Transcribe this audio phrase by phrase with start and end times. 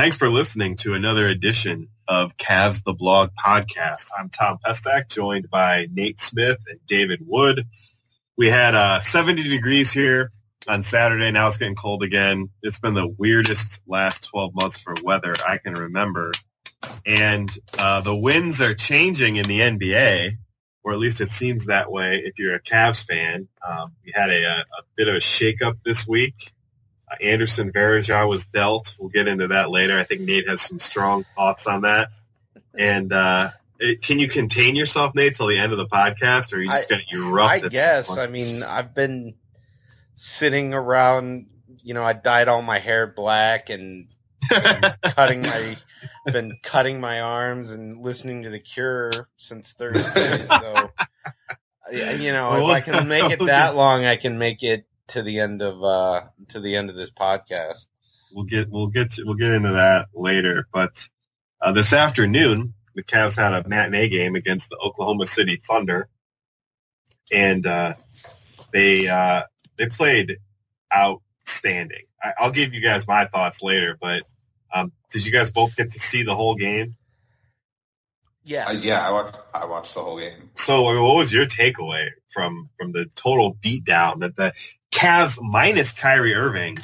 [0.00, 4.08] Thanks for listening to another edition of Cavs the Blog podcast.
[4.18, 7.66] I'm Tom Pestak, joined by Nate Smith and David Wood.
[8.34, 10.30] We had uh, 70 degrees here
[10.66, 11.30] on Saturday.
[11.32, 12.48] Now it's getting cold again.
[12.62, 16.32] It's been the weirdest last 12 months for weather I can remember.
[17.04, 20.30] And uh, the winds are changing in the NBA,
[20.82, 23.48] or at least it seems that way if you're a Cavs fan.
[23.62, 26.54] Um, we had a, a, a bit of a shakeup this week.
[27.20, 28.94] Anderson Varejao was dealt.
[28.98, 29.98] We'll get into that later.
[29.98, 32.08] I think Nate has some strong thoughts on that.
[32.78, 36.56] And uh, it, can you contain yourself, Nate, till the end of the podcast, or
[36.56, 37.50] are you just going to erupt?
[37.50, 38.16] I guess.
[38.16, 39.34] I mean, I've been
[40.14, 41.46] sitting around.
[41.82, 44.08] You know, I dyed all my hair black and
[45.02, 45.76] cutting my
[46.26, 50.38] been cutting my arms and listening to The Cure since Thursday.
[50.38, 50.90] So,
[51.92, 55.40] you know, if I can make it that long, I can make it to the
[55.40, 57.86] end of uh to the end of this podcast.
[58.32, 60.66] we'll get we'll get to, we'll get into that later.
[60.72, 61.08] But
[61.60, 66.08] uh, this afternoon, the Cavs had a matinee game against the Oklahoma City Thunder,
[67.32, 67.94] and uh,
[68.72, 69.42] they uh,
[69.76, 70.38] they played
[70.94, 72.02] outstanding.
[72.22, 74.22] I, I'll give you guys my thoughts later, but
[74.74, 76.96] um, did you guys both get to see the whole game?
[78.42, 78.68] Yes.
[78.68, 79.36] Uh, yeah, I watched.
[79.54, 80.50] I watched the whole game.
[80.54, 84.52] So, I mean, what was your takeaway from from the total beatdown that the
[85.00, 86.76] Cavs minus Kyrie Irving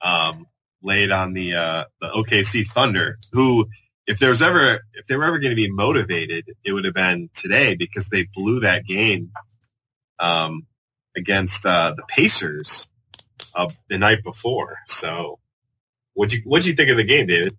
[0.00, 0.46] um,
[0.80, 3.18] laid on the uh, the OKC Thunder?
[3.32, 3.66] Who,
[4.06, 6.94] if there was ever if they were ever going to be motivated, it would have
[6.94, 9.32] been today because they blew that game
[10.20, 10.68] um,
[11.16, 12.88] against uh, the Pacers
[13.56, 14.78] uh, the night before.
[14.86, 15.40] So,
[16.14, 17.56] what you what you think of the game, David?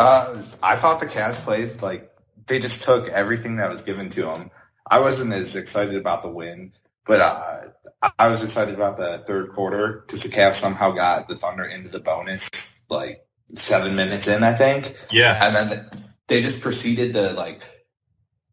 [0.00, 2.10] Uh, I thought the Cavs played like
[2.48, 4.50] they just took everything that was given to them.
[4.90, 6.72] I wasn't as excited about the win,
[7.08, 7.60] but uh,
[8.02, 11.64] I- I was excited about the third quarter because the Cavs somehow got the Thunder
[11.64, 13.26] into the bonus like
[13.56, 14.94] seven minutes in, I think.
[15.10, 15.86] Yeah, And then
[16.28, 17.62] they just proceeded to like,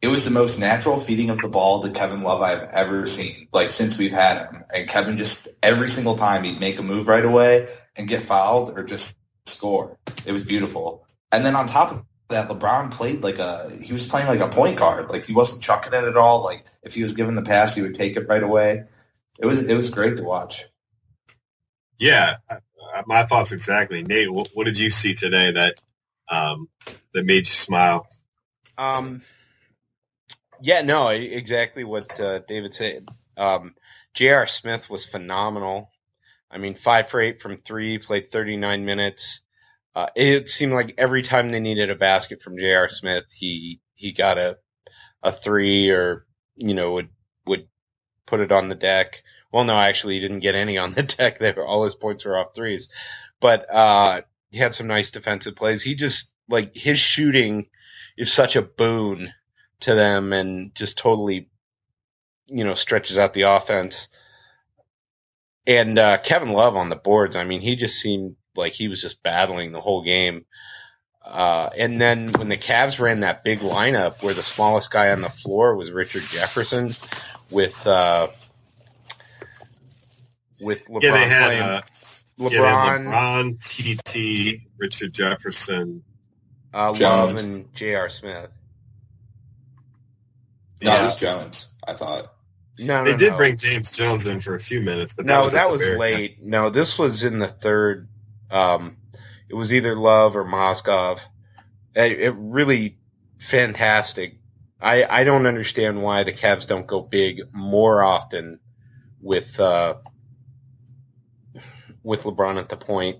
[0.01, 3.47] it was the most natural feeding of the ball to Kevin Love I've ever seen,
[3.53, 4.63] like since we've had him.
[4.73, 7.67] And Kevin just every single time he'd make a move right away
[7.97, 9.97] and get fouled or just score.
[10.25, 11.05] It was beautiful.
[11.31, 14.49] And then on top of that, LeBron played like a he was playing like a
[14.49, 15.09] point guard.
[15.09, 16.43] Like he wasn't chucking it at all.
[16.43, 18.85] Like if he was given the pass, he would take it right away.
[19.39, 20.63] It was it was great to watch.
[21.97, 22.57] Yeah, uh,
[23.07, 24.03] my thoughts exactly.
[24.03, 25.81] Nate, what, what did you see today that
[26.29, 26.69] um,
[27.13, 28.07] that made you smile?
[28.77, 29.21] Um,
[30.61, 33.07] Yeah, no, exactly what uh, David said.
[33.37, 33.75] Um,
[34.15, 34.47] J.R.
[34.47, 35.91] Smith was phenomenal.
[36.51, 39.41] I mean, five for eight from three, played 39 minutes.
[39.95, 42.89] Uh, it seemed like every time they needed a basket from J.R.
[42.89, 44.57] Smith, he he got a
[45.23, 46.25] a three or
[46.55, 47.09] you know would
[47.47, 47.67] would
[48.25, 49.23] put it on the deck.
[49.53, 51.03] Well, no, actually, he didn't get any on the
[51.41, 51.41] deck.
[51.57, 52.89] All his points were off threes,
[53.39, 55.81] but uh, he had some nice defensive plays.
[55.81, 57.67] He just like his shooting
[58.17, 59.29] is such a boon
[59.81, 61.49] to them, and just totally,
[62.47, 64.09] you know, stretches out the offense.
[65.65, 67.35] And uh, Kevin Love on the boards.
[67.35, 70.45] I mean, he just seemed like he was just battling the whole game.
[71.23, 75.21] Uh, and then when the Cavs ran that big lineup where the smallest guy on
[75.21, 76.85] the floor was Richard Jefferson
[77.51, 78.27] with uh,
[80.61, 81.81] with LeBron yeah, they had playing uh,
[82.39, 84.03] LeBron, yeah, they had LeBron,
[84.59, 86.03] TT, Richard Jefferson.
[86.73, 87.43] uh, Love, Jones.
[87.43, 88.09] and J.R.
[88.09, 88.49] Smith.
[90.83, 91.01] No, Yeah.
[91.01, 91.73] it was Jones.
[91.87, 92.27] I thought.
[92.77, 93.37] No, no, They did no.
[93.37, 95.97] bring James Jones in for a few minutes, but that no, was that was very
[95.97, 96.43] late.
[96.43, 98.09] No, this was in the third.
[98.51, 98.97] Um,
[99.49, 101.19] it was either Love or Mozgov.
[101.95, 102.97] It, it really
[103.37, 104.37] fantastic.
[104.81, 108.59] I I don't understand why the Cavs don't go big more often
[109.21, 109.95] with uh,
[112.03, 113.17] with LeBron at the point.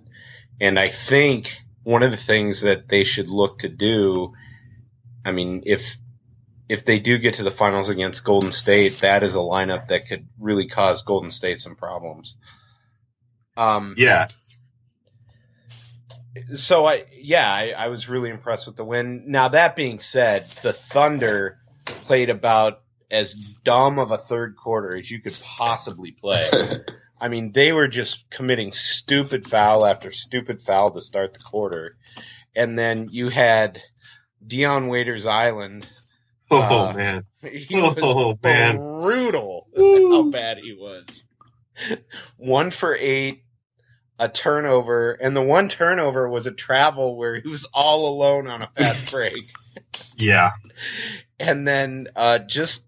[0.62, 4.34] And I think one of the things that they should look to do,
[5.26, 5.82] I mean, if
[6.68, 10.08] if they do get to the finals against Golden State, that is a lineup that
[10.08, 12.36] could really cause Golden State some problems.
[13.56, 14.28] Um, Yeah,
[16.56, 19.24] so I, yeah, I, I was really impressed with the win.
[19.28, 23.34] Now that being said, the Thunder played about as
[23.64, 26.50] dumb of a third quarter as you could possibly play.
[27.22, 31.96] I mean, they were just committing stupid foul after stupid foul to start the quarter.
[32.56, 33.82] And then you had
[34.46, 35.90] Dion Waiters Island.
[36.52, 37.26] Oh Uh, man.
[37.42, 38.78] He was Oh man.
[38.78, 41.26] brutal how bad he was.
[42.38, 43.44] One for eight,
[44.18, 48.62] a turnover, and the one turnover was a travel where he was all alone on
[48.62, 49.34] a fast break.
[50.18, 50.52] Yeah.
[51.40, 52.82] And then uh, just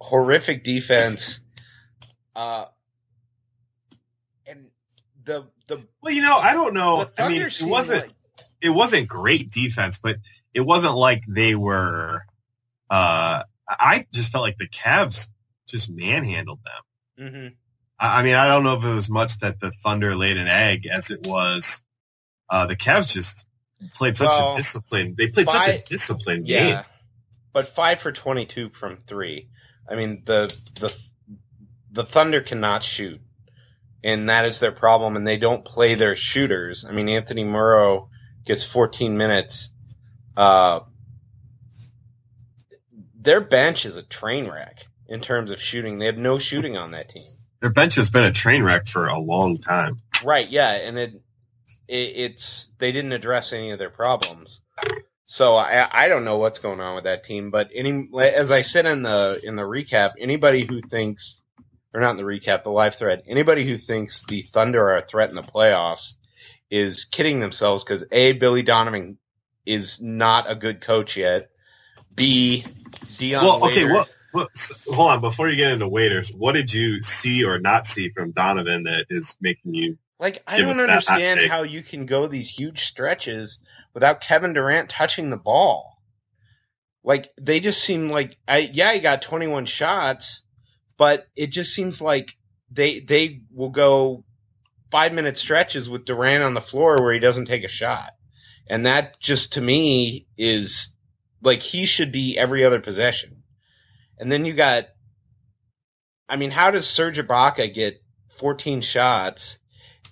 [0.00, 1.40] horrific defense.
[2.36, 2.66] Uh,
[4.46, 4.70] and
[5.24, 7.08] the the Well, you know, I don't know.
[7.18, 8.14] I mean, it wasn't like-
[8.60, 10.18] it wasn't great defense, but
[10.54, 12.22] it wasn't like they were.
[12.88, 15.28] Uh, I just felt like the Cavs
[15.66, 17.32] just manhandled them.
[17.32, 17.54] Mhm.
[18.04, 20.86] I mean, I don't know if it was much that the Thunder laid an egg
[20.86, 21.82] as it was.
[22.50, 23.46] Uh, the Cavs just
[23.94, 25.14] played such Well, a discipline.
[25.16, 26.84] They played such a disciplined Yeah, game.
[27.52, 29.48] but five for twenty-two from three.
[29.88, 30.46] I mean the
[30.80, 30.96] the
[31.92, 33.20] the Thunder cannot shoot,
[34.02, 35.16] and that is their problem.
[35.16, 36.84] And they don't play their shooters.
[36.88, 38.08] I mean Anthony Morrow
[38.44, 39.70] gets fourteen minutes.
[40.36, 40.80] Uh,
[43.14, 45.98] their bench is a train wreck in terms of shooting.
[45.98, 47.22] They have no shooting on that team.
[47.62, 49.98] Their bench has been a train wreck for a long time.
[50.24, 51.14] Right, yeah, and it,
[51.86, 54.60] it it's they didn't address any of their problems.
[55.26, 58.62] So I I don't know what's going on with that team, but any as I
[58.62, 61.40] said in the in the recap, anybody who thinks
[61.94, 65.06] or not in the recap, the live thread, anybody who thinks the Thunder are a
[65.06, 66.14] threat in the playoffs
[66.68, 69.18] is kidding themselves because A, Billy Donovan
[69.64, 71.42] is not a good coach yet.
[72.16, 72.64] B,
[73.18, 74.48] Dion well, okay, Waiters- what,
[74.86, 75.20] hold on.
[75.20, 79.06] Before you get into waiters, what did you see or not see from Donovan that
[79.10, 79.98] is making you?
[80.18, 83.58] Like, I don't us that hot understand how you can go these huge stretches
[83.94, 85.98] without Kevin Durant touching the ball.
[87.04, 90.42] Like, they just seem like, I, yeah, he got 21 shots,
[90.96, 92.36] but it just seems like
[92.70, 94.24] they, they will go
[94.92, 98.10] five minute stretches with Durant on the floor where he doesn't take a shot.
[98.68, 100.88] And that just to me is
[101.42, 103.41] like he should be every other possession.
[104.18, 104.86] And then you got,
[106.28, 108.02] I mean, how does Serge Ibaka get
[108.38, 109.58] 14 shots?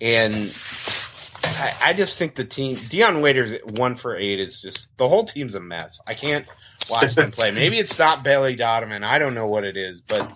[0.00, 5.09] And I, I just think the team, Dion Waiters one for eight is just, the
[5.09, 6.00] whole team's a mess.
[6.07, 6.47] I can't
[6.90, 7.52] watch them play.
[7.52, 9.04] Maybe it's not Billy Donovan.
[9.04, 10.33] I don't know what it is, but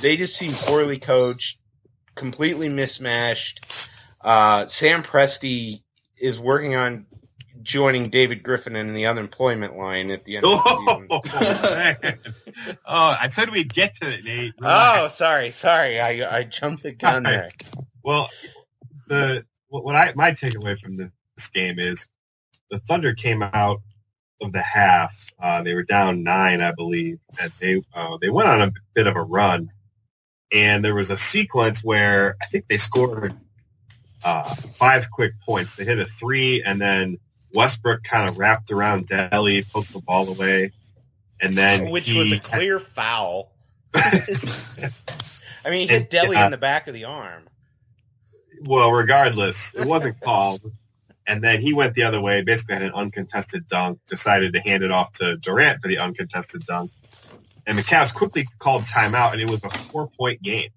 [0.00, 1.58] they just seem poorly coached,
[2.14, 3.66] completely mismatched.
[4.20, 5.82] Uh, Sam Presti
[6.16, 7.06] is working on
[7.68, 12.76] joining David Griffin in the unemployment line at the end of Oh, the season.
[12.86, 14.54] oh, I said we'd get to it, Nate.
[14.62, 16.00] Oh, sorry, sorry.
[16.00, 17.48] I I jumped the gun there.
[18.02, 18.30] Well,
[19.08, 22.08] the what what I my takeaway from the, this game is
[22.70, 23.82] the Thunder came out
[24.40, 25.26] of the half.
[25.38, 29.06] Uh, they were down nine, I believe, and they uh, they went on a bit
[29.06, 29.72] of a run.
[30.50, 33.34] And there was a sequence where I think they scored
[34.24, 35.76] uh, five quick points.
[35.76, 37.18] They hit a three, and then
[37.54, 40.70] Westbrook kind of wrapped around Delly, poked the ball away,
[41.40, 43.52] and then which he, was a clear foul.
[43.94, 47.44] I mean, he hit Delly uh, in the back of the arm.
[48.66, 50.60] well, regardless, it wasn't called.
[51.26, 54.82] And then he went the other way, basically had an uncontested dunk, decided to hand
[54.82, 56.90] it off to Durant for the uncontested dunk.
[57.66, 60.70] And the Cavs quickly called timeout, and it was a four-point game.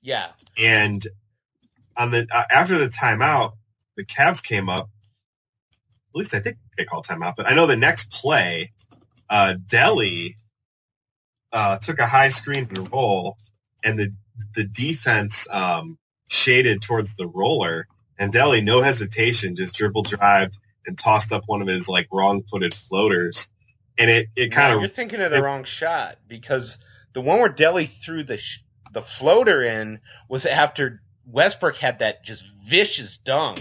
[0.00, 1.06] Yeah, And
[1.96, 3.52] on the uh, after the timeout,
[3.96, 4.88] the Cavs came up.
[6.12, 8.72] At least I think they called timeout, but I know the next play,
[9.28, 10.34] uh, Delly
[11.52, 13.36] uh, took a high screen and roll,
[13.84, 14.12] and the
[14.54, 15.98] the defense um,
[16.28, 17.86] shaded towards the roller,
[18.18, 22.42] and Delly, no hesitation, just dribble drived and tossed up one of his like wrong
[22.50, 23.50] footed floaters,
[23.98, 26.78] and it it kind No, of you're thinking of the it- wrong shot because
[27.12, 28.60] the one where Delly threw the sh-
[28.92, 33.58] the floater in was after Westbrook had that just vicious dunk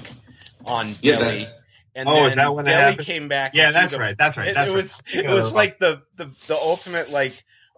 [0.66, 1.46] on Yeah, Delly.
[1.46, 1.59] that-
[2.00, 3.06] and Oh, is that when Delly happened?
[3.06, 3.52] came back?
[3.56, 4.84] yeah, that's the- right, that's right, It, that's it right.
[4.84, 7.34] was it was like the, the the ultimate like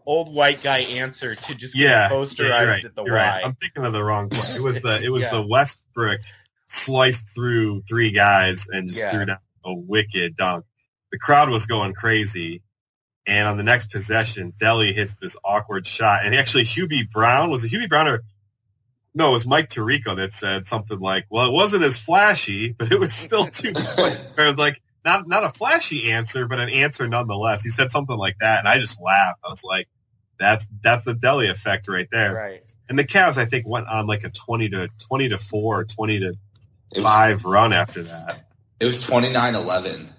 [0.05, 2.85] old white guy answer to just get yeah, posterized yeah, right.
[2.85, 3.21] at the you're Y.
[3.21, 3.45] right.
[3.45, 4.55] I'm thinking of the wrong play.
[4.55, 5.31] It was the it was Yeah.
[5.31, 6.19] the Westbrook
[6.67, 9.11] sliced through three guys and just Yeah.
[9.11, 10.65] threw down a wicked dunk.
[11.11, 12.61] The crowd was going crazy.
[13.27, 16.21] And on the next possession, Delly hits this awkward shot.
[16.25, 18.23] And actually, Hubie Brown was it Hubie Brown or
[19.13, 19.29] no?
[19.29, 22.99] It was Mike Tirico that said something like, "Well, it wasn't as flashy, but it
[22.99, 23.73] was still too."
[24.37, 27.63] Or it like not not a flashy answer, but an answer nonetheless.
[27.63, 29.39] He said something like that, and I just laughed.
[29.43, 29.87] I was like,
[30.39, 32.65] "That's that's the Delly effect right there." right.
[32.89, 36.19] And the Cavs, I think, went on like a twenty to twenty to four, 20
[36.19, 36.33] to
[36.93, 38.45] was, five run after that.
[38.81, 40.09] it was 29-11.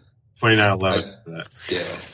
[0.41, 1.49] 29-11 after that.
[1.71, 2.09] Yeah.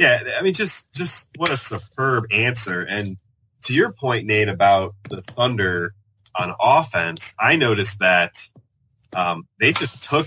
[0.00, 2.82] Yeah, I mean, just just what a superb answer.
[2.88, 3.18] And
[3.64, 5.94] to your point, Nate, about the Thunder
[6.38, 8.36] on offense, I noticed that
[9.14, 10.26] um, they just took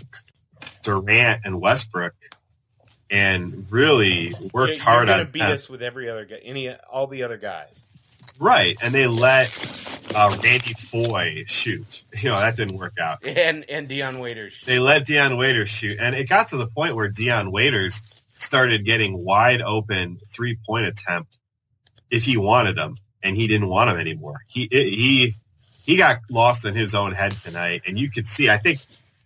[0.83, 2.13] Durant and Westbrook
[3.09, 5.51] and really worked You're, hard you're gonna on beat them.
[5.51, 7.85] us with every other guy, any all the other guys.
[8.39, 9.47] right, and they let
[10.15, 12.03] uh, Randy Foye shoot.
[12.23, 13.25] You know that didn't work out.
[13.25, 14.61] And and Dion Waiters.
[14.65, 18.01] They let Dion Waiters shoot, and it got to the point where Dion Waiters
[18.37, 21.37] started getting wide open three point attempt
[22.09, 24.39] if he wanted them, and he didn't want them anymore.
[24.47, 25.33] He he
[25.83, 28.49] he got lost in his own head tonight, and you could see.
[28.49, 28.79] I think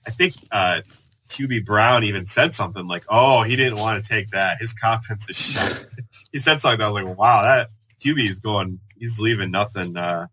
[0.05, 0.81] I think uh,
[1.29, 4.57] Hubie Brown even said something like, "Oh, he didn't want to take that.
[4.59, 5.85] His confidence is shot."
[6.31, 6.81] he said something.
[6.81, 7.67] I was like, "Wow, that
[8.03, 8.79] Hubie is going.
[8.97, 9.95] He's leaving nothing.
[9.95, 10.27] Uh,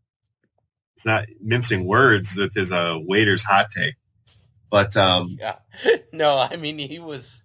[0.94, 3.94] he's not mincing words with his uh, waiters hot take."
[4.70, 5.56] But um, Yeah.
[6.12, 7.42] No, I mean he was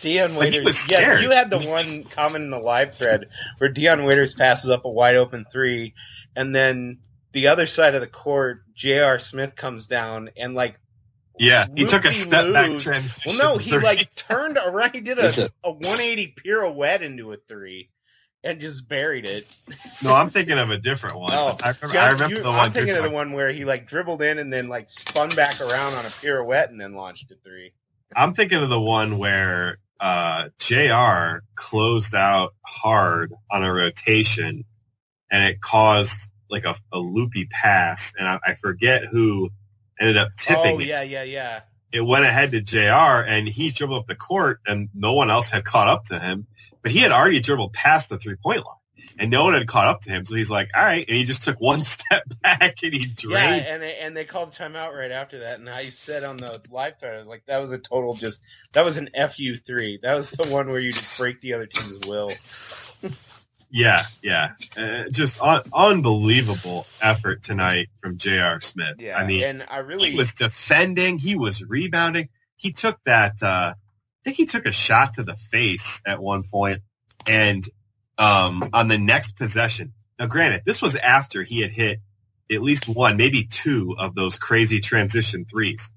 [0.00, 0.90] Dion Waiters.
[0.90, 3.26] yeah, you had the one comment in the live thread
[3.58, 5.94] where Dion Waiters passes up a wide open three,
[6.34, 6.98] and then
[7.32, 9.18] the other side of the court, J.R.
[9.18, 10.78] Smith comes down and like
[11.38, 12.82] yeah, he took a loopy step back moves.
[12.84, 13.32] transition.
[13.38, 13.80] Well, no, he three.
[13.80, 14.92] like turned around.
[14.94, 17.90] He did a, a- a 180 pirouette into a three,
[18.42, 19.44] and just buried it.
[20.02, 21.30] no, I'm thinking of a different one.
[21.34, 22.72] Oh, I remember, See, I I'm- remember you- the I'm one.
[22.72, 25.60] thinking you're of the one where he like dribbled in and then like spun back
[25.60, 27.72] around on a pirouette and then launched a three.
[28.16, 31.42] I'm thinking of the one where uh, J.R.
[31.54, 34.64] closed out hard on a rotation,
[35.30, 39.50] and it caused like a, a loopy pass, and I, I forget who
[39.98, 40.86] ended up tipping oh it.
[40.86, 41.60] yeah, yeah, yeah.
[41.90, 43.24] It went ahead to J.R.
[43.24, 46.46] and he dribbled up the court, and no one else had caught up to him,
[46.82, 48.74] but he had already dribbled past the three point line.
[49.20, 51.24] And no one had caught up to him, so he's like, "All right," and he
[51.24, 53.64] just took one step back and he drained.
[53.64, 55.58] Yeah, and they, and they called timeout right after that.
[55.58, 58.40] And I said on the live thread, I was like, that was a total just
[58.74, 59.98] that was an fu three.
[60.02, 62.28] That was the one where you just break the other team's will.
[63.70, 64.52] Yeah, yeah.
[64.76, 68.60] Uh, just un- unbelievable effort tonight from J.R.
[68.60, 68.94] Smith.
[68.98, 72.30] Yeah, I mean, and I really he was defending, he was rebounding.
[72.56, 76.42] He took that, uh, I think he took a shot to the face at one
[76.50, 76.80] point
[77.30, 77.64] and,
[78.16, 79.92] um, on the next possession.
[80.18, 82.00] Now, granted, this was after he had hit
[82.50, 85.92] at least one, maybe two of those crazy transition threes.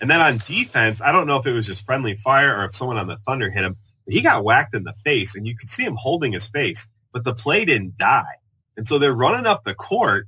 [0.00, 2.76] And then on defense, I don't know if it was just friendly fire or if
[2.76, 5.56] someone on the Thunder hit him, but he got whacked in the face and you
[5.56, 8.36] could see him holding his face, but the play didn't die.
[8.76, 10.26] And so they're running up the court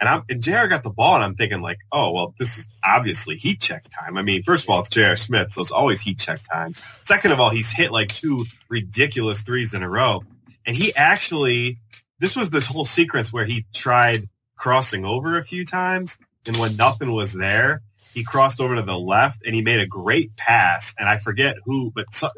[0.00, 2.80] and I'm, and JR got the ball and I'm thinking like, oh, well, this is
[2.82, 4.16] obviously heat check time.
[4.16, 6.70] I mean, first of all, it's JR Smith, so it's always heat check time.
[6.70, 10.22] Second of all, he's hit like two ridiculous threes in a row.
[10.64, 11.76] And he actually,
[12.20, 16.74] this was this whole sequence where he tried crossing over a few times and when
[16.76, 17.82] nothing was there,
[18.14, 20.94] he crossed over to the left and he made a great pass.
[20.98, 22.30] And I forget who, but so,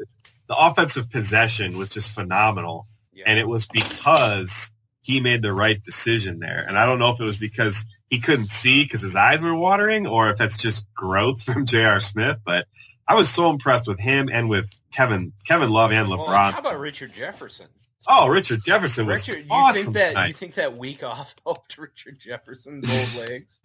[0.47, 2.85] the offensive possession was just phenomenal.
[3.25, 3.29] Yeah.
[3.31, 6.63] And it was because he made the right decision there.
[6.67, 9.55] And I don't know if it was because he couldn't see because his eyes were
[9.55, 11.99] watering or if that's just growth from J.R.
[11.99, 12.67] Smith, but
[13.07, 16.53] I was so impressed with him and with Kevin, Kevin Love and Well, LeBron.
[16.53, 17.67] how about Richard Jefferson?
[18.07, 20.27] Oh, Richard Jefferson was Richard, you awesome think that tonight.
[20.27, 23.59] you think that week off helped Richard Jefferson's old legs?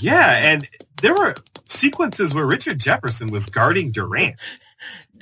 [0.00, 0.66] Yeah, and
[1.02, 1.34] there were
[1.66, 4.36] sequences where Richard Jefferson was guarding Durant,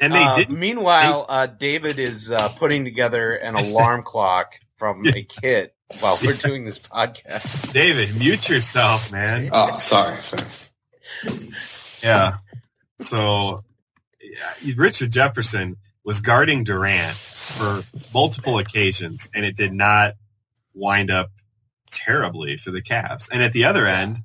[0.01, 0.59] and they Uh, didn't.
[0.59, 6.35] Meanwhile, uh, David is uh, putting together an alarm clock from a kit while we're
[6.35, 7.73] doing this podcast.
[7.73, 9.49] David, mute yourself, man.
[9.53, 10.51] Oh, sorry, sorry.
[12.03, 12.39] Yeah.
[13.01, 13.65] So,
[14.21, 17.81] yeah, Richard Jefferson was guarding Durant for
[18.15, 20.15] multiple occasions, and it did not
[20.75, 21.31] wind up
[21.91, 23.29] terribly for the Cavs.
[23.33, 24.19] And at the other end,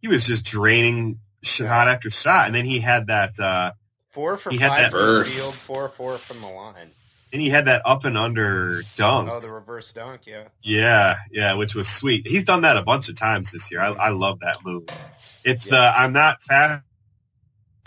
[0.00, 3.38] he was just draining shot after shot, and then he had that.
[3.38, 3.72] Uh,
[4.18, 6.88] Four for He had five that from the field, four four from the line.
[7.32, 9.30] and he had that up and under dunk.
[9.30, 10.48] Oh, the reverse dunk, yeah.
[10.60, 12.26] Yeah, yeah, which was sweet.
[12.26, 13.80] He's done that a bunch of times this year.
[13.80, 14.88] I, I love that move.
[15.44, 16.82] It's the I'm not fast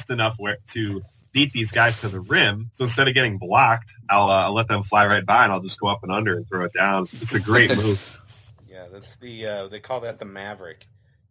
[0.09, 1.01] enough where to
[1.33, 2.69] beat these guys to the rim.
[2.75, 5.59] So instead of getting blocked, I'll, uh, I'll let them fly right by and I'll
[5.59, 7.01] just go up and under and throw it down.
[7.01, 8.21] It's a great move.
[8.69, 10.85] Yeah, that's the uh, they call that the Maverick.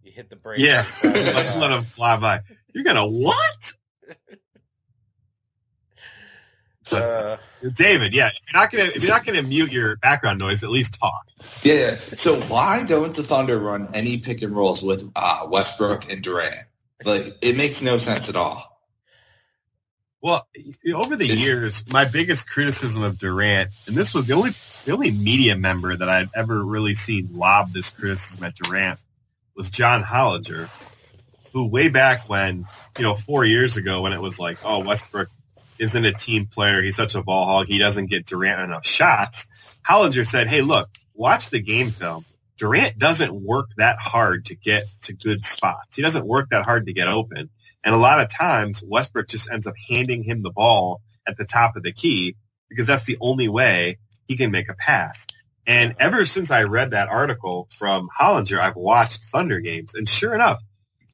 [0.04, 0.58] You hit the brake.
[0.58, 2.40] Yeah, and try to, let's uh, let them fly by.
[2.74, 3.72] You're gonna what,
[6.92, 7.36] uh,
[7.74, 8.14] David?
[8.14, 10.98] Yeah, if you're not gonna if you're not gonna mute your background noise, at least
[11.00, 11.26] talk.
[11.62, 11.74] Yeah.
[11.74, 11.90] yeah.
[11.94, 16.54] So why don't the Thunder run any pick and rolls with uh, Westbrook and Durant?
[17.04, 18.66] Like it makes no sense at all.
[20.22, 20.46] Well,
[20.94, 24.92] over the It's- years, my biggest criticism of Durant, and this was the only the
[24.92, 28.98] only media member that I've ever really seen lob this criticism at Durant,
[29.56, 30.68] was John Hollinger,
[31.54, 32.66] who way back when,
[32.98, 35.28] you know, four years ago when it was like, oh, Westbrook
[35.80, 39.80] isn't a team player, he's such a ball hog, he doesn't get Durant enough shots.
[39.88, 42.22] Hollinger said, hey, look, watch the game film.
[42.58, 45.96] Durant doesn't work that hard to get to good spots.
[45.96, 47.48] He doesn't work that hard to get open.
[47.82, 51.46] And a lot of times Westbrook just ends up handing him the ball at the
[51.46, 52.36] top of the key
[52.68, 53.96] because that's the only way
[54.26, 55.26] he can make a pass.
[55.66, 59.94] And ever since I read that article from Hollinger, I've watched Thunder games.
[59.94, 60.60] And sure enough,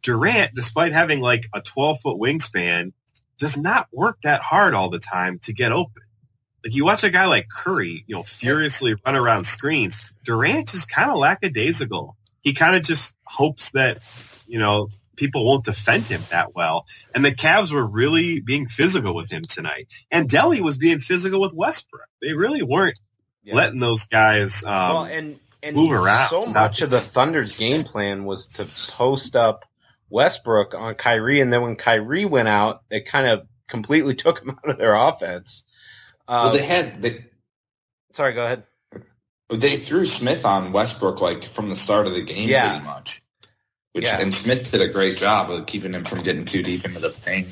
[0.03, 2.93] Durant, despite having like a 12 foot wingspan,
[3.39, 6.03] does not work that hard all the time to get open.
[6.65, 10.13] Like you watch a guy like Curry, you know, furiously run around screens.
[10.25, 12.17] Durant just kind of lackadaisical.
[12.41, 13.99] He kind of just hopes that,
[14.49, 16.87] you know, people won't defend him that well.
[17.15, 19.89] And the Cavs were really being physical with him tonight.
[20.11, 22.09] And Delly was being physical with Westbrook.
[22.21, 22.99] They really weren't
[23.43, 23.55] yeah.
[23.55, 26.29] letting those guys um, well, and and move around.
[26.31, 29.65] So much of the Thunder's game plan was to post up
[30.11, 34.51] Westbrook on Kyrie, and then when Kyrie went out, it kind of completely took him
[34.51, 35.65] out of their offense.
[36.29, 37.11] Uh, well, they had they,
[38.13, 38.65] sorry, go ahead.
[39.51, 42.71] they threw Smith on Westbrook like from the start of the game, Yeah.
[42.71, 43.23] pretty much.
[43.93, 44.21] Which Yeah.
[44.21, 47.19] and Smith did a great job of keeping him from getting too deep into the
[47.25, 47.49] paint.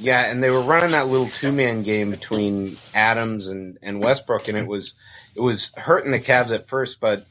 [0.00, 4.48] Yeah, and they were running that little two man game between Adams and, and Westbrook,
[4.48, 4.94] and it was
[5.36, 7.24] it was hurting the Cavs at first, but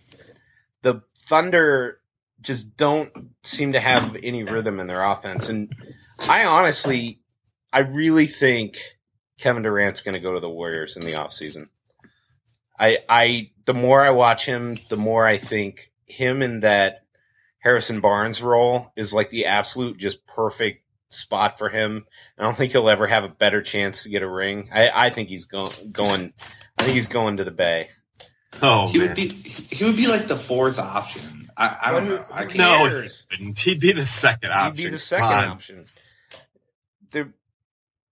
[0.81, 1.99] the Thunder
[2.43, 3.11] just don't
[3.43, 5.49] seem to have any rhythm in their offense.
[5.49, 5.71] And
[6.29, 7.19] I honestly,
[7.71, 8.77] I really think
[9.39, 11.69] Kevin Durant's going to go to the Warriors in the offseason.
[12.77, 16.97] I, I, the more I watch him, the more I think him in that
[17.59, 22.05] Harrison Barnes role is like the absolute just perfect spot for him.
[22.37, 24.69] I don't think he'll ever have a better chance to get a ring.
[24.73, 26.33] I, I think he's going, going,
[26.77, 27.89] I think he's going to the Bay.
[28.61, 29.09] oh he man.
[29.09, 31.42] would be he would be like the fourth option.
[31.57, 32.23] I, I don't know.
[32.31, 32.45] I.
[32.45, 33.59] No, he wouldn't.
[33.59, 34.85] He'd be the second He'd option.
[34.85, 35.83] be the second option.
[37.11, 37.31] The,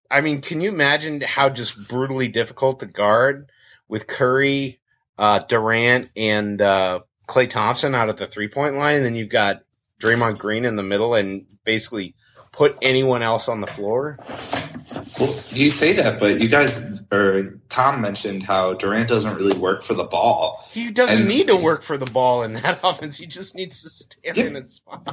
[0.09, 3.49] I mean, can you imagine how just brutally difficult to guard
[3.87, 4.79] with Curry,
[5.17, 9.29] uh, Durant, and uh, Klay Thompson out at the three point line, and then you've
[9.29, 9.63] got
[10.01, 12.15] Draymond Green in the middle, and basically
[12.51, 14.17] put anyone else on the floor?
[14.19, 19.83] Well, you say that, but you guys or Tom mentioned how Durant doesn't really work
[19.83, 20.63] for the ball.
[20.71, 23.17] He doesn't And- need to work for the ball in that offense.
[23.17, 24.45] He just needs to stand Yeah.
[24.45, 25.05] in his spot,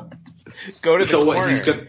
[0.83, 1.41] go to the So corner.
[1.41, 1.49] what?
[1.51, 1.87] He's gonna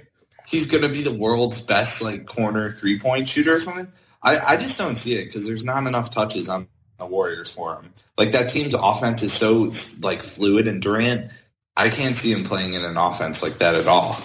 [0.47, 3.91] he's gonna be the world's best like corner three point shooter or something.
[4.23, 6.67] I I just don't see it because there's not enough touches on
[6.97, 7.93] the Warriors for him.
[8.17, 11.31] Like that team's offense is so like fluid and Durant.
[11.77, 14.17] I can't see him playing in an offense like that at all.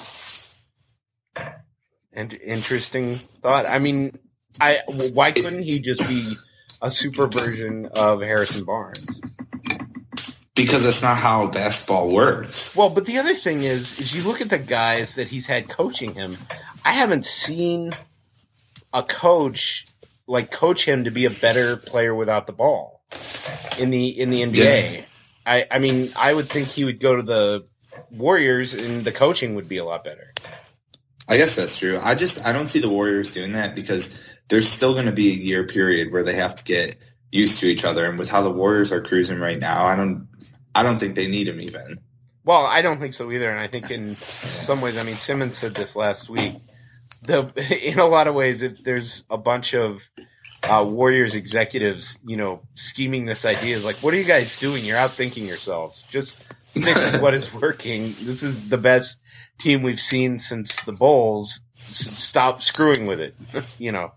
[2.13, 3.69] And interesting thought.
[3.69, 4.19] I mean,
[4.61, 4.81] I
[5.13, 6.35] why couldn't he just be
[6.81, 9.21] a super version of Harrison Barnes?
[10.55, 12.77] Because that's not how basketball works.
[12.77, 15.69] Well, but the other thing is, is you look at the guys that he's had
[15.69, 16.33] coaching him.
[16.85, 17.93] I haven't seen
[18.93, 19.87] a coach
[20.27, 23.03] like coach him to be a better player without the ball
[23.81, 25.43] in the in the NBA.
[25.47, 27.67] I I mean, I would think he would go to the
[28.13, 30.33] Warriors and the coaching would be a lot better.
[31.29, 31.99] I guess that's true.
[32.03, 35.31] I just I don't see the Warriors doing that because there's still going to be
[35.31, 36.97] a year period where they have to get
[37.33, 38.05] used to each other.
[38.05, 40.29] And with how the Warriors are cruising right now, I don't
[40.75, 42.01] I don't think they need him even.
[42.45, 45.57] Well, I don't think so either, and I think in some ways, I mean, Simmons
[45.57, 46.53] said this last week.
[47.23, 47.51] The
[47.91, 50.03] in a lot of ways, if there's a bunch of
[50.63, 54.85] uh, Warriors executives, you know, scheming this idea, is like, what are you guys doing?
[54.85, 56.11] You're outthinking yourselves.
[56.11, 58.03] Just stick with what is working.
[58.03, 59.23] This is the best
[59.59, 61.61] team we've seen since the Bulls.
[61.73, 63.35] Stop screwing with it.
[63.81, 64.13] you know.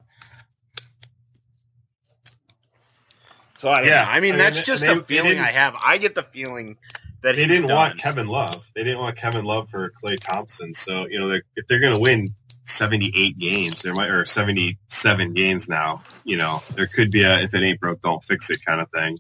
[3.58, 4.10] So I don't Yeah, know.
[4.12, 5.76] I mean, I that's they- just they- a feeling I have.
[5.84, 6.78] I get the feeling
[7.22, 7.98] that They he's didn't want.
[8.00, 8.70] Kevin Love.
[8.76, 10.74] They didn't want Kevin Love for Klay Thompson.
[10.74, 12.28] So you know, they're, if they're going to win
[12.66, 16.04] 78 games, there might or 77 games now.
[16.24, 18.92] You know, there could be a if it ain't broke, don't fix it kind of
[18.92, 19.18] thing.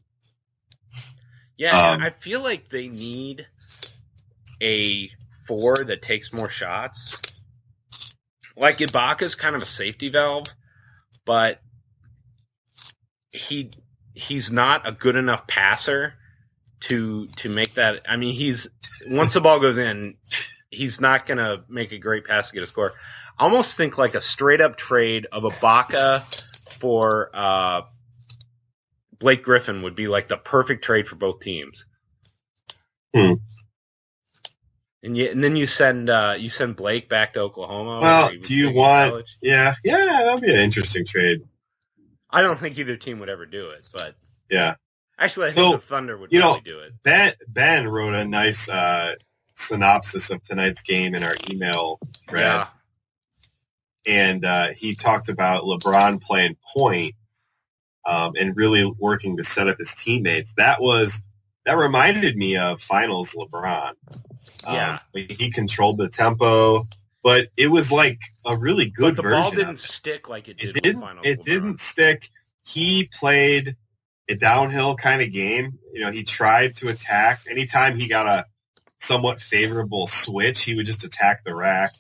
[1.58, 3.48] Yeah, Um, I feel like they need
[4.62, 5.10] a
[5.48, 7.42] four that takes more shots.
[8.56, 10.46] Like Ibaka's kind of a safety valve,
[11.26, 11.60] but
[13.32, 13.72] he
[14.14, 16.14] he's not a good enough passer
[16.82, 18.02] to to make that.
[18.08, 18.68] I mean, he's
[19.08, 20.16] once the ball goes in,
[20.70, 22.92] he's not going to make a great pass to get a score.
[23.38, 27.82] I almost think like a straight up trade of Ibaka for uh,
[29.20, 31.86] Blake Griffin would be like the perfect trade for both teams.
[33.16, 33.34] Hmm.
[35.08, 37.98] And, you, and then you send uh, you send Blake back to Oklahoma.
[38.02, 39.12] Well, was do you want?
[39.12, 39.38] college.
[39.42, 41.40] Yeah, yeah, that'd be an interesting trade.
[42.30, 44.16] I don't think either team would ever do it, but
[44.50, 44.76] Yeah,
[45.18, 46.92] actually, I So, think the Thunder would you know, do it.
[47.04, 49.16] Ben Ben wrote a nice uh,
[49.56, 52.44] synopsis of tonight's game in our email thread.
[52.44, 52.68] Yeah,
[54.06, 57.16] and uh, he talked about LeBron playing point
[58.06, 60.54] um, and really working to set up his teammates.
[60.58, 61.24] That was
[61.68, 63.90] that reminded me of finals LeBron.
[64.66, 65.00] Um, Yeah.
[65.14, 66.86] he controlled the tempo,
[67.24, 69.42] but it was like a really good but the version.
[69.42, 69.80] ball didn't it.
[69.80, 70.76] stick like it did.
[70.76, 71.44] It didn't, Finals It LeBron.
[71.46, 72.30] didn't stick.
[72.66, 73.76] He played
[74.30, 75.78] a downhill kind of game.
[75.94, 77.42] You know, he tried to attack.
[77.50, 78.46] Anytime he got a
[79.00, 81.92] somewhat favorable switch, he would just attack the rack.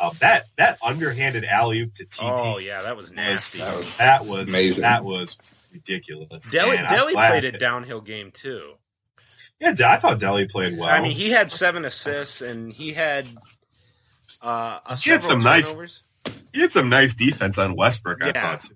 [0.00, 2.18] Uh, that that underhanded alley oop to TT.
[2.22, 3.58] Oh yeah, that was nasty.
[3.58, 4.82] That was That was Amazing.
[4.82, 5.36] That was
[5.72, 6.52] ridiculous.
[6.52, 8.72] Delly, And I'm Delly glad played a downhill game too.
[9.62, 10.90] Yeah, I thought Delly played well.
[10.90, 13.24] I mean, he had seven assists and he had
[14.40, 15.74] uh, a He had some nice-
[16.52, 18.22] he had some nice defense on Westbrook.
[18.22, 18.62] I thought.
[18.62, 18.74] Too.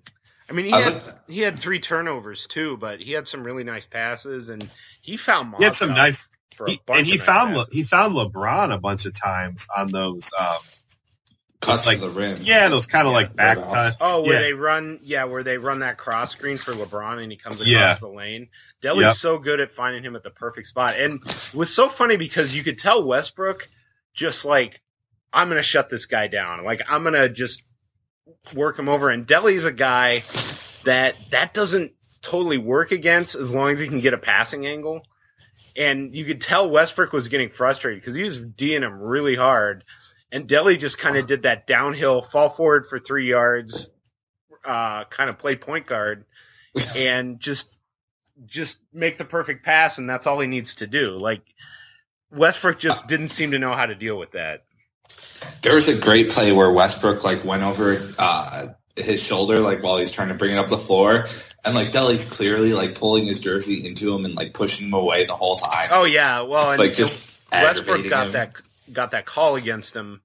[0.49, 3.43] I mean, he I had look- he had three turnovers too, but he had some
[3.43, 4.63] really nice passes and
[5.01, 6.27] he found He had some nice,
[6.65, 10.31] he, and he nice found Le, he found LeBron a bunch of times on those.
[10.39, 10.55] Um,
[11.67, 12.39] cuts like- to the rim.
[12.41, 13.73] yeah, those kind of Yeah, like back no doubt.
[13.73, 13.97] cuts.
[14.01, 14.39] Oh, where yeah.
[14.41, 17.67] they run, yeah, where they run that cross screen for LeBron and he comes across
[17.67, 17.97] Yeah.
[17.99, 18.49] the lane.
[18.81, 19.15] Delly's Yep.
[19.15, 20.93] so good at finding him at the perfect spot.
[20.97, 23.67] And it was so funny because you could tell Westbrook
[24.13, 24.81] just like,
[25.33, 26.63] I'm going to shut this guy down.
[26.63, 27.61] Like, I'm going to just
[28.55, 29.09] work him over.
[29.09, 30.19] And Delly's a guy
[30.85, 35.01] that that doesn't totally work against as long as he can get a passing angle.
[35.75, 39.83] And you could tell Westbrook was getting frustrated because he was D'ing him really hard.
[40.31, 43.89] And Delly just kind of did that downhill, fall forward for three yards,
[44.65, 46.25] uh, kind of play point guard,
[46.97, 47.73] and just
[48.45, 51.17] just make the perfect pass, and that's all he needs to do.
[51.17, 51.41] Like
[52.31, 54.63] Westbrook just didn't seem to know how to deal with that.
[55.63, 59.97] There was a great play where Westbrook like went over uh, his shoulder like while
[59.97, 61.25] he's trying to bring it up the floor,
[61.65, 65.25] and like Delly's clearly like pulling his jersey into him and like pushing him away
[65.25, 65.89] the whole time.
[65.91, 68.31] Oh yeah, well, and like just Westbrook got him.
[68.33, 68.53] that
[68.93, 70.21] got that call against him,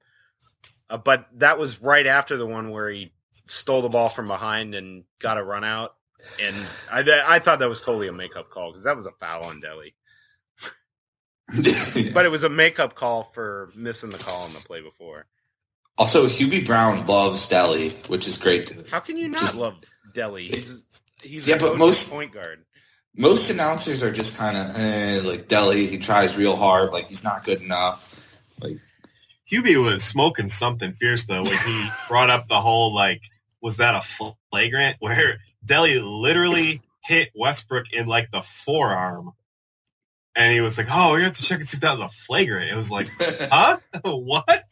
[0.90, 3.10] uh, but that was right after the one where he
[3.46, 5.94] stole the ball from behind and got a run out.
[6.40, 6.54] And
[6.92, 9.60] I, I thought that was totally a makeup call because that was a foul on
[9.60, 9.94] Delly.
[12.14, 15.26] But it was a makeup call for missing the call on the play before.
[15.98, 18.66] also, Hubie Brown loves Delly, which is great.
[18.68, 19.74] To, How can you not Just- love
[20.14, 20.46] Delly?
[20.46, 20.82] He's
[21.22, 22.64] he's Yeah, a but most- point guard.
[23.14, 25.88] most announcers are just kind of eh, like Delly.
[25.90, 28.11] He tries real hard, like he's not good enough.
[29.50, 33.22] Hubie was smoking something fierce though when he brought up the whole like,
[33.60, 34.96] was that a flagrant?
[35.00, 39.32] Where Delly literally hit Westbrook in like the forearm,
[40.34, 42.08] and he was like, "Oh, we have to check and see if that was a
[42.08, 43.76] flagrant." It was like, huh?
[44.04, 44.64] what?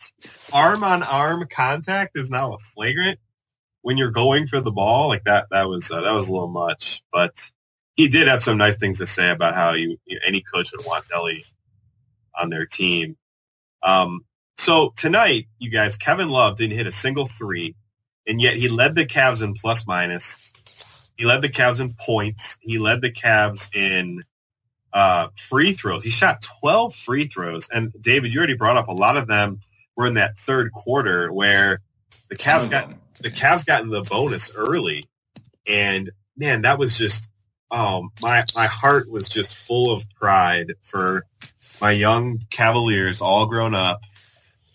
[0.53, 3.18] Arm on arm contact is now a flagrant
[3.83, 5.48] when you're going for the ball like that.
[5.50, 7.50] That was uh, that was a little much, but
[7.96, 11.05] he did have some nice things to say about how you any coach would want
[11.05, 11.44] Delly
[12.35, 13.16] on their team.
[13.82, 14.24] Um,
[14.56, 17.76] so tonight, you guys, Kevin Love didn't hit a single three,
[18.26, 21.12] and yet he led the Cavs in plus minus.
[21.16, 22.58] He led the Cavs in points.
[22.60, 24.20] He led the Cavs in
[24.92, 26.04] uh, free throws.
[26.04, 27.68] He shot 12 free throws.
[27.70, 29.60] And David, you already brought up a lot of them
[29.96, 31.80] were in that third quarter where
[32.28, 35.04] the Cavs got the Cavs got in the bonus early,
[35.66, 37.28] and man, that was just
[37.70, 41.26] um, my my heart was just full of pride for
[41.80, 44.02] my young Cavaliers, all grown up,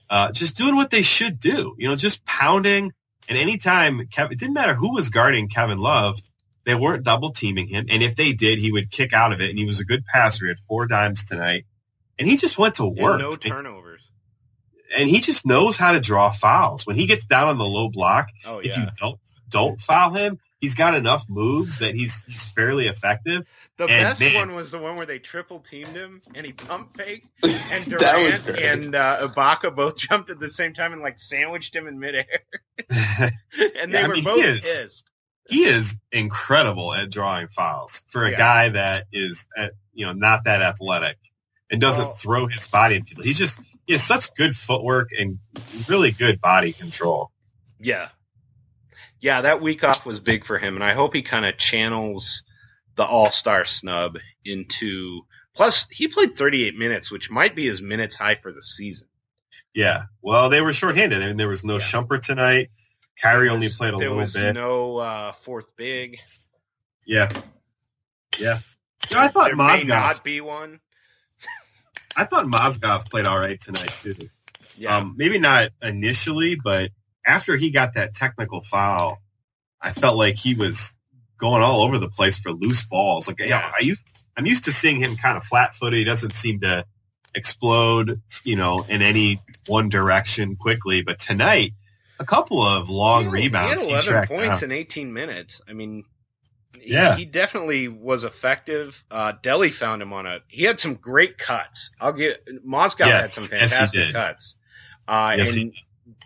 [0.09, 1.75] uh, just doing what they should do.
[1.77, 2.93] You know, just pounding.
[3.27, 6.19] And anytime Kevin, it didn't matter who was guarding Kevin Love,
[6.63, 7.85] they weren't double teaming him.
[7.89, 9.49] And if they did, he would kick out of it.
[9.49, 10.45] And he was a good passer.
[10.45, 11.65] He had four dimes tonight,
[12.19, 13.19] and he just went to And work.
[13.19, 14.01] no turnovers.
[14.95, 16.85] and he just knows how to draw fouls.
[16.85, 20.39] When he gets down on the low block, Oh if you don't don't foul him,
[20.59, 23.43] he's got enough moves that he's he's fairly effective.
[23.77, 26.53] The and best man- one was the one where they triple teamed him and he
[26.53, 28.63] pump faked and Durant that was great.
[28.63, 32.25] and uh, Ibaka both jumped at the same time and like sandwiched him in midair.
[32.89, 35.11] and they Yeah, I were mean, he both is- pissed.
[35.49, 38.37] he is incredible at drawing fouls for a Yeah.
[38.37, 41.17] guy that is at, you know not that athletic
[41.69, 43.23] and doesn't Well- throw his body in people.
[43.23, 45.37] He's just he has such good footwork and
[45.89, 47.31] really good body control.
[47.79, 48.07] Yeah.
[49.19, 52.43] Yeah, that week off was big for him, and I hope he kind of channels
[52.95, 55.21] the All Star snub into.
[55.55, 59.07] Plus, he played 38 minutes, which might be his minutes high for the season.
[59.73, 60.03] Yeah.
[60.21, 61.21] Well, they were shorthanded.
[61.23, 61.79] I mean, there was no Yeah.
[61.79, 62.71] Shumpert tonight.
[63.21, 64.53] Kyrie only played a there little was bit.
[64.53, 66.17] no uh, fourth big.
[67.05, 67.29] yeah.
[68.37, 68.57] Yeah.
[69.09, 69.87] You know, I thought There may Mozgov.
[69.87, 70.79] not be one.
[72.17, 74.13] I thought Mozgov played all right tonight too.
[74.77, 76.91] Yeah, Um, maybe not initially, but
[77.25, 79.21] after he got that technical foul,
[79.81, 80.95] I felt like he was
[81.37, 83.27] going all over the place for loose balls.
[83.27, 83.71] Like, yeah.
[83.77, 85.97] I used, I'm used to seeing him kind of flat-footed.
[85.97, 86.85] He doesn't seem to
[87.33, 91.01] explode, you know, in any one direction quickly.
[91.01, 91.73] But tonight,
[92.19, 93.81] a couple of long He rebounds.
[93.83, 95.61] He He, had 11 tracked points in 18 minutes.
[95.67, 96.05] I mean,
[96.81, 97.15] he, Yeah.
[97.15, 98.95] he definitely was effective.
[99.11, 100.39] Uh, Delly found him on a.
[100.47, 101.91] He had some great cuts.
[101.99, 104.13] I'll get Mozgov had Yes, some yes, he fantastic did.
[104.13, 104.55] cuts.
[105.07, 105.73] Uh, Yes, he and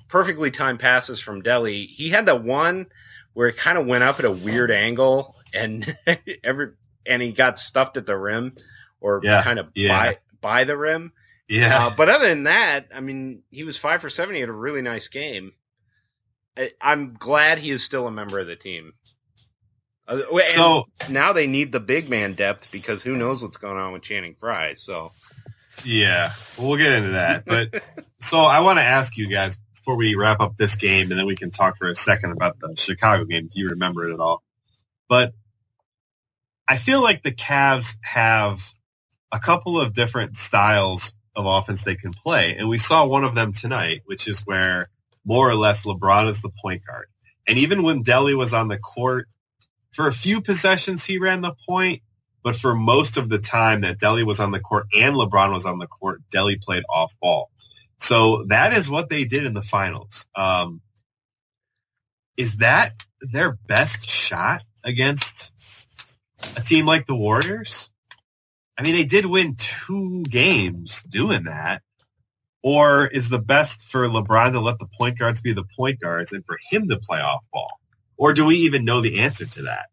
[0.08, 1.88] perfectly timed passes from Delly.
[1.88, 2.88] He had that one
[3.34, 5.96] where it kind of went up at a weird angle, and
[6.44, 6.74] every
[7.06, 8.54] and he got stuffed at the rim
[9.02, 9.98] or Yeah, kind of yeah.
[9.98, 11.12] by by the rim.
[11.48, 11.88] Yeah.
[11.88, 14.36] Uh, but other than that, I mean, he was five for seven.
[14.36, 15.54] He had a really nice game.
[16.56, 18.94] I, I'm glad he is still a member of the team.
[20.08, 23.94] Uh, so, now they need the big man depth because who knows what's going on
[23.94, 24.74] with Channing Frye.
[24.76, 25.12] So
[25.86, 27.46] Yeah, we'll get into that.
[27.46, 27.84] But
[28.20, 31.26] so I want to ask you guys before we wrap up this game, and then
[31.26, 34.20] we can talk for a second about the Chicago game Do you remember it at
[34.20, 34.44] all.
[35.08, 35.34] But
[36.68, 38.62] I feel like the Cavs have
[39.32, 43.36] a couple of different styles of offense they can play, and we saw one of
[43.36, 44.90] them tonight, which is where
[45.26, 47.08] more or less LeBron is the point guard.
[47.48, 49.28] And even when Delly was on the court,
[49.94, 52.02] for a few possessions he ran the point,
[52.44, 55.66] but for most of the time that Delly was on the court and LeBron was
[55.66, 57.50] on the court, Delly played off ball.
[58.00, 60.28] So that is what they did in the finals.
[60.36, 60.82] Um,
[62.38, 65.52] is that their best shot against
[66.58, 67.92] a team like the Warriors?
[68.78, 71.82] I mean, they did win two games doing that.
[72.64, 76.34] Or is the best for LeBron to let the point guards be the point guards
[76.34, 77.80] and for him to play off ball?
[78.18, 79.88] Or do we even know the answer to that?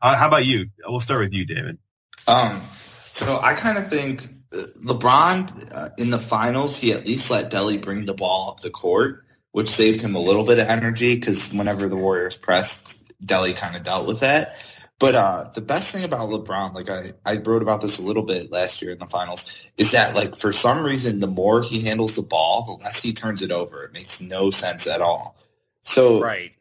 [0.00, 0.66] Uh, how about you?
[0.86, 1.78] We'll start with you, David.
[2.26, 7.52] Um, so I kind of think LeBron uh, in the finals, he at least let
[7.52, 11.14] Delly bring the ball up the court, which saved him a little bit of energy
[11.14, 14.56] because whenever the Warriors pressed, Delly kind of dealt with that.
[14.98, 18.22] But uh, the best thing about LeBron, like I, I wrote about this a little
[18.22, 21.84] bit last year in the finals, is that like for some reason the more he
[21.84, 23.84] handles the ball, the less he turns it over.
[23.84, 25.36] It makes no sense at all.
[25.82, 26.54] So right,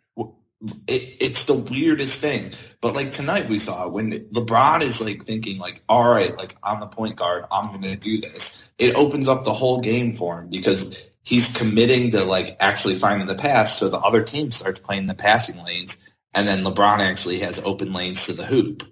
[0.88, 2.52] it, it's the weirdest thing.
[2.82, 6.80] But like tonight we saw when LeBron is like thinking like, all right, like I'm
[6.80, 8.72] the point guard, I'm going to do this.
[8.78, 13.28] It opens up the whole game for him because he's committing to like actually finding
[13.28, 13.80] the pass.
[13.80, 15.98] So the other team starts playing the passing lanes
[16.36, 18.84] and then LeBron actually has open lanes to the hoop.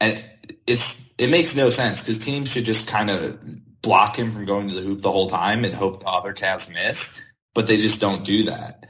[0.00, 0.24] And
[0.66, 3.38] it's, it makes no sense because teams should just kind of
[3.82, 6.72] block him from going to the hoop the whole time and hope the other Cavs
[6.72, 8.86] miss, but they just don't do that.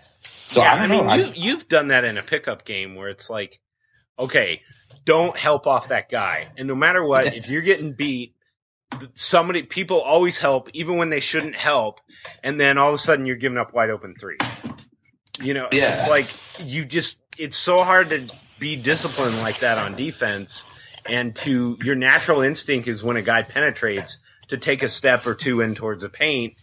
[0.49, 1.03] So yeah, I don't know.
[1.03, 3.61] mean, I- you, you've done that in a pickup game where it's like,
[4.19, 4.63] okay,
[5.05, 8.35] don't help off that guy, and no matter what, if you're getting beat,
[9.15, 12.01] somebody people always help even when they shouldn't help,
[12.43, 14.39] and then all of a sudden you're giving up wide open threes.
[15.41, 15.93] You know, Yeah.
[15.93, 18.19] it's like you just it's so hard to
[18.61, 23.43] be disciplined like that on defense, and to your natural instinct is when a guy
[23.43, 26.55] penetrates to take a step or two in towards the paint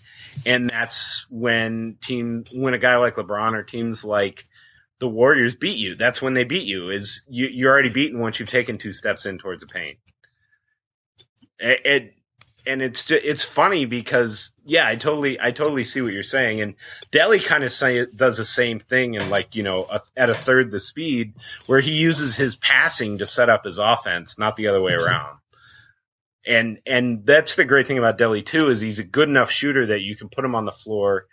[0.45, 4.43] and that's when team when a guy like LeBron or teams like
[4.99, 5.95] the Warriors beat you.
[5.95, 6.89] That's when they beat you.
[6.89, 9.97] Is you, you're already beaten once you've taken two steps in towards the paint.
[11.59, 12.13] It, it
[12.67, 16.75] and it's it's funny because yeah, I totally I totally see what you're saying, and
[17.11, 20.33] Delly kind of say does the same thing, and like you know a, at a
[20.33, 21.33] third the speed,
[21.67, 25.37] where he uses his passing to set up his offense, not the other way around.
[26.47, 29.87] And and that's the great thing about Delly too is he's a good enough shooter
[29.87, 31.25] that you can put him on the floor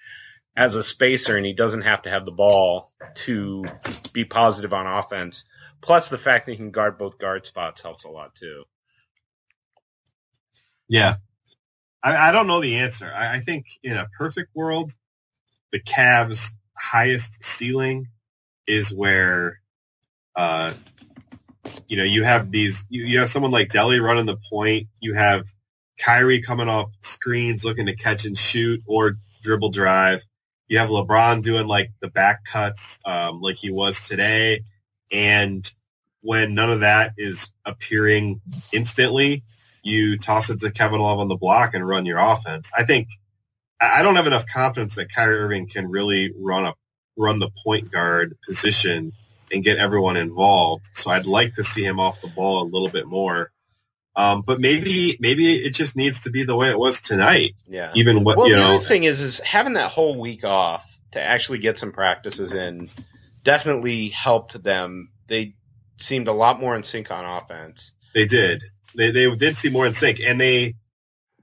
[0.57, 3.65] as a spacer, and he doesn't have to have the ball to
[4.13, 5.45] be positive on offense.
[5.81, 8.65] Plus, the fact that he can guard both guard spots helps a lot too.
[10.89, 11.15] Yeah.
[12.03, 13.11] I, I don't know the answer.
[13.15, 14.93] I, I think in a perfect world,
[15.73, 18.09] the Cavs' highest ceiling
[18.67, 19.61] is where,
[20.37, 20.73] uh,
[21.89, 24.89] you know, you have these, you, you have someone like Delly running the point.
[25.01, 25.47] You have
[25.99, 30.23] Kyrie coming off screens looking to catch and shoot or dribble drive.
[30.69, 34.63] You have LeBron doing like the back cuts, um, like he was today.
[35.13, 35.71] And
[36.23, 38.41] when none of that is appearing
[38.73, 39.45] instantly,
[39.83, 42.71] you toss it to Kevin Love on the block and run your offense.
[42.77, 43.09] I think
[43.81, 46.75] I I don't have enough confidence that Kyrie Irving can really run a
[47.17, 49.11] run the point guard position
[49.53, 50.87] and get everyone involved.
[50.95, 53.51] So I'd like to see him off the ball a little bit more.
[54.15, 57.55] Um, but maybe maybe it just needs to be the way it was tonight.
[57.67, 57.93] Yeah.
[57.95, 60.85] Even what Well, you the know, other thing is, is having that whole week off
[61.13, 62.89] to actually get some practices in
[63.45, 65.11] definitely helped them.
[65.29, 65.55] They
[65.99, 67.93] seemed a lot more in sync on offense.
[68.15, 68.63] They did.
[68.95, 70.75] They they did see more in sync, and they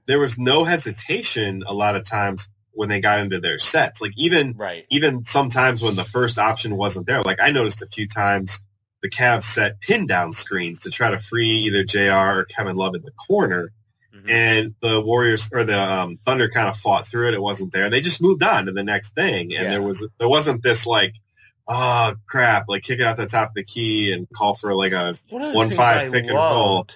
[0.06, 4.00] there was no hesitation a lot of times when they got into their sets.
[4.00, 4.86] Like even Right.
[4.90, 7.22] even sometimes when the first option wasn't there.
[7.22, 8.62] Like I noticed a few times
[9.02, 12.40] the Cavs set pin down screens to try to free either J.R.
[12.40, 13.72] or Kevin Love in the corner,
[14.14, 14.30] Mhm.
[14.30, 17.34] and the Warriors or the um, Thunder kind of fought through it.
[17.34, 17.88] It wasn't there.
[17.88, 19.70] They just moved on to the next thing, and Yeah.
[19.70, 21.14] there was there wasn't this like.
[21.72, 22.64] Oh crap!
[22.68, 25.42] Like kick it out the top of the key and call for like a One
[25.42, 26.88] of the one things five pick and roll.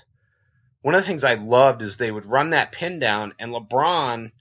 [0.83, 4.33] One of the things I loved is they would run that pin down, and LeBron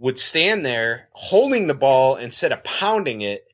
[0.00, 3.46] would stand there holding the ball instead of pounding it.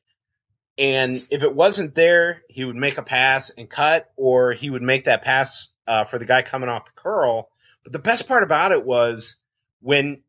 [0.77, 4.81] And if it wasn't there, he would make a pass and cut, or he would
[4.81, 7.49] make that pass uh, for the guy coming off the curl.
[7.83, 9.35] But the best part about it was
[9.81, 10.21] when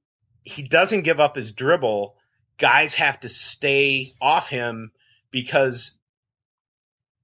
[0.43, 2.17] he doesn't give up his dribble,
[2.59, 4.91] guys have to stay off him
[5.31, 5.93] because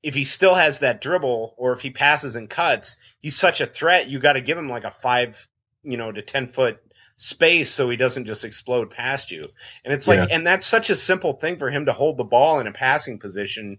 [0.04, 3.66] if he still has that dribble or if he passes and cuts, he's such a
[3.66, 4.08] threat.
[4.08, 5.48] You got to give him like a five,
[5.82, 6.78] you know, to 10 foot
[7.16, 9.42] space so he doesn't just explode past you.
[9.84, 12.60] And it's like, and that's such a simple thing for him to hold the ball
[12.60, 13.78] in a passing position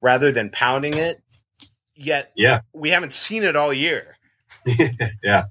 [0.00, 1.22] rather than pounding it.
[1.94, 2.60] Yet Yeah.
[2.72, 4.16] we haven't seen it all year.
[5.22, 5.44] yeah.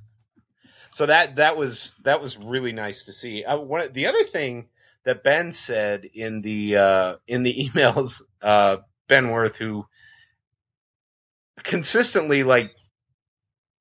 [0.91, 3.43] So that that was that was really nice to see.
[3.43, 4.67] Uh, one the other thing
[5.05, 9.85] that Ben said in the uh, in the emails, uh, Ben Worth, who
[11.63, 12.75] consistently like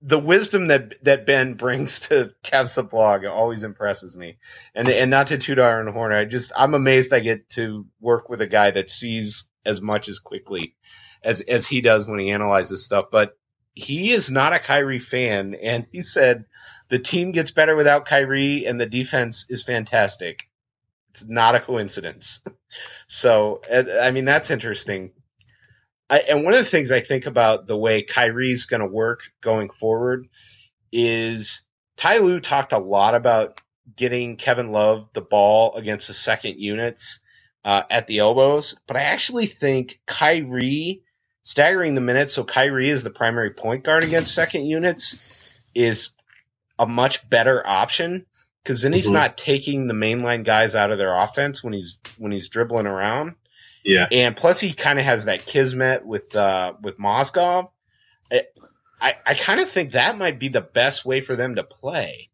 [0.03, 4.38] the wisdom that that Ben brings to Cavs blog always impresses me.
[4.75, 7.87] And and not to toot our own horn, I just I'm amazed I get to
[8.01, 10.75] work with a guy that sees as much as quickly
[11.23, 13.07] as as he does when he analyzes stuff.
[13.12, 13.38] But
[13.75, 16.45] he is not a Kyrie fan, and he said
[16.91, 20.51] the team gets better without Kyrie, and the defense is fantastic.
[21.11, 22.41] It's not a coincidence.
[23.07, 25.12] so, I mean, that's interesting.
[26.11, 29.21] I, and one of the things I think about the way Kyrie's going to work
[29.43, 30.29] going forward
[30.93, 31.62] is
[31.97, 33.61] Ty Lue talked a lot about
[33.97, 37.21] getting Kevin Love the ball against the second units
[37.65, 41.03] uh, at the elbows, but I actually think Kyrie
[41.45, 45.17] staggering the minutes so Kyrie is the primary point guard against second units
[45.75, 46.11] is
[46.79, 48.27] a much better option
[48.65, 49.12] because then he's Mhm.
[49.12, 53.37] not taking the mainline guys out of their offense when he's when he's dribbling around.
[53.85, 54.07] Yeah.
[54.11, 57.71] And plus, he kind of has that kismet with uh, with Mozgov.
[58.31, 58.42] I
[59.01, 62.31] I, I kind of think that might be the best way for them to play,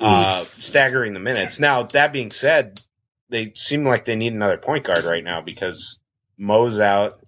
[0.00, 1.58] uh, staggering the minutes.
[1.58, 2.80] Now that being said,
[3.28, 5.98] they seem like they need another point guard right now because
[6.38, 7.18] Mo's out,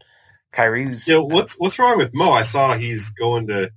[0.53, 1.09] Kyrie's.
[1.09, 2.31] Yeah, what's what's wrong with Mo?
[2.31, 3.73] I saw he's going to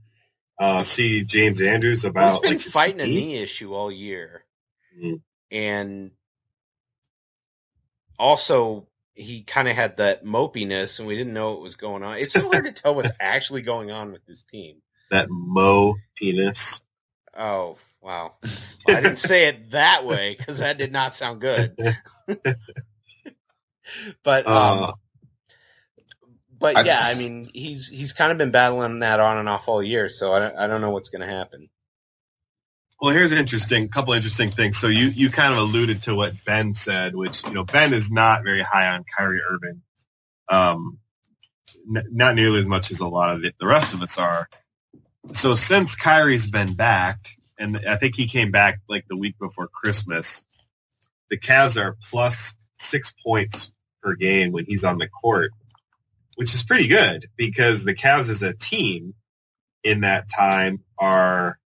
[0.59, 3.37] uh, see James Andrews He's about been like fighting a knee.
[3.37, 4.45] issue all year,
[5.01, 5.21] Mhm.
[5.49, 6.11] and
[8.19, 12.17] also he kind of had that mopiness, and we didn't know what was going on.
[12.17, 14.77] It's so hard to tell what's actually going on with this team.
[15.11, 16.81] that Mo penis.
[17.37, 18.33] Oh wow!
[18.87, 21.75] Well, I didn't say it that way because that did not sound good.
[24.23, 24.91] but um, Uh,
[26.59, 29.67] but I- yeah, I mean he's he's kind of been battling that on and off
[29.67, 31.69] all year, so I don't, I don't know what's going to happen.
[33.03, 34.77] Well, here's an interesting couple interesting things.
[34.77, 38.09] So you you kind of alluded to what Ben said, which you know Ben is
[38.09, 39.81] not very high on Kyrie Irving,
[40.47, 40.99] um,
[41.93, 44.47] n- not nearly as much as a lot of the rest of us are.
[45.33, 47.27] So since Kyrie's been back,
[47.59, 50.45] and I think he came back like the week before Christmas.
[51.29, 55.51] The Cavs are plus six points per game when he's on the court,
[56.35, 59.13] which is pretty good because the Cavs as a team
[59.83, 61.59] in that time are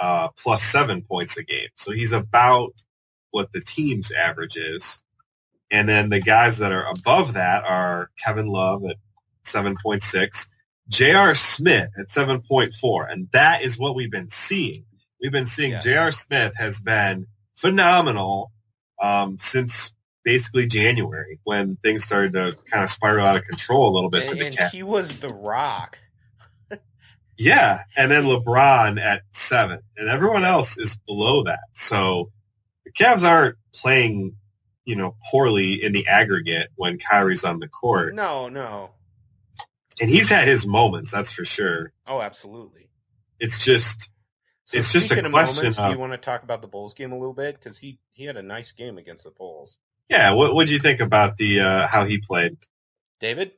[0.00, 1.68] uh, plus seven points a game.
[1.76, 2.72] So he's about
[3.30, 5.02] what the team's average is.
[5.70, 8.96] And then the guys that are above that are Kevin Love at
[9.44, 10.48] 7.6,
[10.88, 11.34] J.R.
[11.34, 13.12] Smith at 7.4.
[13.12, 14.84] And that is what we've been seeing.
[15.22, 15.78] We've been seeing Yeah.
[15.80, 16.12] J.R.
[16.12, 17.26] Smith has been
[17.56, 18.50] phenomenal
[19.00, 19.94] um, since
[20.24, 24.28] basically January when things started to kind of spiral out of control a little bit
[24.28, 24.70] for And, the Cavs.
[24.70, 25.98] he was the rock.
[27.42, 31.60] Yeah, and then LeBron at seven, and everyone else is below that.
[31.72, 32.30] So
[32.84, 34.36] the Cavs aren't playing,
[34.84, 38.90] you know, poorly in the aggregate when Kyrie's on the court, No, no.
[40.02, 41.94] and he's had his moments, that's for sure.
[42.06, 42.90] Oh, absolutely.
[43.38, 44.10] It's just,
[44.66, 46.92] So It's just a of question moments, do you want to talk about the Bulls
[46.92, 47.58] game a little bit?
[47.58, 49.78] Because he, he had a nice game against the Bulls.
[50.10, 50.32] yeah.
[50.34, 52.58] What what do you think about the uh, how he played?
[53.18, 53.52] David?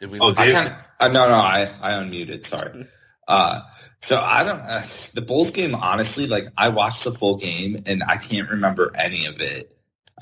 [0.00, 2.44] Did we Oh, lose I David- kind of, uh, no, no, I, I unmuted.
[2.46, 2.86] Sorry.
[3.28, 3.60] Uh,
[4.00, 4.82] so I don't, uh,
[5.14, 9.26] the Bulls game, honestly, like I watched the full game and I can't remember any
[9.26, 9.70] of it.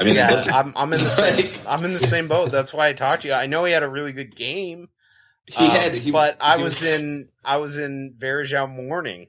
[0.01, 2.51] I mean, yeah, I'm, I'm in the same, I'm in the same boat.
[2.53, 3.35] That's why I talked to you.
[3.35, 4.89] I know he had a really good game,
[5.47, 9.27] he had, he, but I he was, in I was in Varejao morning.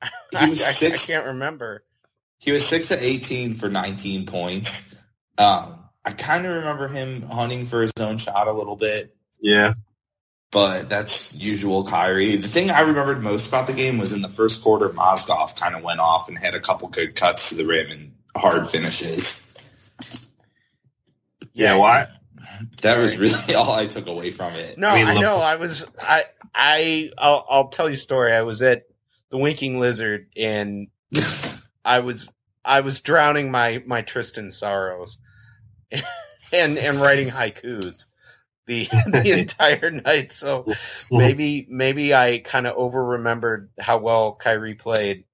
[0.38, 1.84] He was I, I- six- I can't remember.
[2.38, 4.94] he was six to 18 for 19 points.
[5.36, 5.74] Um,
[6.04, 9.14] I kind of remember him hunting for his own shot a little bit.
[9.40, 9.72] Yeah,
[10.50, 12.36] but that's usual Kyrie.
[12.36, 15.74] The thing I remembered most about the game was in the first quarter, Mozgov kind
[15.74, 19.46] of went off and had a couple good cuts to the rim and hard finishes.
[21.54, 21.76] yeah.
[21.76, 22.06] Why?
[22.82, 24.78] That was really all I took away from it.
[24.78, 25.36] No, I I, mean, look- know.
[25.40, 26.24] I was I
[26.54, 28.32] I I'll, I'll tell you a story.
[28.32, 28.84] I was at
[29.30, 30.88] the Winking Lizard and
[31.84, 32.30] I was
[32.64, 35.18] I was drowning my my Tristan sorrows
[35.92, 36.04] and
[36.78, 38.04] and writing haikus
[38.70, 40.32] the the entire night.
[40.32, 40.72] So
[41.10, 45.24] maybe maybe I kind of over remembered how well Kyrie played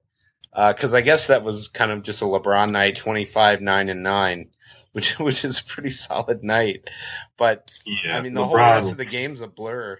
[0.52, 4.02] because I guess that was kind of just a LeBron night, twenty five nine and
[4.02, 4.48] nine,
[4.92, 6.88] which which is a pretty solid night.
[7.36, 9.98] But Yeah, I mean, the LeBron whole rest of the game's a blur.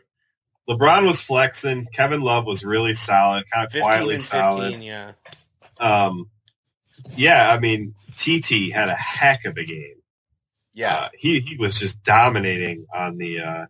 [0.69, 1.87] LeBron was flexing.
[1.93, 4.83] Kevin Love was really solid, kind of quietly 15, solid.
[4.83, 5.13] yeah.
[5.79, 6.29] Um,
[7.15, 9.96] yeah, I mean, TT had a heck of a game.
[10.77, 10.95] Yeah.
[10.95, 13.67] Uh, he he was just dominating on the uh,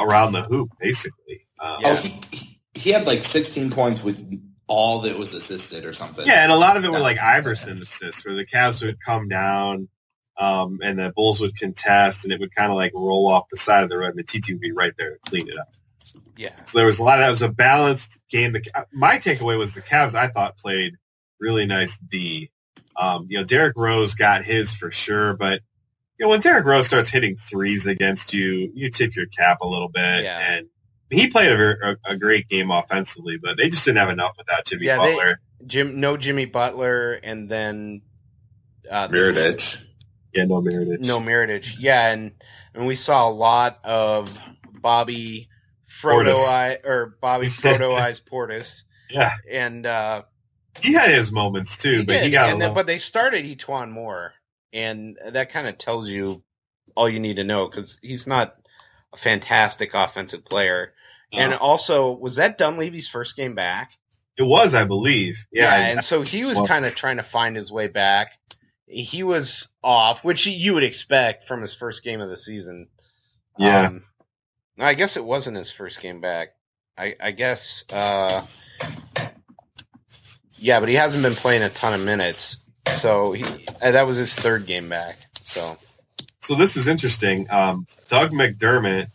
[0.00, 1.46] around the hoop, basically.
[1.58, 1.88] Um, Yeah.
[1.90, 4.24] Oh, he, he- he had like 16 points with
[4.66, 6.24] all that was assisted or something.
[6.26, 9.28] Yeah, and a lot of it were like Iverson assists, where the Cavs would come
[9.28, 9.88] down,
[10.38, 13.56] um, and the Bulls would contest, and it would kind of like roll off the
[13.58, 15.68] side of the rim, and TT would be right there to clean it up.
[16.36, 16.64] yeah.
[16.64, 17.18] So there was a lot.
[17.18, 18.52] Of, that was a balanced game.
[18.52, 20.14] The, my takeaway was the Cavs.
[20.14, 20.94] I thought played
[21.40, 22.50] really nice D.
[22.96, 25.60] Um, you know, Derrick Rose got his for sure, but
[26.20, 29.66] you know when Derrick Rose starts hitting threes against you, you tip your cap a
[29.66, 30.24] little bit.
[30.24, 30.38] Yeah.
[30.38, 30.68] And
[31.10, 34.66] he played a, a, a great game offensively, but they just didn't have enough without
[34.66, 35.40] Jimmy Yeah, they- Butler.
[35.66, 38.02] Jim, no Jimmy Butler, and then
[38.90, 39.82] uh, the-
[40.32, 41.00] yeah, no Meredith.
[41.00, 41.74] No Mirotic.
[41.78, 42.32] Yeah, and
[42.74, 44.38] and we saw a lot of
[44.80, 45.48] Bobby
[46.02, 46.48] Frodo Portis.
[46.48, 50.22] Eye or Bobby Frodo Eyes Portis, Yeah, and uh,
[50.80, 52.24] he had his moments too, he but did.
[52.24, 52.74] he got a and then, little.
[52.76, 54.32] but they started E'Twaun Moore,
[54.72, 56.42] and that kind of tells you
[56.94, 58.54] all you need to know because he's not
[59.12, 60.92] a fantastic offensive player.
[61.32, 63.92] And Uh, also, was that Dunleavy's first game back?
[64.36, 65.44] it was, I believe.
[65.52, 66.66] Yeah, and so he was was.
[66.68, 68.32] kind of trying to find his way back.
[68.86, 72.88] He was off, which you would expect from his first game of the season.
[73.58, 73.88] Yeah.
[73.88, 74.04] Um,
[74.78, 76.48] I guess it wasn't his first game back.
[76.96, 78.42] I, I guess, uh,
[80.58, 82.58] yeah, but he hasn't been playing a ton of minutes.
[83.00, 83.44] So he,
[83.82, 85.16] uh, that was his third game back.
[85.40, 85.76] So
[86.40, 87.46] so this is interesting.
[87.50, 89.08] Um, Doug McDermott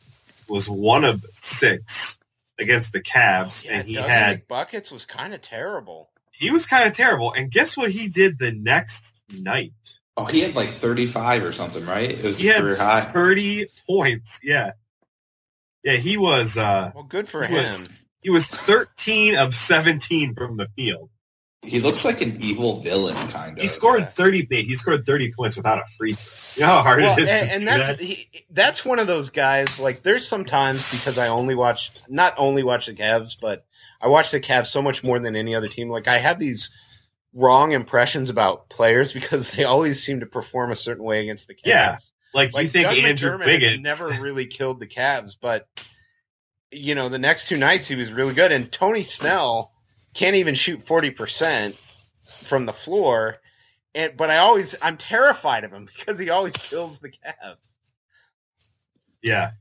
[0.49, 2.17] was one of six
[2.59, 6.09] against the Cavs, yeah, and he Dougie had buckets was kind of terrible.
[6.31, 7.33] he was kind of terrible.
[7.33, 9.73] And guess what he did the next night?
[10.17, 12.09] Oh, he had like 35 or something, right?
[12.09, 13.01] It was He had career high.
[13.01, 14.39] thirty points.
[14.43, 14.71] Yeah,
[15.83, 15.93] yeah.
[15.97, 17.63] He was uh, Well, good for he him.
[17.65, 21.09] was he was thirteen of seventeen from the field.
[21.65, 23.61] He looks like an evil villain, kind of.
[23.61, 24.05] He scored yeah.
[24.05, 24.47] thirty.
[24.49, 26.45] He scored thirty points without a free throw.
[26.55, 28.05] You know how hard well, it is and, and that's that?
[28.05, 29.79] he, that's one of those guys.
[29.79, 33.65] Like, there's sometimes because I only watch, not only watch the Cavs, but
[34.01, 35.89] I watch the Cavs so much more than any other team.
[35.89, 36.69] Like, I have these
[37.33, 41.55] wrong impressions about players because they always seem to perform a certain way against the
[41.55, 41.65] Cavs.
[41.65, 41.97] Yeah,
[42.33, 45.67] Like, Like you think Doug Andrew McDermott has never really killed the Cavs, but
[46.71, 48.51] you know, the next two nights he was really good.
[48.51, 49.71] And Tony Snell
[50.15, 53.35] can't even shoot 40% from the floor.
[53.93, 57.71] And, but I always, I'm terrified of him because he always kills the Cavs.
[59.21, 59.51] Yeah.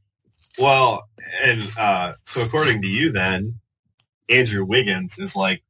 [0.58, 1.08] Well,
[1.42, 3.60] and uh, so according to you, then
[4.28, 5.62] Andrew Wiggins is like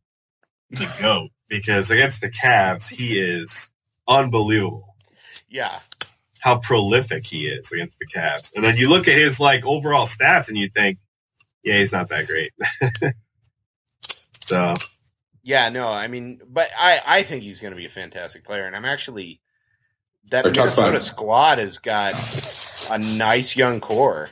[0.70, 3.70] the goat because against the Cavs, he is
[4.06, 4.94] unbelievable.
[5.48, 5.74] Yeah.
[6.40, 10.04] How prolific he is against the Cavs, and then you look at his like overall
[10.04, 10.98] stats, and you think,
[11.62, 12.52] yeah, he's not that great.
[14.44, 14.74] so
[15.42, 18.66] Yeah, no, I mean, but I, I think he's going to be a fantastic player,
[18.66, 19.40] and I'm actually
[20.30, 22.14] that Or Minnesota squad has got
[22.90, 24.28] a nice young core.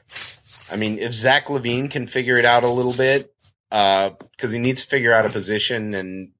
[0.70, 3.32] I mean, if Zach LaVine can figure it out a little bit,
[3.68, 6.32] because he needs to figure out a position, and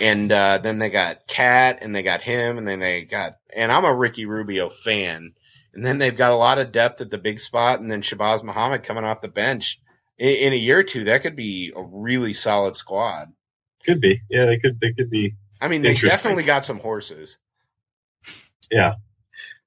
[0.00, 3.70] and uh, then they got Cat, and they got him, and then they got, and
[3.70, 5.32] I'm a Ricky Rubio fan,
[5.72, 8.42] and then they've got a lot of depth at the big spot, and then Shabazz
[8.42, 9.80] Muhammad coming off the bench.
[10.18, 13.32] In, in a year or two, that could be a really solid squad.
[13.84, 17.38] could be, yeah, they could, they could be I mean, they definitely got some horses.
[18.70, 18.94] Yeah.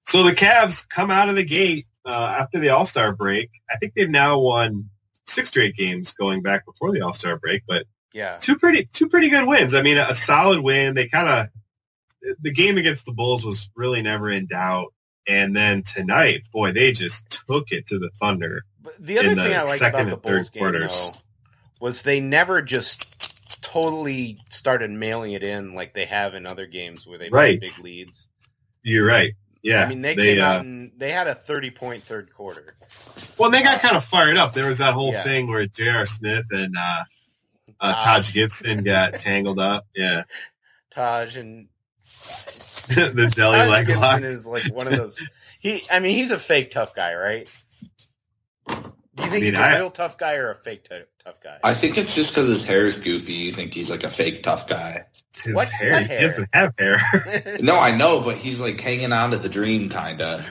[0.06, 3.50] So the Cavs come out of the gate uh, after the All Star break.
[3.70, 4.90] I think they've now won
[5.26, 8.38] six straight games going back before the All Star break, but Yeah.
[8.40, 9.74] two pretty two pretty good wins.
[9.74, 10.96] I mean, a solid win.
[10.96, 14.94] They kind of the game against the Bulls was really never in doubt.
[15.28, 18.64] And then tonight, boy, they just took it to the Thunder.
[18.84, 20.92] But the other the thing I like about the Bulls game, quarters.
[20.92, 21.14] though,
[21.80, 27.06] was they never just totally started mailing it in like they have in other games
[27.06, 27.60] where they've Right.
[27.60, 28.28] big leads.
[28.84, 29.34] You're right.
[29.62, 32.76] Yeah, I mean, they, came uh, out and they had a 30 point third quarter.
[33.38, 34.54] well, they got kind of fired up.
[34.54, 35.24] There was that whole Yeah.
[35.24, 36.06] thing where J.R.
[36.06, 37.04] Smith and uh,
[37.82, 38.34] uh, Taj.
[38.34, 39.86] Gibson got tangled up.
[39.94, 40.24] Yeah,
[40.92, 41.68] Taj and
[42.88, 45.20] the deli Taj Gibson is like one of those.
[45.62, 47.46] He, I mean, he's a fake tough guy, right?
[48.70, 51.42] Do you think mean, he's a I- real tough guy or a fake t- tough
[51.44, 51.58] guy?
[51.64, 53.34] I think it's just because his hair is goofy.
[53.34, 55.06] You think he's like a fake tough guy.
[55.44, 55.92] His What- hair.
[55.94, 56.20] what He hair?
[56.20, 56.98] doesn't have hair.
[57.62, 60.46] No, I know, but he's like hanging on to the dream, kinda.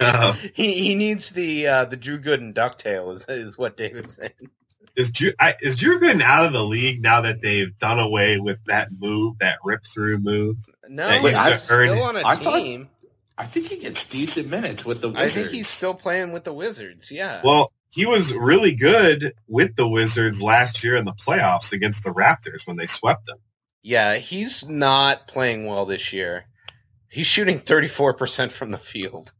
[0.00, 4.50] Uh, he he needs the uh, the Drew Gooden ducktail is is what David's saying.
[4.96, 8.38] is Drew I, is Drew Gooden out of the league now that they've done away
[8.38, 10.56] with that move, that rip through move?
[10.88, 12.88] No, That he's used to still on a I thought- team.
[13.36, 15.36] I think he gets decent minutes with the Wizards.
[15.36, 17.10] I think he's still playing with the Wizards.
[17.10, 17.40] Yeah.
[17.42, 22.10] Well, he was really good with the Wizards last year in the playoffs against the
[22.10, 23.38] Raptors when they swept them.
[23.82, 26.46] yeah, he's not playing well this year.
[27.08, 29.32] He's shooting 34% from the field.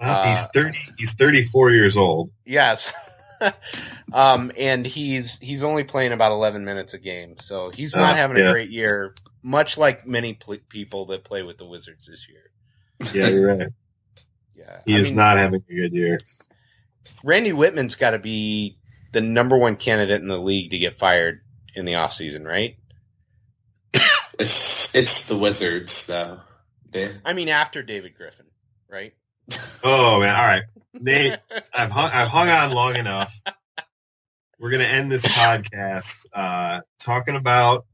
[0.00, 0.78] Well, Uh, he's thirty.
[0.98, 2.30] He's thirty-four years old.
[2.44, 2.92] Yes.
[4.12, 8.16] um, and he's he's only playing about 11 minutes a game, so he's not Oh,
[8.16, 8.50] having yeah.
[8.50, 9.14] a great year.
[9.42, 12.42] Much like many pl- people that play with the Wizards this year.
[13.14, 13.68] Yeah, you're right.
[14.54, 16.20] Yeah, He I is mean, not having a good year.
[17.24, 18.78] Randy Wittman's got to be
[19.12, 21.40] the number one candidate in the league to get fired
[21.74, 22.76] in the offseason, right?
[24.38, 26.38] It's it's the Wizards though.
[26.90, 28.46] They, I mean, after David Griffin,
[28.88, 29.14] right?
[29.84, 30.34] Oh man!
[30.36, 30.62] All right,
[30.94, 31.38] Nate.
[31.74, 32.10] I've hung.
[32.12, 33.34] I've hung on long enough.
[34.58, 37.84] We're gonna end this podcast uh, talking about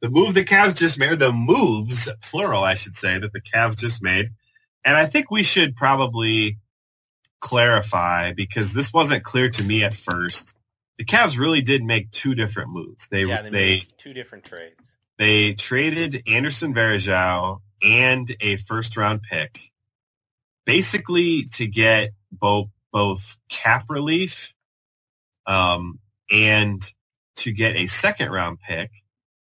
[0.00, 1.12] the move the Cavs just made.
[1.12, 4.30] or The moves, plural, I should say, that the Cavs just made.
[4.84, 6.58] And I think we should probably
[7.40, 10.54] clarify because this wasn't clear to me at first.
[10.98, 13.08] The Cavs really did make two different moves.
[13.08, 14.76] They yeah, they, they made two different trades.
[15.18, 19.72] they traded Anderson Varejao and a first round pick,
[20.64, 24.54] basically to get both both cap relief,
[25.46, 25.98] um,
[26.30, 26.80] and
[27.36, 28.90] to get a second round pick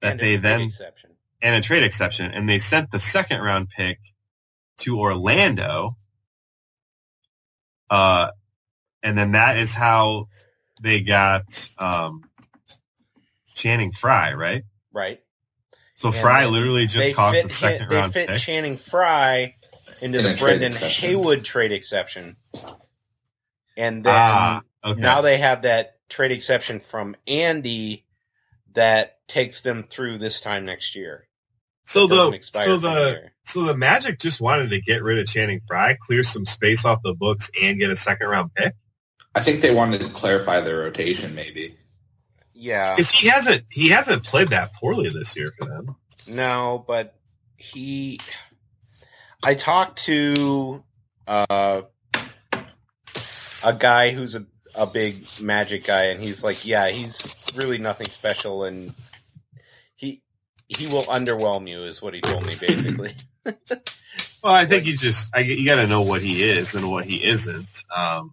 [0.03, 1.11] that And they then exception.
[1.43, 3.99] and a trade exception, and they sent the second round pick
[4.79, 5.97] to Orlando.
[7.89, 8.29] Uh,
[9.03, 10.29] and then that is how
[10.83, 11.45] they got
[11.79, 12.23] um,
[13.55, 14.65] Channing Frye, right?
[14.93, 15.21] right.
[15.95, 18.41] So And Frye literally just They cost fit- a second they round fit pick.
[18.41, 19.53] Channing Frye
[20.03, 21.11] into In the Brendan exception.
[21.11, 22.37] Haywood trade exception,
[23.77, 25.01] and then Ah, okay.
[25.01, 28.05] now they have that trade exception from Andy
[28.75, 31.27] that takes them through this time next year.
[31.85, 35.97] so the so the so the Magic just wanted to get rid of Channing Frye,
[36.01, 38.75] clear some space off the books, and get a second round pick.
[39.35, 41.75] I think they wanted to clarify their rotation, maybe.
[42.55, 45.97] yeah, Because he hasn't he hasn't played that poorly this year for them.
[46.29, 47.15] no, but
[47.57, 48.19] he.
[49.45, 50.83] I talked to
[51.29, 51.83] uh,
[53.65, 54.47] a guy who's a
[54.79, 58.93] a big Magic guy, and he's like, yeah, he's really nothing special, and
[60.69, 63.15] he he will underwhelm you, is what he told me basically.
[64.45, 67.05] Well, I think you just I, you got to know what he is and what
[67.05, 67.85] he isn't.
[67.95, 68.33] Um,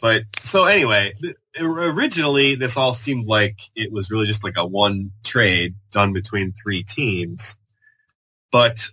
[0.00, 1.14] But so anyway,
[1.60, 6.52] originally this all seemed like it was really just like a one trade done between
[6.52, 7.56] three teams.
[8.52, 8.90] But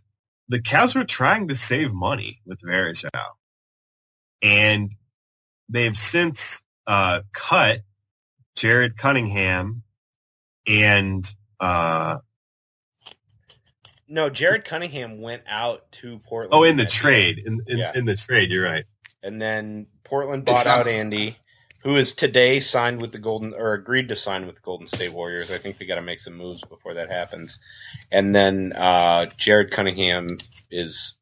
[0.50, 3.10] the Cavs were trying to save money with Varejao.
[4.42, 4.92] And
[5.70, 7.82] they've since uh, cut
[8.56, 9.84] Jared Cunningham
[10.68, 11.26] and
[11.60, 12.18] uh,
[14.08, 16.54] No, Jared Cunningham went out to Portland.
[16.54, 17.92] oh, in the trade, in, in, Yeah.
[17.96, 18.86] in the trade, you're right.
[19.24, 21.38] and then Portland It's bought not- out Andy,
[21.84, 25.12] who is today signed with the Golden or agreed to sign with the Golden State
[25.14, 25.52] Warriors.
[25.52, 27.60] I think they got to make some moves before that happens.
[28.12, 30.28] And then uh, Jared Cunningham
[30.72, 31.16] is.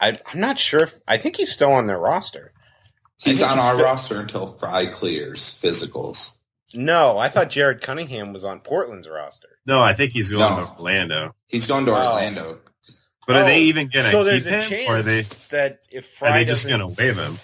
[0.00, 0.80] I, I'm not sure.
[0.84, 2.52] If, I think he's still on their roster.
[3.18, 6.32] He's on he's our still- roster until Frye clears physicals.
[6.74, 9.48] No, I thought Jared Cunningham was on Portland's roster.
[9.66, 10.64] No, I think he's going No.
[10.64, 11.34] to Orlando.
[11.48, 11.96] He's going to Oh.
[11.96, 12.60] Orlando.
[13.26, 16.06] But are they Oh, even going to so keep him, or are they that if
[16.18, 17.34] Frye are they just going to waive him?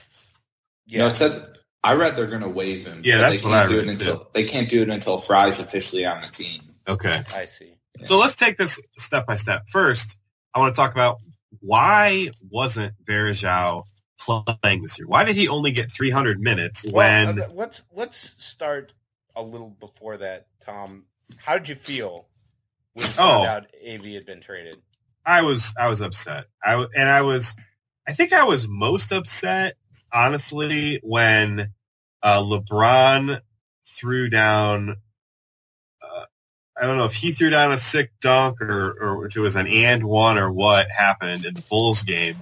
[0.86, 1.44] Yeah, No, said
[1.82, 3.02] I read they're going to waive him.
[3.04, 5.18] Yeah, that's they what can't I do read, it until they can't do it until
[5.18, 6.62] Frye's officially on the team.
[6.86, 7.22] Okay.
[7.34, 7.74] I see.
[7.96, 9.68] So let's take this step by step.
[9.68, 10.16] First,
[10.54, 11.16] I want to talk about
[11.60, 13.82] why wasn't Varejao
[14.20, 15.08] playing this year?
[15.08, 17.36] Why did he only get 300 minutes when?
[17.36, 18.92] Well, uh, let's let's start
[19.34, 21.06] a little before that, Tom.
[21.38, 22.26] How did you feel
[22.94, 23.48] when you found Oh.
[23.48, 24.78] out AV had been traded?
[25.24, 26.46] I was I was upset.
[26.62, 27.54] I and I was
[28.06, 29.76] I think I was most upset
[30.12, 31.72] honestly when
[32.22, 33.40] uh, LeBron
[33.86, 34.96] threw down.
[36.02, 36.24] Uh,
[36.76, 39.56] I don't know if he threw down a sick dunk or or if it was
[39.56, 42.34] an and one or what happened in the Bulls game,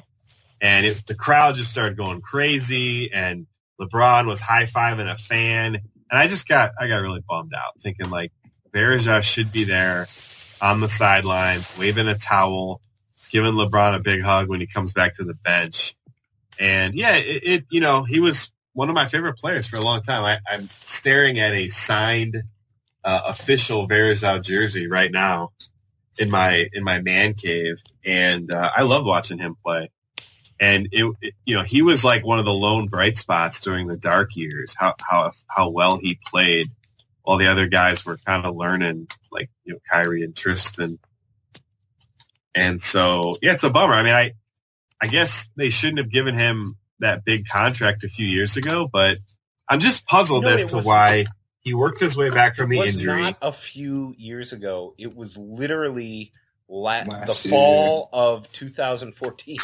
[0.61, 3.47] and it, the crowd just started going crazy and
[3.81, 7.79] LeBron was high fiving a fan, and I just got I got really bummed out
[7.81, 8.33] thinking like
[8.73, 10.07] Varejao should be there
[10.63, 12.81] on the sidelines, waving a towel,
[13.31, 15.95] giving LeBron a big hug when he comes back to the bench.
[16.59, 19.81] And yeah, it, it you know, he was one of my favorite players for a
[19.81, 20.25] long time.
[20.25, 22.37] I, I'm staring at a signed
[23.05, 25.53] uh, official Varejao jersey right now
[26.19, 29.91] in my in my man cave, and uh, I love watching him play.
[30.61, 33.87] And it, it, you know, he was like one of the lone bright spots during
[33.87, 34.75] the dark years.
[34.79, 36.69] How how how well he played,
[37.23, 40.99] while the other guys were kind of learning, like you know, Kyrie and Tristan.
[42.55, 43.95] And so, yeah, it's a bummer.
[43.95, 44.33] I mean, I
[45.01, 49.19] I guess they shouldn't have given him that big contract a few years ago, but
[49.69, 51.27] I'm just puzzled No, as to was- why
[51.61, 53.23] he worked his way back from It the was injury.
[53.23, 54.95] not a few years ago.
[54.99, 56.33] It was literally
[56.69, 57.57] la- Last the year.
[57.59, 59.59] fall of 2014.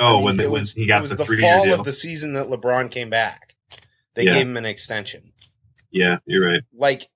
[0.00, 1.42] oh, I mean, when, the, it when was- he it got was the the three
[1.42, 1.78] year fall deal.
[1.80, 3.54] of the season that LeBron came back.
[4.14, 4.34] They Yeah.
[4.34, 5.32] gave him an extension.
[5.90, 6.62] Yeah, you're right.
[6.74, 7.08] Like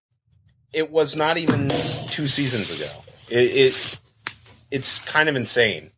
[0.73, 3.41] it was not even two seasons ago.
[3.41, 4.01] It, it
[4.71, 5.91] it's kind of insane.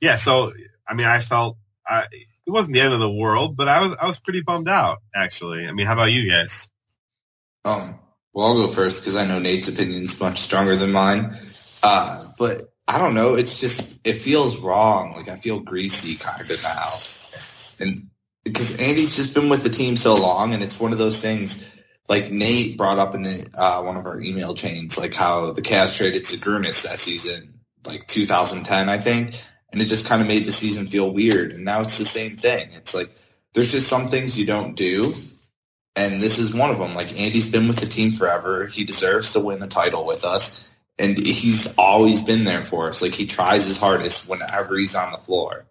[0.00, 0.52] Yeah, so
[0.86, 1.56] I mean, I felt
[1.86, 4.68] I, it wasn't the end of the world, but I was I was pretty bummed
[4.68, 5.66] out actually.
[5.66, 6.70] I mean, how about you guys?
[7.64, 7.98] Um,
[8.32, 11.36] well, I'll go first because I know Nate's opinion is much stronger than mine.
[11.82, 13.34] Uh, but I don't know.
[13.34, 15.12] It's just it feels wrong.
[15.12, 16.88] Like I feel greasy kind of now,
[17.80, 18.10] and
[18.46, 21.74] because Andy's just been with the team so long, and it's one of those things.
[22.08, 25.62] Like Nate brought up in the uh, one of our email chains, like how the
[25.62, 29.42] Cavs traded Sagunis that season, like 2010, I think,
[29.72, 31.50] and it just kind of made the season feel weird.
[31.50, 32.68] And now it's the same thing.
[32.74, 33.08] It's like
[33.52, 35.12] there's just some things you don't do,
[35.96, 36.94] and this is one of them.
[36.94, 38.66] Like Andy's been with the team forever.
[38.66, 40.72] He deserves to win the title with us.
[40.98, 43.02] And he's always been there for us.
[43.02, 45.66] Like he tries his hardest whenever he's on the floor.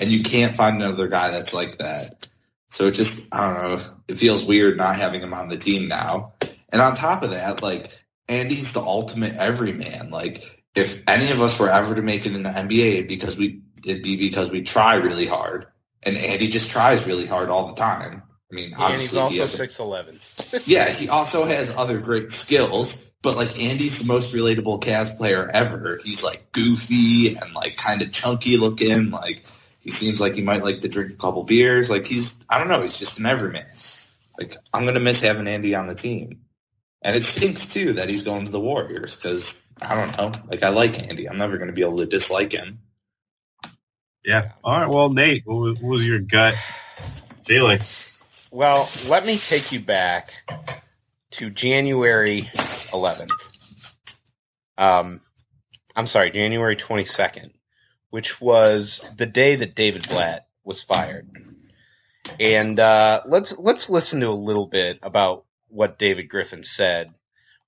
[0.00, 2.28] And you can't find another guy that's like that.
[2.70, 5.88] So it just, I don't know, it feels weird not having him on the team
[5.88, 6.32] now.
[6.70, 7.92] And on top of that, like
[8.28, 10.10] Andy's the ultimate everyman.
[10.10, 13.36] Like if any of us were ever to make it in the NBA, it'd because
[13.36, 15.66] we, it'd be because we try really hard.
[16.04, 18.22] And Andy just tries really hard all the time.
[18.52, 20.14] I mean, And he's obviously he also has six eleven.
[20.66, 25.48] yeah, he also has other great skills, but like Andy's the most relatable Cavs player
[25.52, 26.00] ever.
[26.04, 29.10] He's like goofy and like kind of chunky looking.
[29.10, 29.44] Like
[29.82, 31.90] he seems like he might like to drink a couple beers.
[31.90, 33.66] Like he's, I don't know, he's just an everyman.
[34.38, 36.40] Like I'm gonna miss having Andy on the team,
[37.02, 40.40] and it stinks too that he's going to the Warriors because I don't know.
[40.48, 41.28] Like I like Andy.
[41.28, 42.78] I'm never gonna be able to dislike him.
[44.24, 44.52] Yeah.
[44.62, 44.88] All right.
[44.88, 46.54] Well, Nate, what was, what was your gut
[47.44, 47.78] feeling?
[48.52, 50.30] Well, let me take you back
[51.32, 53.30] to January 11th.
[54.78, 55.20] Um,
[55.96, 57.50] I'm sorry, January 22nd,
[58.12, 61.26] which was the day that David Blatt was fired.
[62.38, 67.14] And uh, let's let's listen to a little bit about what David Griffin said.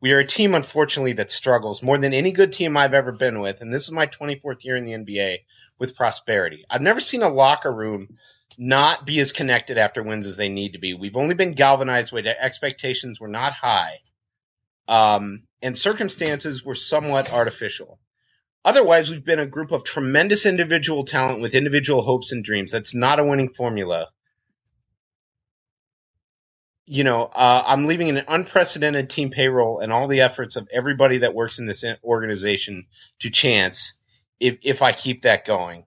[0.03, 3.41] We are a team, unfortunately, that struggles more than any good team I've ever been
[3.41, 5.39] with, and this is my 24th year in the NBA
[5.79, 6.67] with prosperity.
[6.69, 8.19] I've never seen a locker room
[8.59, 10.93] not be as connected after wins as they need to be.
[10.93, 14.01] We've only been galvanized the expectations were not high.
[14.87, 17.99] Um, and circumstances were somewhat artificial.
[18.65, 22.73] Otherwise, we've been a group of tremendous individual talent with individual hopes and dreams.
[22.73, 24.09] That's not a winning formula.
[26.87, 31.19] You know, uh, I'm leaving an unprecedented team payroll and all the efforts of everybody
[31.19, 32.87] that works in this organization
[33.21, 33.95] to chance
[34.41, 35.85] if, if I keep that going.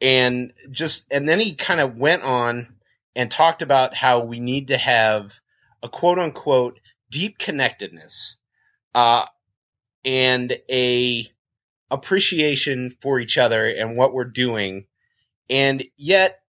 [0.00, 2.74] And just, and then he kind of went on
[3.14, 5.32] and talked about how we need to have
[5.82, 8.36] a quote unquote deep connectedness,
[8.94, 9.26] uh,
[10.04, 11.28] and a
[11.90, 14.86] appreciation for each other and what we're doing.
[15.48, 16.40] And yet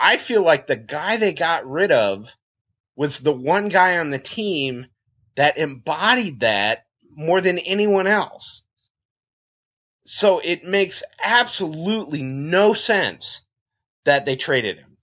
[0.00, 2.28] I feel like the guy they got rid of
[2.96, 4.86] was the one guy on the team
[5.36, 6.84] that embodied that
[7.14, 8.62] more than anyone else.
[10.04, 13.42] So it makes absolutely no sense
[14.04, 14.96] that they traded him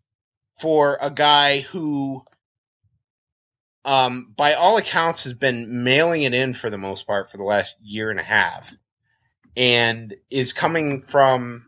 [0.59, 2.23] for a guy who,
[3.83, 7.43] um, by all accounts has been mailing it in for the most part for the
[7.43, 8.73] last year and a half
[9.55, 11.65] and is coming from,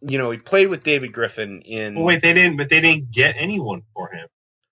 [0.00, 1.94] you know, he played with David Griffin in.
[1.94, 4.28] Well, wait, they didn't, but they didn't get anyone for him.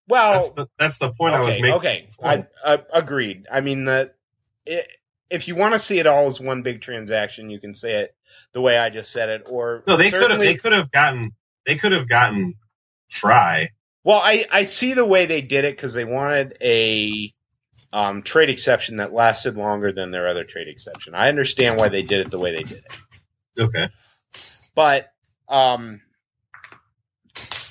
[0.09, 1.75] Well, That's the, that's the point okay, I was making.
[1.75, 3.47] okay, I, I agreed.
[3.51, 4.13] I mean, the
[4.67, 4.87] it,
[5.31, 8.15] if you want to see it all as one big transaction, you can say it
[8.53, 10.41] the way I just said it, or No, they could have.
[10.41, 11.33] They could have gotten.
[11.67, 12.55] They could have gotten
[13.09, 13.71] Frye.
[14.05, 17.33] Well, I, I see the way they did it because they wanted a
[17.93, 21.15] um, trade exception that lasted longer than their other trade exception.
[21.15, 23.01] I understand why they did it the way they did it.
[23.59, 23.89] Okay.
[24.75, 25.13] but
[25.49, 26.01] um,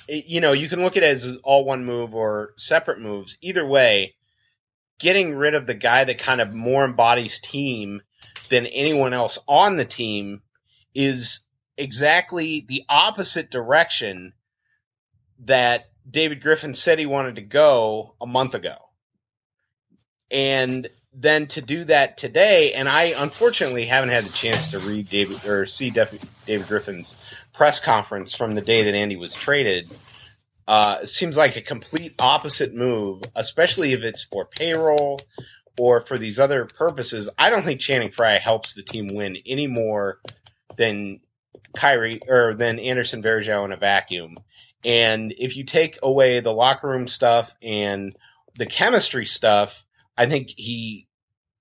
[0.08, 3.36] it- you know, you can look at it as all one move or separate moves.
[3.40, 4.14] Either way,
[5.00, 8.02] getting rid of the guy that kind of more embodies team
[8.50, 10.42] than anyone else on the team
[10.94, 11.40] is
[11.76, 14.32] exactly the opposite direction
[15.40, 18.76] that David Griffin said he wanted to go a month ago.
[20.32, 25.08] And then to do that today, and I unfortunately haven't had the chance to read
[25.08, 29.90] David or see David Griffin's press conference from the day that Andy was traded.
[30.66, 35.18] Uh, it seems like a complete opposite move, especially if it's for payroll
[35.78, 37.28] or for these other purposes.
[37.36, 40.18] I don't think Channing Frye helps the team win any more
[40.78, 41.20] than
[41.76, 44.36] Kyrie or than Anderson Varejao in a vacuum.
[44.84, 48.16] And if you take away the locker room stuff and
[48.56, 49.82] the chemistry stuff,
[50.16, 51.06] I think he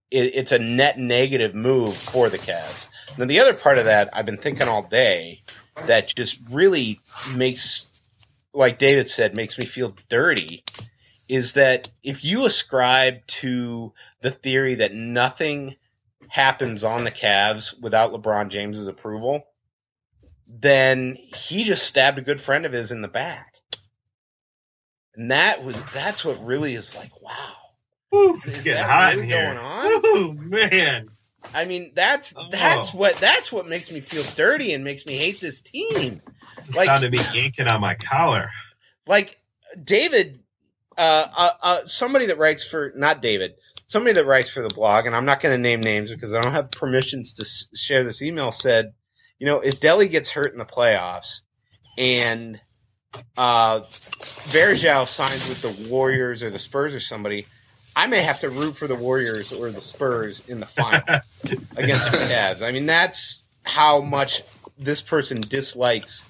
[0.09, 2.89] it, it's a net negative move for the Cavs.
[3.17, 5.41] Now the other part of that I've been thinking all day
[5.87, 6.99] that just really
[7.35, 7.87] makes
[8.53, 10.63] like David said makes me feel dirty
[11.29, 15.77] is that if you ascribe to the theory that nothing
[16.27, 19.45] happens on the Cavs without LeBron James's approval,
[20.47, 23.53] then he just stabbed a good friend of his in the back.
[25.15, 27.60] And that was that's what really is like, wow.
[28.11, 29.53] It's getting hot in here.
[29.53, 30.01] going on?
[30.03, 31.07] Woo, man.
[31.53, 32.47] I mean, that's Oh.
[32.51, 36.21] that's what that's what makes me feel dirty and makes me hate this team.
[36.57, 38.51] It's Like- sound of me yanking on my collar.
[39.07, 39.37] Like
[39.81, 40.39] David,
[40.97, 43.53] uh, uh, uh, somebody that writes for not David,
[43.87, 46.41] somebody that writes for the blog, and I'm not going to name names because I
[46.41, 48.51] don't have permissions to s- share this email.
[48.51, 48.93] Said,
[49.39, 51.39] you know, if Delly gets hurt in the playoffs
[51.97, 52.59] and
[53.37, 57.45] uh, Varejao signs with the Warriors or the Spurs or somebody,
[57.95, 61.01] I may have to root for the Warriors or the Spurs in the final
[61.77, 62.61] against the Cavs.
[62.61, 64.43] I mean, that's how much
[64.77, 66.27] this person dislikes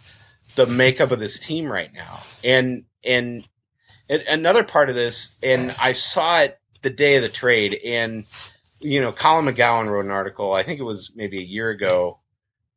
[0.55, 2.14] the makeup of this team right now.
[2.43, 3.41] And and,
[4.09, 8.26] and another part of this, and I saw it the day of the trade, and
[8.82, 10.53] you know, Colin McGowan wrote an article.
[10.53, 12.20] I think it was maybe a year ago,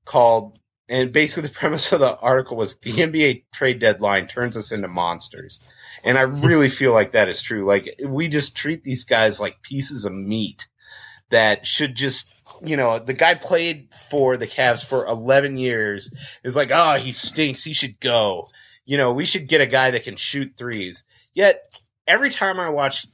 [0.04, 0.58] called.
[0.88, 4.88] And basically, the premise of the article was the NBA trade deadline turns us into
[4.88, 5.70] monsters.
[6.04, 7.66] And I really feel like that is true.
[7.66, 10.66] Like, we just treat these guys like pieces of meat
[11.30, 16.12] that should just, you know, the guy played for the Cavs for 11 years
[16.44, 17.64] is like, oh, he stinks.
[17.64, 18.46] He should go.
[18.84, 21.02] You know, we should get a guy that can shoot threes.
[21.32, 21.66] Yet,
[22.06, 23.06] every time I watch,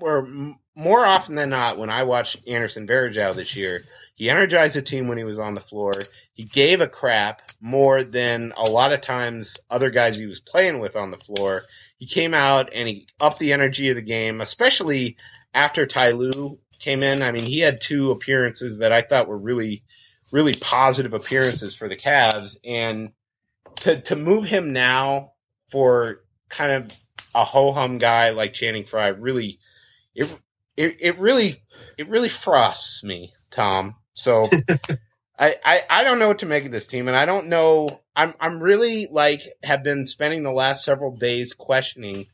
[0.00, 0.28] or
[0.74, 3.80] more often than not, when I watch Anderson Varejao this year,
[4.14, 5.92] he energized the team when he was on the floor.
[6.34, 10.80] He gave a crap more than a lot of times other guys he was playing
[10.80, 11.62] with on the floor.
[12.02, 15.18] He came out and he upped the energy of the game, especially
[15.54, 17.22] after Ty Lue came in.
[17.22, 19.84] I mean, he had two appearances that I thought were really,
[20.32, 22.56] really positive appearances for the Cavs.
[22.64, 23.12] And
[23.82, 25.34] to, to move him now
[25.70, 26.92] for kind of
[27.36, 29.60] a ho hum guy like Channing Frye really,
[30.12, 30.24] it,
[30.76, 31.62] it, it really,
[31.96, 33.94] it really frosts me, Tom.
[34.14, 34.48] So,
[35.42, 37.88] I, I, I don't know what to make of this team, and I don't know.
[38.14, 42.24] I'm I'm really like have been spending the last several days questioning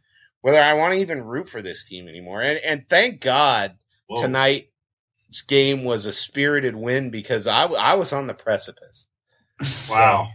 [0.42, 2.42] whether I want to even root for this team anymore.
[2.42, 3.78] And and thank God
[4.08, 4.20] Whoa.
[4.20, 4.66] tonight's
[5.46, 9.06] game was a spirited win because I I was on the precipice.
[9.90, 10.28] Wow.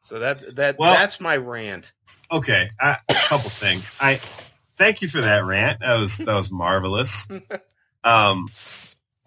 [0.00, 1.92] So that that Well- that's my rant.
[2.30, 3.98] Okay, I, a couple things.
[4.02, 4.16] I
[4.76, 5.80] thank you for that rant.
[5.80, 7.28] That was that was marvelous.
[8.04, 8.46] Um,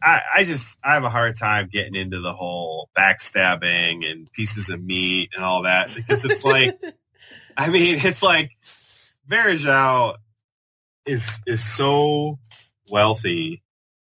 [0.01, 4.69] I, I just I have a hard time getting into the whole backstabbing and pieces
[4.69, 6.79] of meat and all that because it's like,
[7.57, 8.51] I mean, it's like
[9.29, 10.15] Varejao
[11.05, 12.39] is is so
[12.89, 13.61] wealthy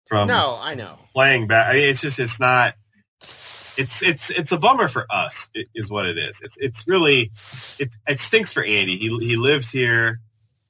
[0.07, 0.93] from no, I know.
[1.13, 1.67] playing back.
[1.69, 2.73] I mean, it's just it's not.
[3.77, 5.49] It's it's it's a bummer for us.
[5.73, 6.41] Is what it is.
[6.41, 7.31] It's it's really
[7.79, 8.97] it it stinks for Andy.
[8.97, 10.21] He he lives here.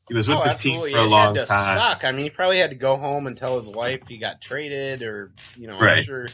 [0.07, 1.45] He was with oh, this team for a it long time.
[1.77, 2.03] Suck.
[2.03, 5.01] I mean, he probably had to go home and tell his wife he got traded,
[5.01, 6.05] or you know, Right.
[6.05, 6.27] sure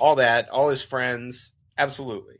[0.00, 1.52] all that, all his friends.
[1.76, 2.36] Absolutely.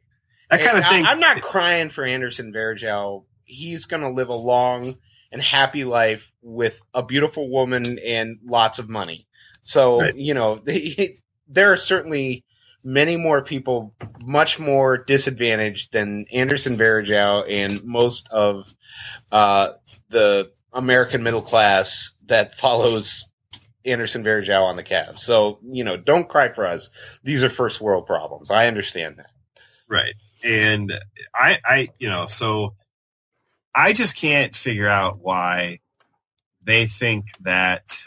[0.51, 1.05] That kind And of thing.
[1.07, 3.24] I, am not crying for Anderson Varejao.
[3.45, 4.93] He's going to live a long
[5.31, 9.26] and happy life with a beautiful woman and lots of money.
[9.61, 10.14] So, Right.
[10.16, 11.16] you know, they,
[11.49, 12.45] there are certainly
[12.85, 18.72] many more people much more disadvantaged than Anderson Varejao and most of
[19.33, 19.72] uh,
[20.09, 23.27] the American middle class that follows
[23.85, 25.19] Anderson Varejao on the Cavs.
[25.19, 26.91] So, you know, don't cry for us.
[27.25, 28.51] These are first world problems.
[28.51, 29.31] I understand that.
[29.89, 30.14] Right.
[30.45, 30.93] And
[31.35, 32.75] I, I, you know, so
[33.75, 35.81] I just can't figure out why
[36.64, 37.99] they think that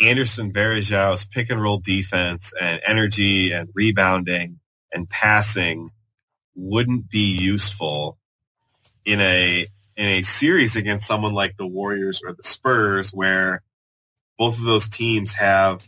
[0.00, 4.58] Anderson Varejao's pick and roll defense and energy and rebounding
[4.92, 5.90] and passing
[6.56, 8.18] wouldn't be useful
[9.04, 13.62] in a in a series against someone like the Warriors or the Spurs where
[14.38, 15.86] both of those teams have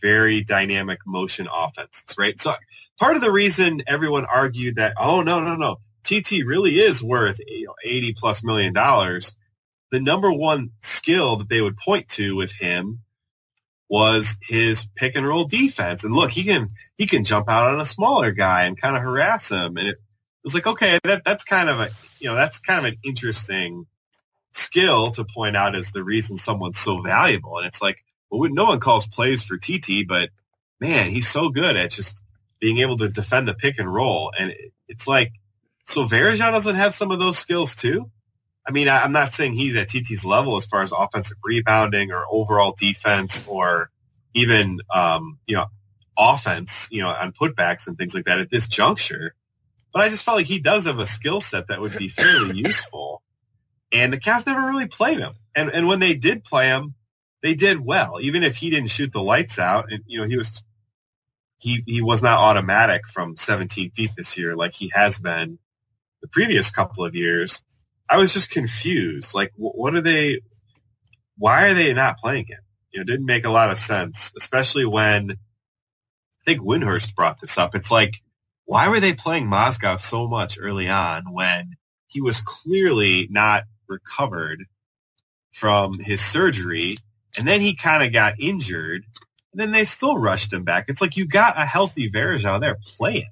[0.00, 2.38] very dynamic motion offenses, right?
[2.40, 2.52] So
[2.98, 7.40] part of the reason everyone argued that, oh no, no, no, TT really is worth
[7.84, 9.34] 80 plus million dollars.
[9.90, 13.00] The number one skill that they would point to with him
[13.88, 16.04] was his pick and roll defense.
[16.04, 19.02] And look, he can, he can jump out on a smaller guy and kind of
[19.02, 19.76] harass him.
[19.76, 19.96] And it
[20.46, 21.88] was like, okay, that, that's kind of a,
[22.20, 23.84] you know, that's kind of an interesting
[24.52, 27.58] skill to point out as the reason someone's so valuable.
[27.58, 30.30] And it's like, well, no one calls plays for TT, but
[30.80, 32.22] man, he's so good at just
[32.60, 34.32] being able to defend the pick and roll.
[34.38, 34.54] And
[34.86, 35.32] it's like,
[35.84, 36.06] so
[36.52, 38.08] doesn't have some of those skills too?
[38.64, 42.24] I mean, I'm not saying he's at TT's level as far as offensive rebounding or
[42.30, 43.90] overall defense or
[44.32, 45.66] even, um, you know,
[46.16, 49.34] offense, you know, on putbacks and things like that at this juncture.
[49.96, 52.58] But I just felt like he does have a skill set that would be fairly
[52.58, 53.22] useful.
[53.90, 55.32] And the Cavs never really played him.
[55.54, 56.92] And, and when they did play him,
[57.42, 59.90] they did well, even if he didn't shoot the lights out.
[59.90, 60.62] And you know, he was
[61.56, 65.58] he he was not automatic from 17 feet this year like he has been
[66.20, 67.64] the previous couple of years.
[68.06, 69.32] I was just confused.
[69.34, 70.42] Like, what are they?
[71.38, 72.60] Why are they not playing him?
[72.90, 75.36] You know, it didn't make a lot of sense, especially when I
[76.44, 77.74] think Windhorst brought this up.
[77.74, 78.20] It's like,
[78.66, 84.66] why were they playing Mozgov so much early on when he was clearly not recovered
[85.52, 86.96] from his surgery
[87.36, 89.04] and then he kind of got injured,
[89.52, 90.86] and then they still rushed him back.
[90.88, 93.30] It's like you got a healthy Varejao there playing,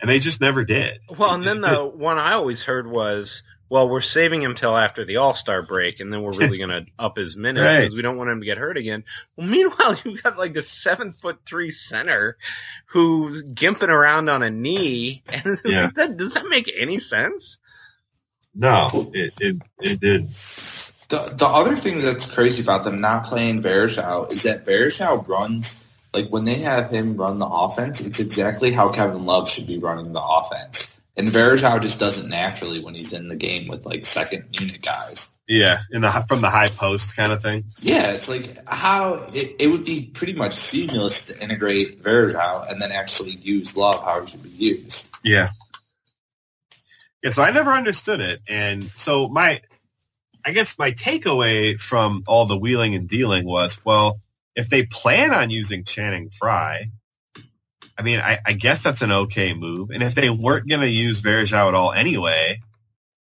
[0.00, 0.98] and they just never did.
[1.16, 5.04] Well, and then the one I always heard was, well, we're saving him till after
[5.04, 7.80] the All Star break, and then we're really going to up his minutes Right.
[7.80, 9.04] because we don't want him to get hurt again.
[9.36, 12.36] Well, meanwhile, you've got like the seven foot three center
[12.86, 15.84] who's gimping around on a knee, and Yeah.
[15.86, 17.58] like, that, does that make any sense?
[18.54, 20.22] No, it it, it did.
[21.08, 25.86] The the other thing that's crazy about them not playing Varejao is that Varejao runs
[26.14, 29.78] like when they have him run the offense, it's exactly how Kevin Love should be
[29.78, 30.95] running the offense.
[31.16, 34.82] And Varejao just does it naturally when he's in the game with like second unit
[34.82, 35.30] guys.
[35.48, 37.64] Yeah, in the from the high post kind of thing.
[37.80, 42.82] Yeah, it's like how it, it would be pretty much seamless to integrate Varejao and
[42.82, 45.08] then actually use Love how he should be used.
[45.24, 45.50] Yeah.
[47.22, 48.40] Yeah, so I never understood it.
[48.48, 49.62] And so my
[50.44, 54.20] I guess my takeaway from all the wheeling and dealing was, well,
[54.54, 56.90] if they plan on using Channing Frye,
[57.98, 59.90] I mean, I, I guess that's an okay move.
[59.90, 62.60] And if they weren't going to use Varejao at all anyway,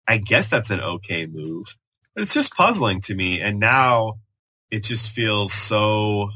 [0.07, 1.77] I guess that's an okay move.
[2.15, 3.41] But it's just puzzling to me.
[3.41, 4.15] And now
[4.71, 6.31] it just feels so,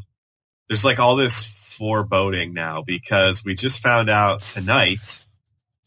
[0.69, 1.45] there's like all this
[1.79, 4.99] foreboding now because we just found out tonight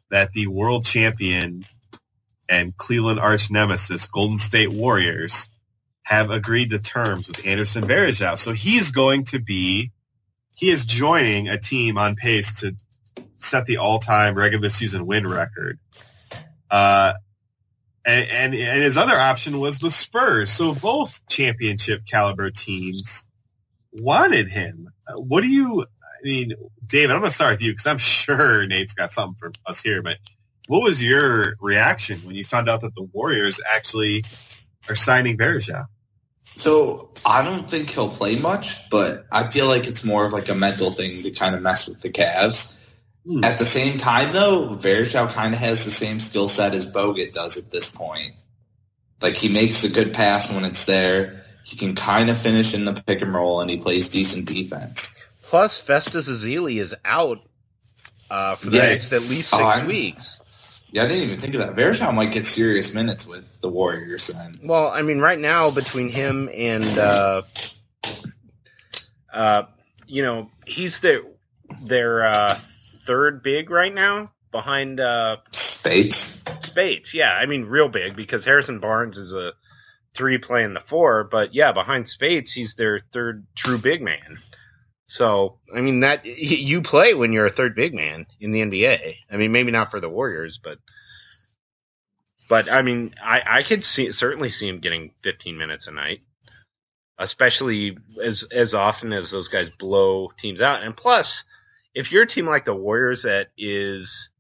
[0.09, 1.61] that the world champion
[2.49, 5.49] and Cleveland arch nemesis Golden State Warriors
[6.03, 8.37] have agreed to terms with Anderson Varejao.
[8.37, 9.91] So he is going to be,
[10.56, 12.76] he is joining a team on pace to
[13.38, 15.80] set the all-time regular season win record.
[16.70, 17.14] Uh,
[18.06, 20.51] and, and, and his other option was the Spurs.
[20.51, 23.26] So both championship caliber teams
[23.91, 24.89] wanted him.
[25.16, 26.54] What do you, I mean,
[26.86, 30.01] David, I'm to start with you because I'm sure Nate's got something for us here,
[30.01, 30.18] but
[30.68, 34.24] what was your reaction when you found out that the Warriors actually
[34.89, 35.86] are signing Varejao?
[36.56, 40.49] So I don't think he'll play much, but I feel like it's more of like
[40.49, 42.80] a mental thing to kind of mess with the Cavs.
[43.26, 43.43] Hmm.
[43.43, 47.34] At the same time, though, Varejao kind of has the same skill set as Bogut
[47.34, 48.34] does at this point.
[49.22, 51.43] Like he makes a good pass when it's there.
[51.66, 55.18] He can kind of finish in the pick and roll, and he plays decent defense.
[55.43, 57.39] Plus, Festus Ezeli is out
[58.30, 58.88] uh, for the yeah.
[58.88, 60.42] next at least six oh, weeks.
[60.93, 61.75] Yeah, I didn't even think of that.
[61.75, 64.59] Varejao might get serious minutes with the Warriors then.
[64.63, 67.41] Well, I mean, right now between him and uh,
[69.33, 69.63] uh,
[70.05, 71.23] you know, he's their
[71.81, 72.55] their uh,
[73.07, 76.45] third big right now behind uh, Speights.
[76.61, 77.33] Speights, yeah.
[77.33, 79.53] I mean, real big because Harrison Barnes is a
[80.13, 84.37] three playing the four, but yeah, behind Speights, he's their third true big man.
[85.14, 89.18] So, I mean, that you play when you're a third big man in the NBA.
[89.32, 90.80] I mean, maybe not for the Warriors, but,
[92.49, 96.24] but I mean, I, I could see, certainly see him getting 15 minutes a night,
[97.20, 97.95] especially
[98.26, 100.82] as, as often as those guys blow teams out.
[100.82, 101.43] And plus,
[101.93, 104.32] if you're a team like the Warriors that is,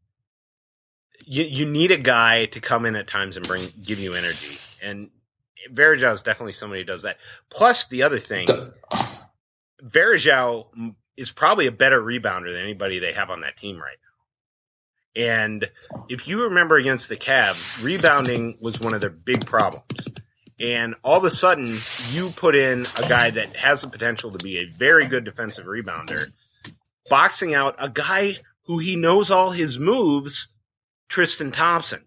[1.27, 4.57] you, you need a guy to come in at times and bring, give you energy.
[4.81, 5.11] And
[5.71, 7.17] Varejao is definitely somebody who does that.
[7.51, 8.47] Plus, the other thing,
[9.83, 14.13] Varejao is probably a better rebounder than anybody they have on that team right now.
[15.15, 15.69] And
[16.09, 20.07] if you remember against the Cavs, rebounding was one of their big problems.
[20.59, 21.67] And all of a sudden,
[22.11, 25.65] you put in a guy that has the potential to be a very good defensive
[25.65, 26.31] rebounder,
[27.09, 30.47] boxing out a guy who he knows all his moves,
[31.09, 32.03] Tristan Thompson.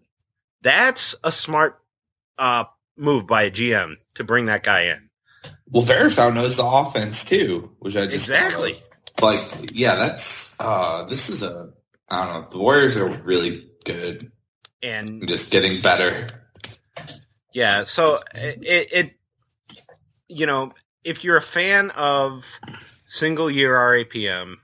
[0.61, 1.79] That's a smart
[2.37, 2.65] uh,
[2.97, 5.06] move by a GM to bring that guy in.
[5.69, 8.81] Well, Varejao knows the offense too, which I just exactly
[9.21, 9.41] like.
[9.73, 11.71] Yeah, that's uh this is a
[12.09, 12.49] I don't know.
[12.49, 14.31] The Warriors are really good
[14.81, 16.27] and just getting better.
[17.53, 19.13] Yeah, so it, it
[20.27, 20.73] you know
[21.03, 22.43] if you're a fan of
[23.07, 24.55] single year RAPM,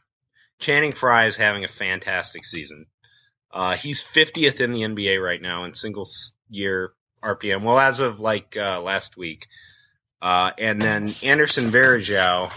[0.60, 2.86] Channing Frye is having a fantastic season.
[3.52, 6.08] Uh, he's 50th in the NBA right now in single
[6.50, 7.64] year RPM.
[7.64, 9.48] Well, as of like uh, last week,
[10.24, 12.48] uh, and then Anderson Varejao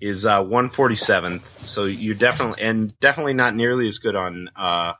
[0.00, 1.42] is uh, 147th.
[1.42, 4.94] So you definitely and definitely not nearly as good on uh,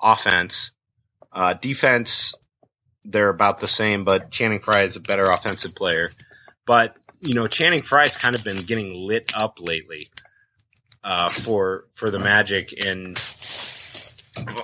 [0.00, 0.70] offense.
[1.30, 2.34] Uh, defense,
[3.04, 6.08] they're about the same, but Channing Frye is a better offensive player.
[6.66, 10.10] But you know, Channing Frye's kind of been getting lit up lately
[11.04, 13.18] uh, for for the Magic, and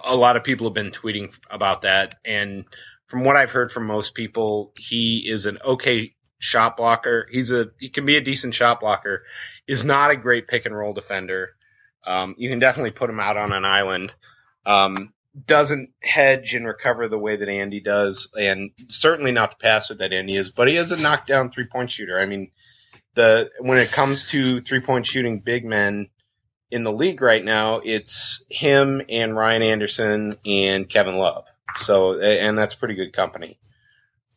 [0.03, 2.15] a lot of people have been tweeting about that.
[2.25, 2.65] And
[3.13, 7.29] from what I've heard from most people, he is an okay shot blocker.
[7.31, 9.25] He's a he can be a decent shot blocker.
[9.67, 11.51] Is not a great pick and roll defender.
[12.07, 14.15] Um, you can definitely put him out on an island.
[14.65, 15.13] Um,
[15.47, 20.15] doesn't hedge and recover the way that Andy does, and certainly not the passer that
[20.15, 20.51] Andy is.
[20.51, 22.19] But he is a knockdown three point shooter.
[22.19, 22.51] I mean,
[23.15, 26.09] the when it comes to three point shooting big men
[26.71, 31.45] in the league right now, it's him and Ryan Anderson and Kevin Love.
[31.77, 33.59] So, and that's pretty good company.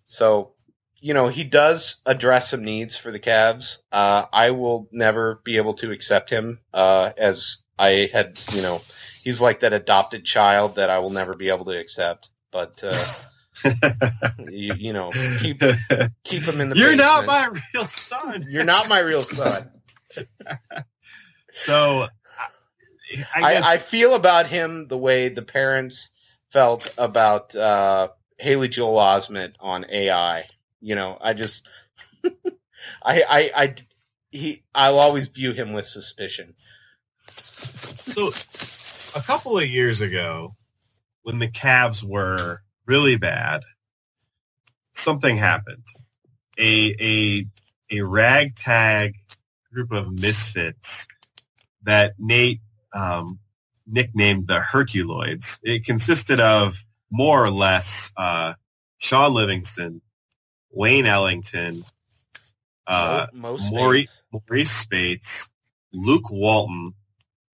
[0.05, 0.51] So,
[0.99, 3.77] you know, he does address some needs for the Cavs.
[3.91, 8.79] Uh, I will never be able to accept him, uh, as I had, you know,
[9.23, 12.29] he's like that adopted child that I will never be able to accept.
[12.51, 13.69] But, uh,
[14.49, 15.59] you, you, know, keep
[16.23, 16.75] keep him in the.
[16.75, 16.97] You're basement.
[16.97, 18.45] not my real son.
[18.49, 19.69] You're not my real son.
[21.55, 22.07] so,
[23.35, 26.09] I, I, I, feel about him the way the parents
[26.51, 30.45] felt about uh, Haley Joel Osment on AI.
[30.81, 31.67] You know, I just,
[33.03, 33.75] I, I, I,
[34.31, 36.53] he, I'll always view him with suspicion.
[37.27, 38.29] So,
[39.19, 40.51] a couple of years ago,
[41.23, 43.63] when the Cavs were really bad,
[44.93, 45.83] something happened.
[46.57, 47.47] A a
[47.91, 49.15] a ragtag
[49.73, 51.07] group of misfits
[51.83, 52.61] that Nate
[52.93, 53.39] um,
[53.87, 55.59] nicknamed the Herculoids.
[55.63, 58.53] It consisted of more or less uh,
[58.97, 60.01] Shaun Livingston,
[60.71, 61.81] Wayne Ellington,
[62.87, 65.49] uh, Maurice, Maurice Speights,
[65.93, 66.93] Luke Walton,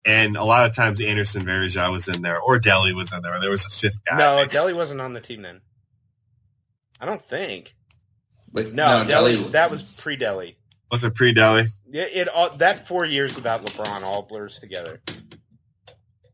[0.05, 3.35] and a lot of times Anderson Varejao was in there, or Delly was in there,
[3.35, 4.17] or there was a fifth guy.
[4.17, 5.61] No, Delly wasn't on the team then.
[7.01, 7.75] I don't think.
[8.51, 10.55] But no, no Delly, Delly, that was pre Delly.
[10.91, 11.67] Was it pre Delly?
[11.91, 15.01] It, it all, that four years without LeBron all blurs together.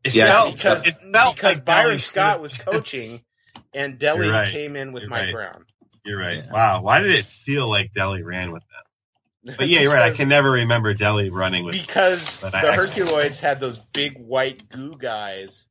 [0.06, 3.20] It Yeah, felt, because, it felt because like Byron Scott should've- was coaching,
[3.74, 4.52] and Delly right.
[4.52, 5.34] came in with You're Mike right.
[5.34, 5.66] Brown.
[6.06, 6.38] You're right.
[6.38, 6.52] Yeah.
[6.54, 6.82] Wow.
[6.84, 9.56] Why did it feel like Delly ran with them?
[9.58, 10.12] But yeah, you're right.
[10.12, 11.74] I can never remember Delly running with.
[11.74, 15.68] because But the actually- Herculoids had those big white goo guys,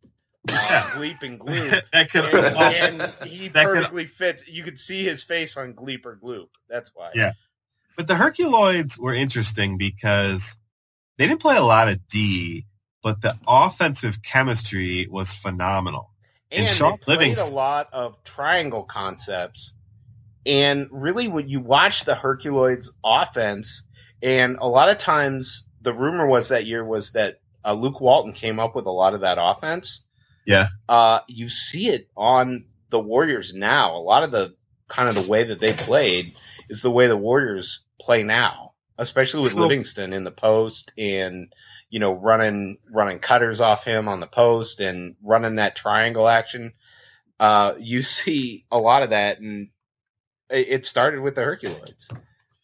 [0.53, 0.81] uh, Yeah.
[0.95, 2.25] Gleep and Gloop, that could.
[2.35, 4.49] and, and he That could- perfectly fits.
[4.49, 6.49] You could see his face on Gleep or Gloop.
[6.69, 7.13] That's why.
[7.15, 7.33] Yeah.
[7.97, 10.57] But the Herculoids were interesting because
[11.17, 12.67] they didn't play a lot of D,
[13.05, 16.11] but the offensive chemistry was phenomenal.
[16.51, 19.75] and, And Shaun they played Livingston- a lot of triangle concepts.
[20.47, 23.83] And really, when you watch the Herculoids offense,
[24.23, 28.33] and a lot of times the rumor was that year was that uh, Luke Walton
[28.33, 30.03] came up with a lot of that offense.
[30.47, 30.69] Yeah.
[30.89, 33.97] Uh, you see it on the Warriors now.
[33.97, 34.55] A lot of the
[34.89, 36.27] kind of the way that they played
[36.69, 41.53] is the way the Warriors play now, especially with So- Livingston in the post and
[41.95, 46.73] you know running running cutters off him on the post and running that triangle action.
[47.39, 49.69] Uh, you see a lot of that, and
[50.51, 52.09] it, it started with the Herculoids.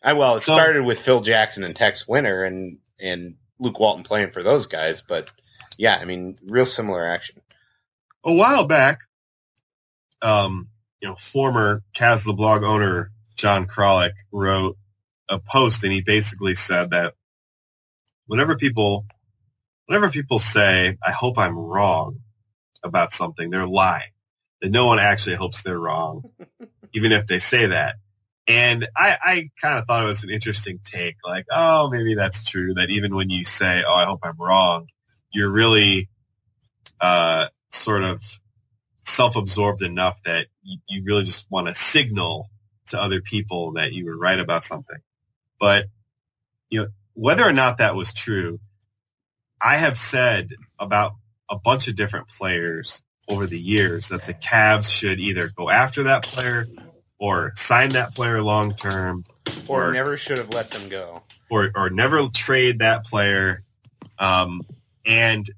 [0.03, 4.03] I, well, it So- started with Phil Jackson and Tex Winter and and Luke Walton
[4.03, 5.31] playing for those guys, but
[5.79, 7.41] yeah, I mean, real similar action.
[8.25, 8.99] A while back,
[10.23, 10.71] um,
[11.01, 14.77] you know, former Cavs the blog owner John Krolik wrote
[15.29, 17.15] a post, and he basically said that
[18.27, 19.07] whenever people,
[19.91, 22.21] whenever people say, "I hope I'm wrong,"
[22.85, 24.13] about something, they're lying.
[24.61, 26.31] That no one actually hopes they're wrong,
[26.95, 27.97] even if they say that.
[28.47, 32.45] And I, I kind of thought it was an interesting take, like, oh, maybe that's
[32.45, 32.75] true.
[32.75, 34.87] That even when you say, "Oh, I hope I'm wrong,"
[35.33, 36.09] you're really
[37.01, 38.23] uh, sort of
[39.05, 42.49] self-absorbed enough that you, you really just want to signal
[42.87, 44.99] to other people that you were right about something.
[45.59, 45.87] But
[46.71, 48.61] you know, whether or not that was true,
[49.61, 51.15] I have said about
[51.51, 56.05] a bunch of different players over the years that the Cavs should either go after
[56.05, 56.65] that player
[57.19, 59.25] or sign that player long term
[59.69, 61.23] Or Or- never should have let them go.
[61.51, 63.63] or or never trade that player.
[64.19, 64.61] Um,
[65.07, 65.49] and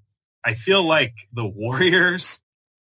[0.45, 2.41] I feel like the Warriors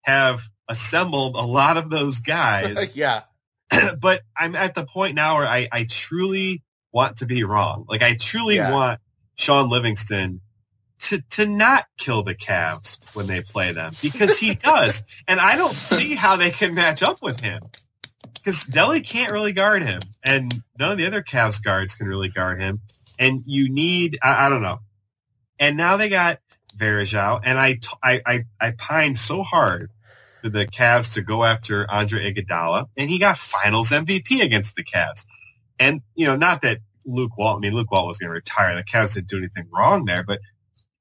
[0.03, 3.23] have assembled a lot of those guys, yeah,
[4.01, 6.63] but I'm at the point now where I, I truly
[6.93, 7.85] want to be wrong.
[7.89, 8.71] Like I truly Yeah.
[8.73, 9.01] want
[9.37, 10.41] Shaun Livingston
[11.01, 15.57] to to not kill the Cavs when they play them because he does, and I
[15.57, 17.63] don't see how they can match up with him
[18.35, 22.29] because Delly can't really guard him, and none of the other Cavs guards can really
[22.29, 22.81] guard him.
[23.19, 24.79] And you need I, I don't know.
[25.59, 26.41] And now they got
[26.77, 29.91] Varejao, and I, t- I I I pined so hard
[30.43, 34.85] for the Cavs to go after Andre Iguodala, and he got Finals MVP against the
[34.85, 35.25] Cavs.
[35.79, 37.65] And you know, not that Luke Walton.
[37.65, 38.75] I mean, Luke Walton was going to retire.
[38.75, 40.41] The Cavs didn't do anything wrong there, but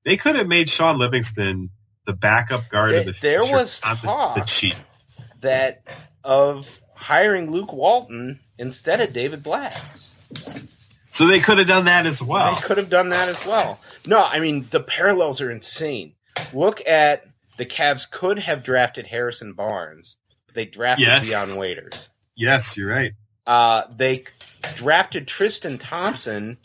[0.05, 1.69] they could have made Shaun Livingston
[2.05, 4.01] the backup guard of the There- there was not
[4.35, 4.77] the, the cheat.
[5.41, 5.83] that
[6.23, 9.73] of hiring Luke Walton instead of David Blatt.
[11.11, 12.55] So they could have done that as well.
[12.55, 13.79] They could have done that as well.
[14.07, 16.13] No, I mean the parallels are insane.
[16.53, 17.23] Look at
[17.57, 20.15] the Cavs could have drafted Harrison Barnes,
[20.47, 21.29] but they drafted Yes.
[21.29, 22.09] Dion Waiters.
[22.35, 23.11] Yes, you're right.
[23.45, 24.23] Uh, they
[24.77, 26.57] drafted Tristan Thompson.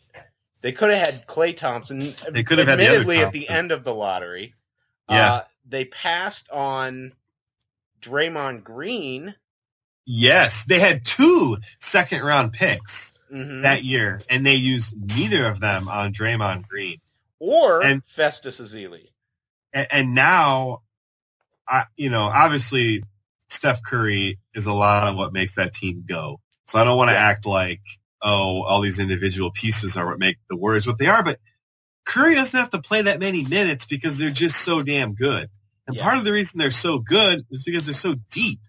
[0.61, 2.01] They could have had Klay Thompson.
[2.33, 4.53] They could have had the other admittedly at the end of the lottery.
[5.09, 5.33] Yeah.
[5.33, 7.13] Uh, they passed on
[8.03, 9.35] Draymond Green.
[10.05, 13.63] Yes, they had two second round picks Mhm.
[13.63, 16.99] that year, and they used neither of them on Draymond Green.
[17.41, 19.11] or and- Festus Ezeli.
[19.73, 20.83] and, and now,
[21.69, 23.05] I, you know, obviously
[23.49, 26.41] Steph Curry is a lot of what makes that team go.
[26.67, 27.29] So I don't want to Yeah.
[27.29, 27.81] act like,
[28.23, 31.39] oh, all these individual pieces are what make the Warriors what they are, but
[32.05, 35.49] Curry doesn't have to play that many minutes because they're just so damn good.
[35.87, 36.03] And Yeah.
[36.03, 38.61] part of the reason they're so good is because they're so deep.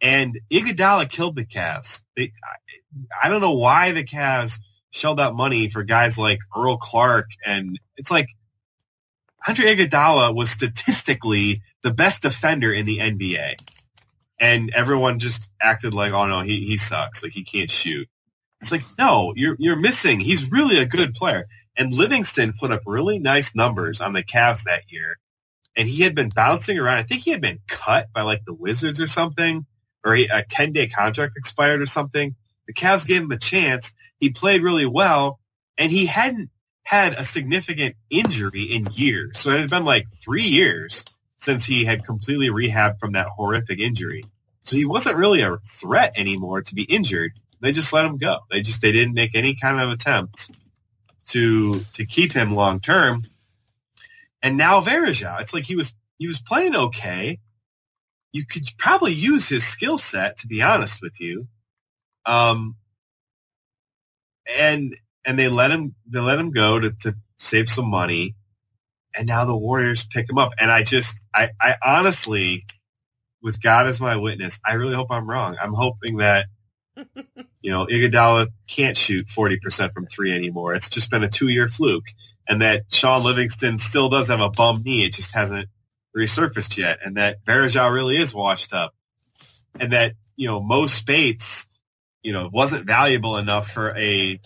[0.00, 2.02] And Iguodala killed the Cavs.
[2.16, 6.76] They, I, I don't know why the Cavs shelled out money for guys like Earl
[6.78, 8.28] Clark, and it's like
[9.46, 13.54] Andre Iguodala was statistically the best defender in the NBA,
[14.38, 17.22] and everyone just acted like, "Oh no, he he sucks.
[17.22, 18.08] Like he can't shoot."
[18.60, 20.20] It's like, no, you're you're missing.
[20.20, 21.46] He's really a good player.
[21.76, 25.16] And Livingston put up really nice numbers on the Cavs that year,
[25.76, 26.98] and he had been bouncing around.
[26.98, 29.64] I think he had been cut by like the Wizards or something,
[30.04, 32.34] or he, a ten day contract expired or something.
[32.66, 33.94] The Cavs gave him a chance.
[34.18, 35.38] He played really well,
[35.78, 36.50] and he hadn't
[36.82, 39.38] had a significant injury in years.
[39.38, 41.04] So it had been like three years
[41.38, 44.22] since he had completely rehabbed from that horrific injury.
[44.62, 47.32] So he wasn't really a threat anymore to be injured.
[47.60, 48.38] They just let him go.
[48.50, 50.50] They just they didn't make any kind of attempt
[51.28, 53.22] to to keep him long term.
[54.42, 57.38] And now Varejao, it's like he was he was playing okay.
[58.32, 61.48] You could probably use his skill set, to be honest with you.
[62.26, 62.76] Um,
[64.58, 68.34] and and they let him they let him go to, to save some money,
[69.16, 70.52] and now the Warriors pick him up.
[70.60, 72.64] And I just I I honestly,
[73.42, 75.56] with God as my witness, I really hope I'm wrong.
[75.60, 76.46] I'm hoping that
[77.62, 80.74] you know Iguodala can't shoot forty percent from three anymore.
[80.74, 82.06] It's just been a two year fluke,
[82.48, 85.04] and that Shaun Livingston still does have a bum knee.
[85.04, 85.68] It just hasn't
[86.16, 88.94] resurfaced yet, and that Varejao really is washed up,
[89.78, 91.66] and that you know Mo Speights,
[92.22, 94.40] you know, wasn't valuable enough for a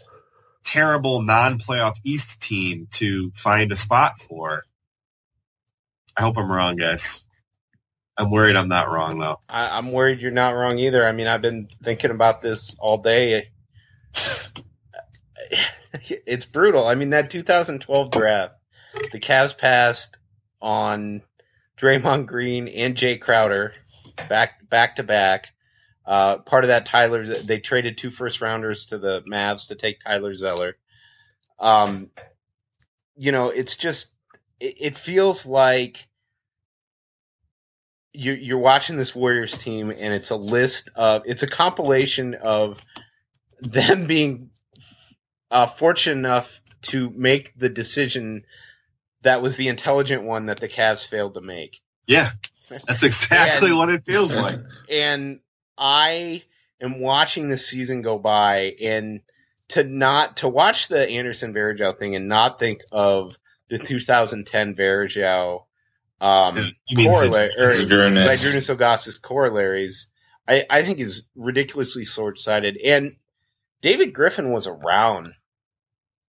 [0.64, 4.62] terrible non-playoff East team to find a spot for.
[6.16, 7.24] I hope I'm wrong, guys.
[8.16, 9.38] I'm worried I'm not wrong though.
[9.48, 11.06] I, I'm worried you're not wrong either.
[11.06, 13.48] I mean, I've been thinking about this all day.
[16.26, 16.88] It's brutal.
[16.88, 18.54] I mean, that 2012 draft,
[19.12, 20.16] the Cavs passed
[20.60, 21.22] on
[21.78, 23.72] Draymond Green and Jae Crowder
[24.28, 25.48] back back to back.
[26.04, 30.00] Uh, part of that, Tyler, they traded two first rounders to the Mavs to take
[30.00, 30.76] Tyler Zeller.
[31.60, 32.10] Um,
[33.14, 34.08] you know, it's just,
[34.58, 36.06] it, it feels like
[38.12, 42.78] you're, you're watching this Warriors team and it's a list of, it's a compilation of
[43.60, 44.50] them being
[45.50, 48.44] uh, fortunate enough to make the decision
[49.22, 51.80] that was the intelligent one that the Cavs failed to make.
[52.06, 52.30] Yeah,
[52.86, 54.58] that's exactly And- what it feels like.
[54.90, 55.40] and
[55.78, 56.42] I
[56.80, 59.20] am watching this season go by and
[59.68, 63.32] to not to watch the Anderson Varejao thing and not think of
[63.70, 65.64] the 2010 Varejao
[66.22, 66.56] um
[66.88, 68.26] You mean corollary or Zydrunas.
[68.26, 70.08] Zydrunas corollaries
[70.48, 73.16] I, I think is ridiculously short sighted and
[73.82, 75.34] David Griffin was around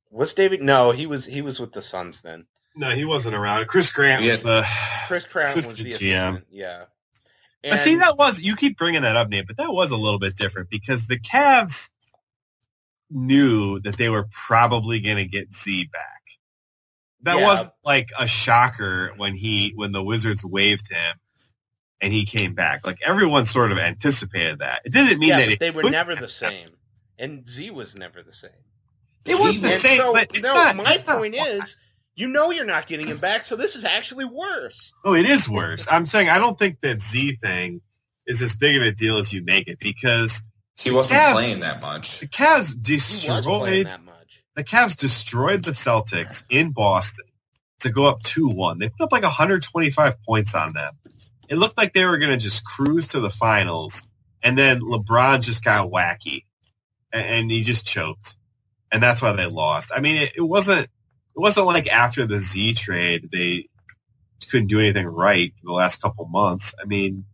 [0.09, 2.45] was David no he was he was with the Suns then
[2.75, 3.67] No, he wasn't around.
[3.67, 4.65] Chris Grant was the
[5.07, 5.89] Chris Grant was the GM.
[5.89, 6.85] assistant yeah
[7.63, 10.19] But see, that was you keep bringing that up, Nate, but that was a little
[10.19, 11.91] bit different because the Cavs
[13.09, 16.22] knew that they were probably going to get Z back.
[17.23, 17.45] That Yeah.
[17.45, 21.15] wasn't like a shocker when he when the Wizards waived him
[22.01, 22.85] and he came back.
[22.85, 24.81] Like everyone sort of anticipated that.
[24.85, 26.69] It didn't mean yeah, that but it they were never the same,
[27.17, 28.51] and Z was never the same.
[29.25, 29.97] It wasn't the And same.
[29.99, 31.77] so, but it's no, not, my it's not- point is,
[32.15, 34.91] you know, you're not getting him back, so this is actually worse.
[35.05, 35.87] Oh, it is worse.
[35.89, 37.79] I'm saying I don't think that Z thing
[38.27, 40.43] is as big of a deal as you make it because
[40.77, 42.19] He wasn't Cavs- playing that much.
[42.19, 44.12] the Cavs He was playing destroyed that much.
[44.55, 47.25] The Cavs destroyed the Celtics in Boston
[47.79, 48.79] to go up 2-1.
[48.79, 50.93] They put up like 125 points on them.
[51.49, 54.03] It looked like they were going to just cruise to the finals,
[54.41, 56.45] and then LeBron just got wacky,
[57.11, 58.37] and, he just choked,
[58.91, 59.91] and that's why they lost.
[59.93, 60.87] I mean, it, it wasn't
[61.35, 63.67] it wasn't like after the Z trade they
[64.49, 66.73] couldn't do anything right for the last couple months.
[66.81, 67.25] I mean,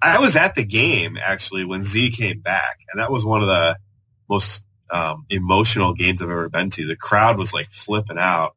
[0.00, 3.48] I was at the game actually when Z came back, and that was one of
[3.48, 3.76] the
[4.28, 6.86] most um, emotional games I've ever been to.
[6.86, 8.54] The crowd was like flipping out.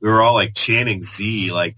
[0.00, 1.76] We were all like chanting Z like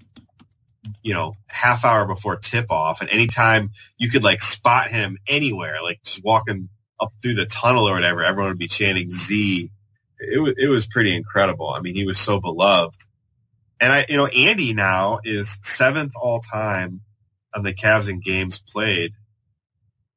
[1.02, 5.82] you know half hour before tip off, and anytime you could like spot him anywhere,
[5.82, 6.68] like just walking
[7.00, 9.70] up through the tunnel or whatever, everyone would be chanting Z.
[10.20, 11.70] It was it was pretty incredible.
[11.70, 13.00] I mean, he was so beloved,
[13.80, 17.00] and I you know Andy now is seventh all time
[17.54, 19.12] on the Cavs in games played,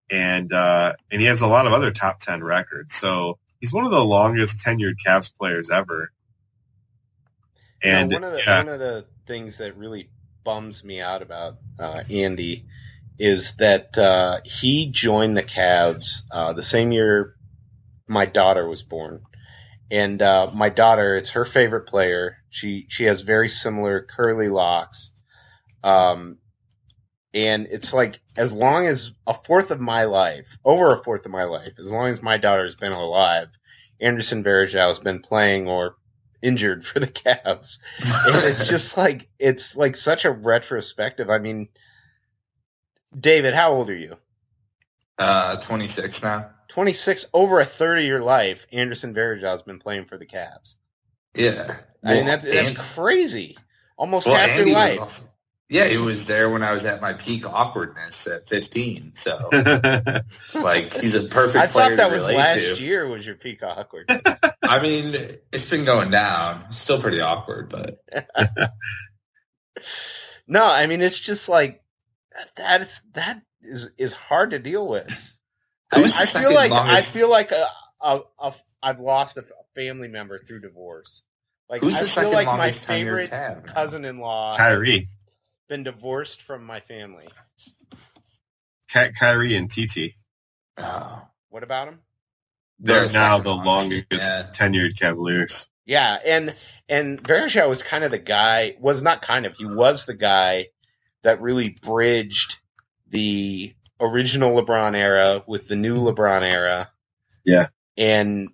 [0.10, 2.96] and uh, and he has a lot of other top ten records.
[2.96, 6.12] So he's one of the longest tenured Cavs players ever.
[7.82, 10.10] And one of the yeah, one of the things that really
[10.44, 12.66] bums me out about uh, Andy
[13.18, 17.36] is that uh, he joined the Cavs uh, the same year
[18.08, 19.22] my daughter was born,
[19.90, 22.38] and uh, my daughter, it's her favorite player.
[22.50, 25.12] She she has very similar curly locks,
[25.84, 26.38] um,
[27.34, 31.32] and it's like as long as a fourth of my life, over a fourth of
[31.32, 33.48] my life, as long as my daughter has been alive,
[34.00, 35.96] Anderson Varejao has been playing or
[36.42, 41.30] injured for the Cavs and it's just like it's like such a retrospective.
[41.30, 41.70] I mean,
[43.18, 44.18] David, how old are you?
[45.18, 46.52] Uh, 26 now.
[46.70, 47.26] Twenty six.
[47.34, 50.76] Over a third of your life, Anderson Varejao has been playing for the Cavs.
[51.36, 51.68] Yeah.
[52.04, 53.58] I mean, that's that's and- crazy.
[53.98, 55.22] Almost well, half your life.
[55.72, 59.16] Also- yeah, he was there when I was at my peak awkwardness at 15.
[59.16, 59.50] So,
[60.56, 62.84] like, he's a perfect I player thought that to was relate last to.
[62.84, 64.22] year was your peak awkwardness.
[64.64, 65.14] I mean,
[65.52, 66.72] it's been going down.
[66.72, 68.00] Still pretty awkward, but
[70.48, 71.82] no, I mean it's just like
[72.58, 72.82] that.
[72.82, 75.08] Is that is is hard to deal with.
[75.92, 77.68] I, Who's I feel like longest- I feel like a,
[78.02, 79.46] a, a I've lost a
[79.76, 81.22] family member through divorce.
[81.70, 85.08] Like who's I the feel second like my longest tenured favorite cousin-in-law Kyrie.
[85.72, 87.26] Been divorced from my family.
[88.90, 90.14] Ky- Kyrie and TT.
[90.78, 91.22] Oh.
[91.48, 92.00] What about him?
[92.80, 93.66] They're The now the ones.
[93.66, 94.50] longest Yeah.
[94.52, 95.70] tenured Cavaliers.
[95.86, 96.54] Yeah, and
[96.90, 98.76] and Varejao was kind of the guy.
[98.82, 99.56] Was not kind of.
[99.56, 100.68] He was the guy
[101.22, 102.58] that really bridged
[103.08, 106.92] the original LeBron era with the new LeBron era.
[107.46, 107.68] Yeah.
[107.98, 108.50] and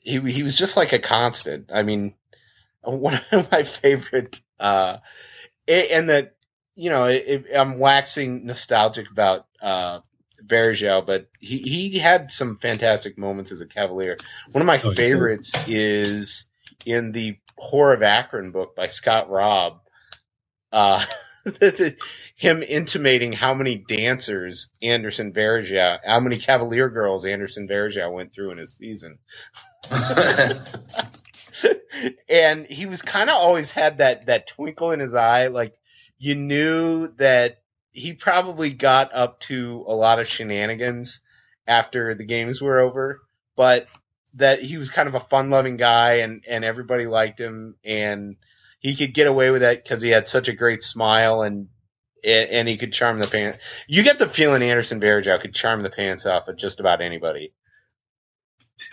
[0.00, 1.70] he he was just like a constant.
[1.72, 2.14] I mean,
[2.82, 4.38] one of my favorite.
[4.60, 4.98] uh
[5.66, 6.34] And that
[6.74, 10.00] you know, it, I'm waxing nostalgic about uh
[10.44, 14.16] but he he had some fantastic moments as a Cavalier.
[14.50, 16.46] One of my Oh, favorites is
[16.84, 19.74] in the Whore of Akron book by Scott Raab.
[20.72, 21.04] Uh,
[22.36, 28.52] him intimating how many dancers Anderson Varejao, how many Cavalier girls Anderson Varejao went through
[28.52, 29.18] in his season.
[32.28, 35.74] and he was kind of always had that that twinkle in his eye like
[36.22, 41.20] you knew that he probably got up to a lot of shenanigans
[41.66, 43.22] after the games were over
[43.56, 43.90] but
[44.34, 48.36] that he was kind of a fun-loving guy and and everybody liked him and
[48.78, 51.68] he could get away with it because he had such a great smile and
[52.24, 53.58] and he could charm the pants.
[53.88, 57.52] You get the feeling Anderson Varejao could charm the pants off of just about anybody.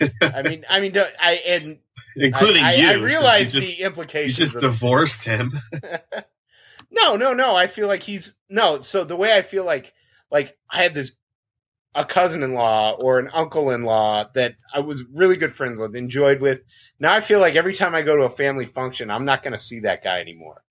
[0.20, 1.78] I mean, I mean, I and
[2.16, 2.88] Including I, I, you.
[2.88, 4.36] I realize you just, the you implications.
[4.36, 5.52] just of, divorced him.
[6.90, 7.54] no, no, no.
[7.54, 8.80] I feel like he's no.
[8.80, 9.92] So the way I feel like,
[10.30, 11.12] like I had this
[11.94, 16.60] a cousin-in-law or an uncle-in-law that I was really good friends with, enjoyed with.
[17.00, 19.54] Now I feel like every time I go to a family function, I'm not going
[19.54, 20.62] to see that guy anymore.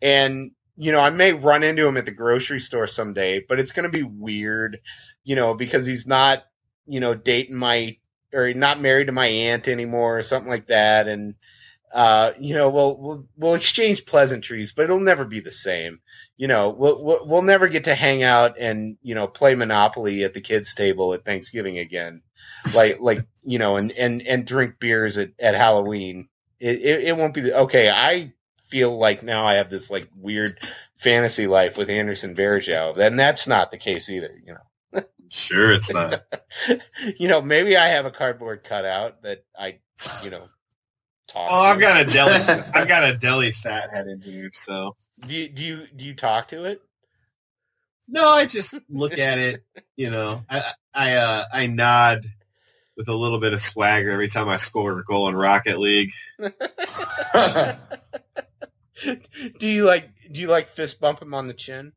[0.00, 3.72] And you know, I may run into him at the grocery store someday, but it's
[3.72, 4.78] going to be weird,
[5.24, 6.44] you know, because he's not,
[6.86, 7.96] you know, dating my
[8.32, 11.08] or not married to my aunt anymore or something like that.
[11.08, 11.34] And
[11.92, 16.00] uh, you know, we'll we'll we'll exchange pleasantries, but it'll never be the same.
[16.36, 20.24] You know, we'll we'll, we'll never get to hang out and you know play Monopoly
[20.24, 22.22] at the kids' table at Thanksgiving again,
[22.74, 26.28] like like you know, and and and drink beers at at Halloween.
[26.60, 27.88] It it, it won't be the, okay.
[27.88, 28.32] I
[28.68, 30.58] feel like now I have this like weird
[30.96, 34.36] fantasy life with Anderson Varejao, then that's not the case either.
[34.44, 36.24] You know, Sure, it's not.
[37.18, 39.78] you know, maybe I have a cardboard cutout that I,
[40.24, 40.44] you know,
[41.28, 41.48] talk.
[41.50, 42.70] Oh, I've got a Delly.
[42.74, 44.50] I've got a Delly fat head in here.
[44.54, 44.96] So
[45.26, 46.80] Do you, do you do you talk to it?
[48.08, 49.62] no, I just look at it.
[49.96, 52.26] You know, I I uh, I nod
[52.96, 56.10] with a little bit of swagger every time I score a goal in Rocket League.
[59.58, 61.92] do you like do you like fist bump him on the chin?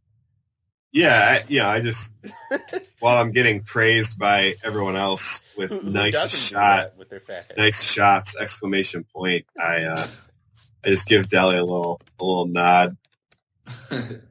[0.93, 1.69] Yeah, I, yeah.
[1.69, 2.13] I just
[2.99, 8.35] while I'm getting praised by everyone else with nice shot, with their fat nice shots!
[8.37, 9.45] Exclamation point!
[9.57, 10.05] I uh,
[10.85, 12.97] I just give Delly a little a little nod.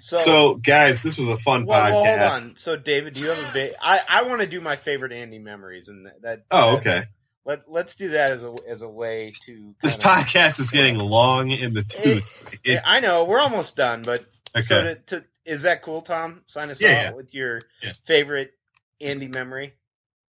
[0.00, 2.28] So, So, guys, this was a fun well, well, podcast.
[2.30, 2.56] hold on.
[2.58, 3.72] So, David, do you have a bit?
[3.82, 6.20] I I want to do my favorite Andy memories, and that.
[6.22, 7.02] that Oh, that- okay.
[7.46, 9.74] Let Let's do that as a as a way to.
[9.82, 12.60] This kinda- podcast is getting long in the tooth.
[12.64, 14.20] Yeah, It- I know we're almost done, but
[14.54, 14.62] okay.
[14.64, 16.42] so to, to is that cool, Tom?
[16.46, 17.10] Sign us Yeah, off yeah.
[17.12, 17.92] with your Yeah.
[18.06, 18.52] favorite
[19.00, 19.74] Andy memory.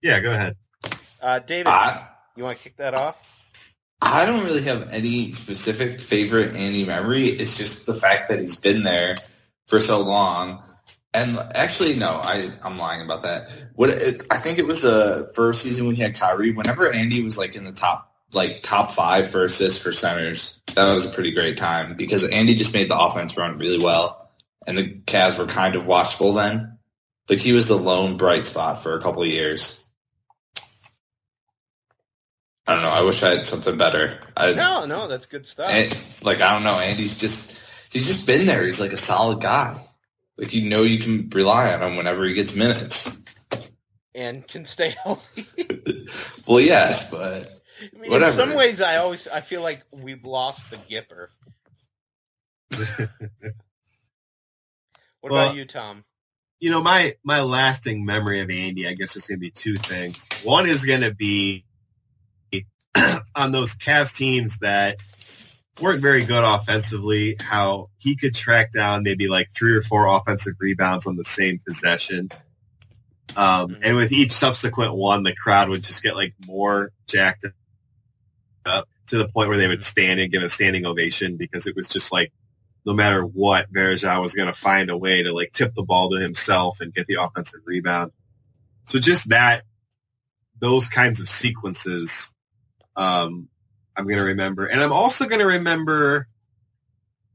[0.03, 0.57] yeah, go ahead.
[1.23, 3.75] Uh, David, I, you want to kick that off?
[4.01, 7.23] I don't really have any specific favorite Andy memory.
[7.27, 9.17] It's just the fact that he's been there
[9.69, 10.63] for so long.
[11.15, 13.51] And actually, no, I, I'm lying about that.
[13.75, 16.53] What it, I think it was the first season we had Kyrie.
[16.53, 20.93] Whenever Andy was like in the top, like top five for assists for centers, that
[20.93, 24.22] was a pretty great time because Andy just made the offense run really well,
[24.67, 26.79] and the Cavs were kind of watchable then.
[27.29, 29.91] Like he was the lone bright spot for a couple of years.
[32.67, 32.91] I don't know.
[32.91, 34.21] I wish I had something better.
[34.37, 35.71] I, No, no, that's good stuff.
[35.71, 38.65] and, like I don't know, Andy's just he's just been there.
[38.65, 39.85] He's like a solid guy.
[40.39, 43.23] Like you know you can rely on him whenever he gets minutes.
[44.15, 45.45] and can stay healthy.
[46.49, 47.47] well, yes, but
[47.83, 48.43] I mean, Whatever.
[48.43, 51.29] In some ways, I always I feel like we've lost the Gipper.
[55.23, 56.05] What Well- about you, Tom?
[56.61, 59.75] you know, my my lasting memory of Andy, I guess, is going to be two
[59.75, 60.27] things.
[60.45, 61.65] One is going to be
[63.35, 64.97] on those Cavs teams that
[65.81, 70.55] weren't very good offensively, how he could track down maybe like three or four offensive
[70.61, 72.29] rebounds on the same possession.
[73.35, 73.79] Um, Mhm.
[73.83, 77.47] and with each subsequent one, the crowd would just get like more jacked
[78.67, 81.75] up to the point where they would stand and give a standing ovation because it
[81.75, 82.33] was just like
[82.85, 86.11] no matter what, Varejao was going to find a way to like tip the ball
[86.11, 88.13] to himself and get the offensive rebound.
[88.85, 89.63] So just that,
[90.59, 92.35] those kinds of sequences,
[92.97, 93.49] um,
[93.97, 94.67] I'm going to remember.
[94.67, 96.27] And I'm also going to remember,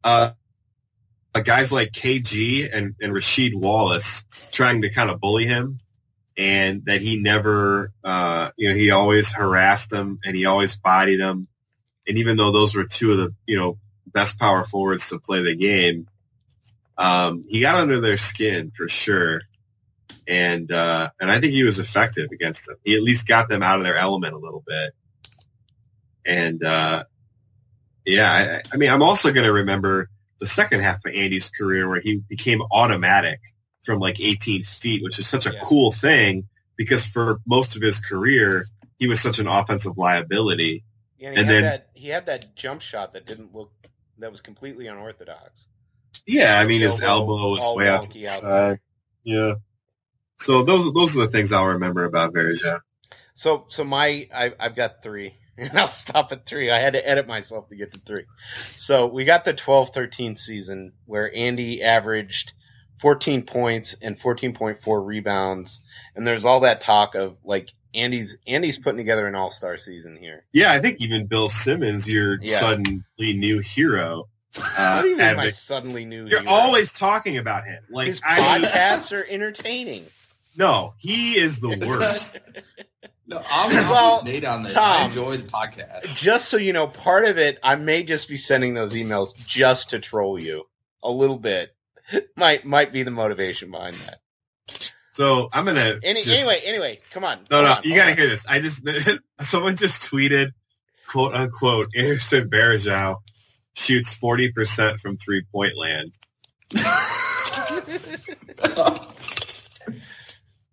[0.03, 0.31] uh,
[1.33, 5.77] uh, guys like KG and, and Rasheed Wallace trying to kind of bully him
[6.37, 11.19] and that he never, uh, you know, he always harassed them and he always bodied
[11.19, 11.47] them.
[12.07, 13.77] And even though those were two of the, you know,
[14.17, 16.07] best power forwards to play the game,
[16.97, 19.41] um, he got under their skin for sure.
[20.27, 22.77] And, uh, and I think he was effective against them.
[22.83, 24.93] He at least got them out of their element a little bit.
[26.25, 27.03] And, uh,
[28.05, 31.87] yeah, I, I mean, I'm also going to remember the second half of Andy's career
[31.87, 33.39] where he became automatic
[33.83, 35.59] from like 18 feet, which is such a Yeah.
[35.61, 38.65] cool thing because for most of his career,
[38.99, 40.83] he was such an offensive liability.
[41.19, 43.71] Yeah, and he And had then- that he had that jump shot that didn't look
[44.19, 45.67] that was completely unorthodox.
[46.25, 48.79] Yeah, I mean, his Elbow was way out to the side.
[49.23, 49.55] Yeah.
[50.39, 52.79] So those those are the things I'll remember about Varejao.
[53.35, 56.71] So so my I, I've got three, and I'll stop at three.
[56.71, 58.25] I had to edit myself to get to three.
[58.53, 62.53] So we got the 12-13 season where Andy averaged
[63.01, 65.81] 14 points and 14.4 rebounds,
[66.15, 70.17] and there's all that talk of like Andy's Andy's putting together an all star season
[70.17, 70.45] here.
[70.53, 72.57] Yeah, I think even Bill Simmons, your Yeah.
[72.57, 74.25] suddenly new hero.
[74.59, 76.25] Uh, what do you mean my suddenly new?
[76.27, 76.51] You're hero?
[76.51, 77.83] always talking about him.
[77.91, 80.03] Like his I podcasts are entertaining.
[80.57, 82.37] no, he is the worst.
[83.27, 84.75] No, I'm Well, Nate on this.
[84.75, 86.23] I Tom, enjoy the podcast.
[86.23, 89.91] just so you know, part of it, I may just be sending those emails just
[89.91, 90.65] to troll you
[91.03, 91.75] a little bit.
[92.35, 94.15] Might might be the motivation behind that.
[95.17, 97.39] So I'm gonna Any, just- anyway, anyway, come on.
[97.49, 98.17] No, no, on, you gotta on.
[98.17, 98.45] hear this.
[98.47, 98.87] I just
[99.41, 100.51] someone just tweeted,
[101.07, 103.15] quote unquote, Anderson Varejao
[103.73, 106.11] shoots forty percent from three point land.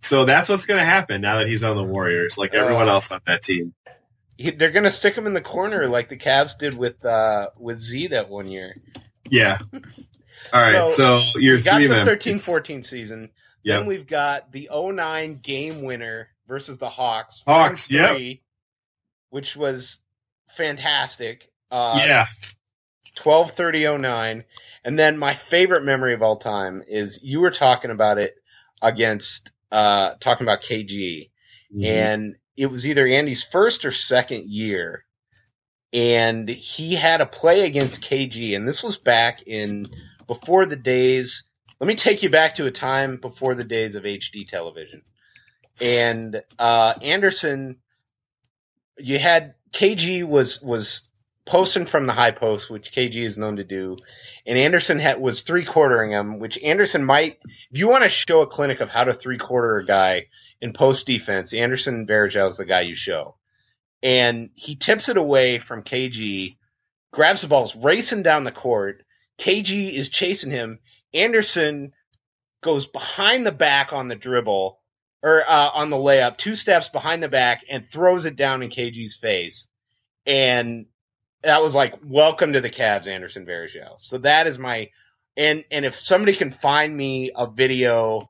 [0.01, 3.11] So that's what's gonna happen now that he's on the Warriors, like everyone Uh, else
[3.11, 3.73] on that team.
[4.39, 8.09] They're gonna stick him in the corner like the Cavs did with uh with Z
[8.09, 8.77] that one year.
[9.31, 9.57] Yeah.
[9.73, 9.81] All
[10.61, 10.87] right.
[10.91, 12.23] So, your we got three the members.
[12.23, 13.31] 13-14 season.
[13.65, 13.81] Yep.
[13.81, 17.43] Then we've got the 09 game winner versus the Hawks.
[17.47, 18.43] Hawks, three,
[19.31, 19.99] Which was
[20.57, 21.51] fantastic.
[21.71, 22.27] Uh, yeah.
[23.19, 24.45] 12-30-09.
[24.85, 28.35] And then my favorite memory of all time is you were talking about it
[28.83, 31.31] against uh talking about KG
[31.75, 31.85] Mhm.
[31.85, 35.05] and it was either Andy's first or second year.
[35.93, 39.85] And he had a play against KG, and this was back in
[40.27, 41.45] before the days.
[41.85, 45.03] Let me take you back to a time before the days of HD television.
[45.83, 47.77] And uh, Anderson,
[48.97, 51.03] you had KG was was
[51.45, 53.99] posting from the high post, which KG is known to do,
[54.47, 57.37] and Anderson had, was three quartering him, which Anderson might.
[57.71, 60.29] If you want to show a clinic of how to three quarter a guy
[60.63, 63.37] in post defense, Anderson Varejao is the guy you show.
[64.03, 66.57] And he tips it away from KG,
[67.13, 69.05] grabs the balls, racing down the court.
[69.39, 70.79] KG is chasing him.
[71.15, 71.93] Anderson
[72.63, 74.79] goes behind the back on the dribble
[75.23, 78.69] or uh, on the layup, two steps behind the back, and throws it down in
[78.69, 79.69] KG's face.
[80.27, 80.87] And
[81.43, 83.99] that was like, welcome to the Cavs, Anderson Varejao.
[83.99, 84.91] So that is my
[85.37, 88.21] and and if somebody can find me a video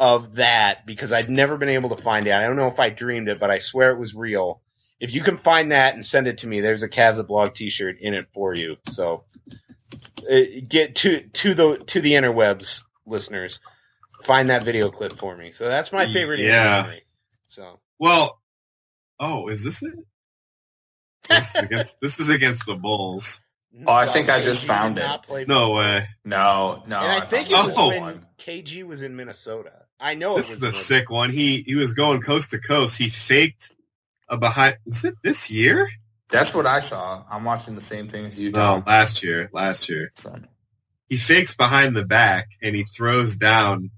[0.00, 2.34] of that because I'd never been able to find it.
[2.34, 4.60] I don't know if I dreamed it, but I swear it was real.
[5.00, 7.54] If you can find that and send it to me, there's a Cavs a blog
[7.54, 8.76] T-shirt in it for you.
[8.88, 9.24] So
[10.30, 13.60] Uh, get to to the to the interwebs, listeners.
[14.24, 15.52] Find that video clip for me.
[15.52, 16.40] So that's my favorite.
[16.40, 16.82] Yeah.
[16.82, 17.02] memory.
[17.48, 18.40] So Well,
[19.20, 19.92] oh, is this it?
[21.28, 23.42] This is against, this is against the Bulls.
[23.76, 25.48] Mm, oh, I think I just found it.
[25.48, 26.06] No way.
[26.24, 27.00] No, no.
[27.00, 27.90] and I, think it found was Oh.
[27.90, 28.26] this when.
[28.38, 29.72] KG was in Minnesota.
[29.98, 31.30] I know This it is was a sick one.
[31.30, 32.98] He he was going coast to coast.
[32.98, 33.74] He faked
[34.28, 34.76] a behind.
[34.86, 35.88] Was it this year?
[36.30, 37.22] That's what I saw.
[37.30, 38.84] I'm watching the same thing as you, No, Tom.
[38.86, 39.50] last year.
[39.52, 40.10] Last year.
[40.14, 40.34] So,
[41.08, 43.90] He fakes behind the back and he throws down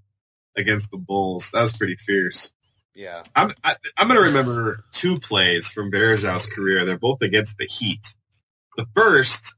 [0.56, 1.50] against the Bulls.
[1.52, 2.52] That was pretty fierce.
[2.94, 3.22] Yeah.
[3.34, 6.84] I'm I, I'm gonna remember two plays from Varejao's career.
[6.84, 8.00] They're both against the Heat.
[8.76, 9.54] The first,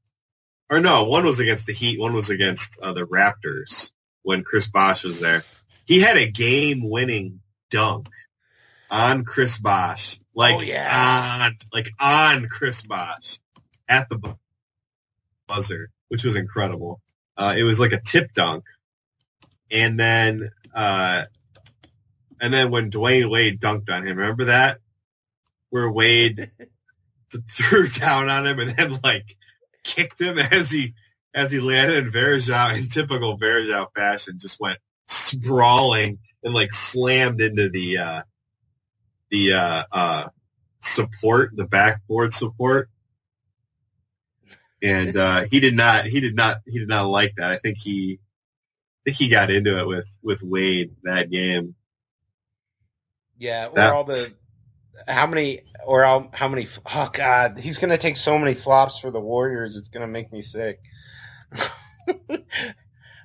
[0.68, 2.00] or no, one was against the Heat.
[2.00, 3.92] One was against uh, the Raptors
[4.22, 5.40] when Chris Bosh was there.
[5.86, 7.40] He had a game-winning
[7.70, 8.08] dunk
[8.90, 11.44] on Chris Bosh, like Oh, yeah.
[11.44, 13.40] on like on Chris Bosh
[13.88, 14.36] at the
[15.48, 17.00] buzzer, which was incredible.
[17.36, 18.64] Uh, it was like a tip dunk,
[19.70, 20.48] and then.
[20.74, 21.24] Uh,
[22.40, 24.78] and then when Dwayne Wade dunked on him, remember that?
[25.70, 26.52] Where Wade
[27.50, 29.36] threw down on him and then like
[29.82, 30.94] kicked him as he
[31.34, 34.78] as he landed and Varejao in typical Varejao fashion just went
[35.08, 38.22] sprawling and like slammed into the uh
[39.30, 40.28] the uh uh
[40.80, 42.88] support, the backboard support.
[44.82, 46.06] and uh, he did not.
[46.06, 46.58] He did not.
[46.66, 47.50] He did not like that.
[47.50, 48.18] I think he.
[48.20, 51.74] I think he got into it with with Wade that game.
[53.38, 54.34] Yeah, or That- all the
[55.06, 59.10] how many or how, how many oh god, he's gonna take so many flops for
[59.10, 59.76] the Warriors.
[59.76, 60.80] It's gonna make me sick.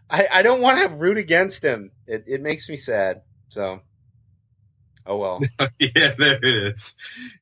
[0.09, 1.91] I I don't want to root against him.
[2.07, 3.21] It it makes me sad.
[3.49, 3.81] So,
[5.05, 5.39] oh well.
[5.79, 6.95] yeah, there it is.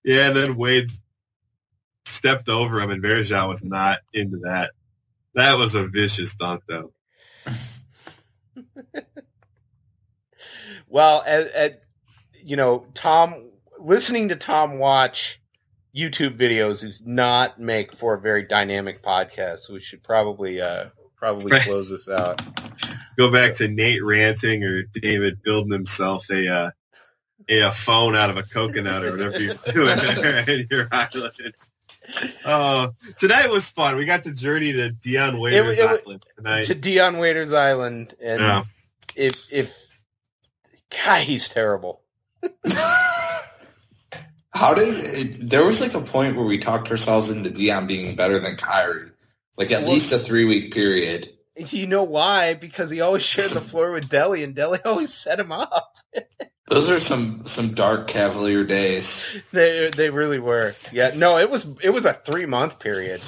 [0.03, 0.89] Yeah, and then Wade
[2.05, 4.71] stepped over him, and Varejao was not into that.
[5.35, 6.91] That was a vicious dunk, though.
[10.91, 11.81] Well, at, at,
[12.43, 15.39] you know, Tom, listening to Tom watch
[15.95, 19.59] YouTube videos does not make for a very dynamic podcast.
[19.59, 22.41] So we should probably, uh, probably close this out.
[23.17, 26.71] Go back to Nate ranting or David building himself a uh,
[27.49, 31.53] a, a phone out of a coconut or whatever you're doing there in your island.
[32.45, 33.95] Oh, tonight was fun.
[33.95, 36.65] We got to journey to Dion Waiters It- it- Island tonight.
[36.65, 38.63] to Dion Waiters Island, and Yeah.
[39.15, 39.77] if if
[41.03, 42.01] God, he's terrible.
[44.53, 48.15] How did it, there was like a point where we talked ourselves into Dion being
[48.15, 49.11] better than Kyrie,
[49.57, 51.29] like at Well- least a three week period.
[51.55, 52.53] You know why?
[52.55, 55.95] Because he always shared the floor with Delly, and Delly always set him up.
[56.71, 59.37] Those are some some dark Cavalier days.
[59.51, 60.71] They they really were.
[60.93, 63.19] Yeah, no, it was it was a three month period.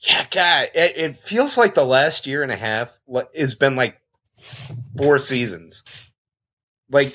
[0.00, 2.98] yeah, God, it, it feels like the last year and a half
[3.36, 4.00] has been like
[4.96, 6.10] four seasons.
[6.90, 7.08] Like,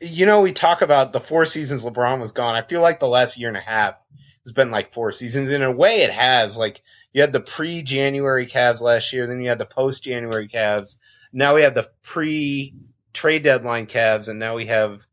[0.00, 2.54] you know, we talk about the four seasons LeBron was gone.
[2.54, 3.96] I feel like the last year and a half
[4.44, 5.50] has been like four seasons.
[5.50, 6.56] In a way, it has.
[6.56, 6.82] Like,
[7.12, 10.94] you had the pre January Cavs last year, then you had the post January Cavs.
[11.36, 12.74] Now we have the pre
[13.12, 15.06] trade deadline Cavs, and now we have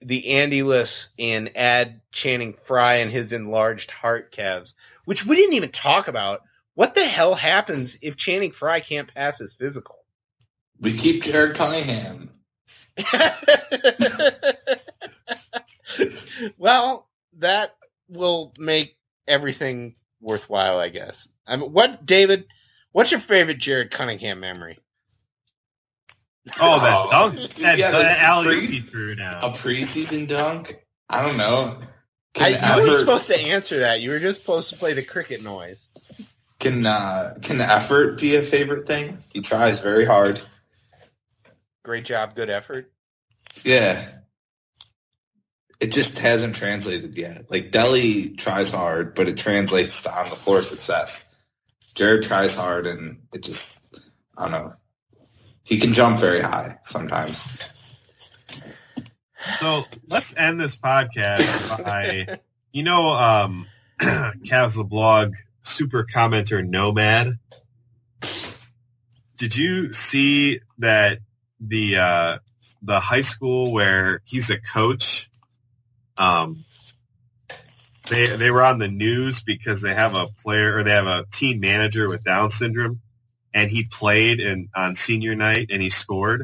[0.00, 4.72] the Andy list and add Channing Frye and his enlarged heart Cavs,
[5.04, 6.40] which we didn't even talk about.
[6.72, 9.96] What the hell happens if Channing Frye can't pass his physical?
[10.80, 12.30] We keep Jared Cunningham.
[16.56, 17.06] well,
[17.36, 17.76] that
[18.08, 18.96] will make
[19.28, 21.28] everything worthwhile, I guess.
[21.46, 22.46] I mean, what, David?
[22.92, 24.78] What's your favorite Jared Cunningham memory?
[26.60, 29.38] Oh, that Oh, dunk, that, yeah, that the alley pre- he threw now.
[29.38, 30.74] A preseason dunk?
[31.08, 31.78] I don't know.
[32.40, 34.00] I, Can you weren't supposed to answer that.
[34.00, 35.88] You were just supposed to play the cricket noise.
[36.60, 39.18] can uh, can effort be a favorite thing?
[39.32, 40.40] He tries very hard.
[41.82, 42.90] Great job, good effort.
[43.64, 44.06] Yeah.
[45.80, 47.50] It just hasn't translated yet.
[47.50, 51.34] Like Delly tries hard, but it translates to on the floor success.
[51.94, 53.82] Jared tries hard and it just
[54.36, 54.74] I don't know.
[55.70, 57.70] He can jump very high sometimes.
[59.54, 62.40] So let's end this podcast by,
[62.72, 63.68] you know, um,
[64.00, 67.38] Cavs the blog super commenter Nomad.
[69.36, 71.20] Did you see that
[71.60, 72.38] the uh,
[72.82, 75.30] the high school where he's a coach?
[76.18, 76.56] Um,
[78.10, 81.26] they they were on the news because they have a player or they have a
[81.30, 83.00] team manager with Down syndrome,
[83.54, 86.42] and he played in on senior night and he scored.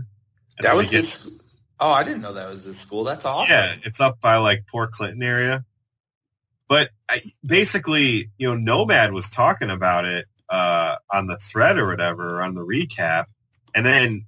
[0.58, 1.40] And That was his
[1.78, 3.04] Oh, I didn't know that was his school.
[3.04, 3.52] That's awesome.
[3.52, 5.64] yeah, it's up by like Port Clinton area.
[6.68, 11.86] But I, basically, you know, Nomad was talking about it uh, on the thread or
[11.86, 13.26] whatever, on the recap,
[13.74, 14.26] and then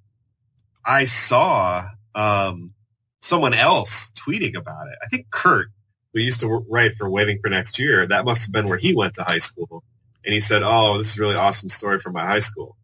[0.84, 1.84] I saw
[2.14, 2.74] um,
[3.20, 4.98] someone else tweeting about it.
[5.02, 5.68] I think Kurt,
[6.12, 8.94] who used to write for Waiting for Next Year, that must have been where he
[8.94, 9.82] went to high school,
[10.28, 12.76] and he said, "Oh, this is a really awesome story from my high school."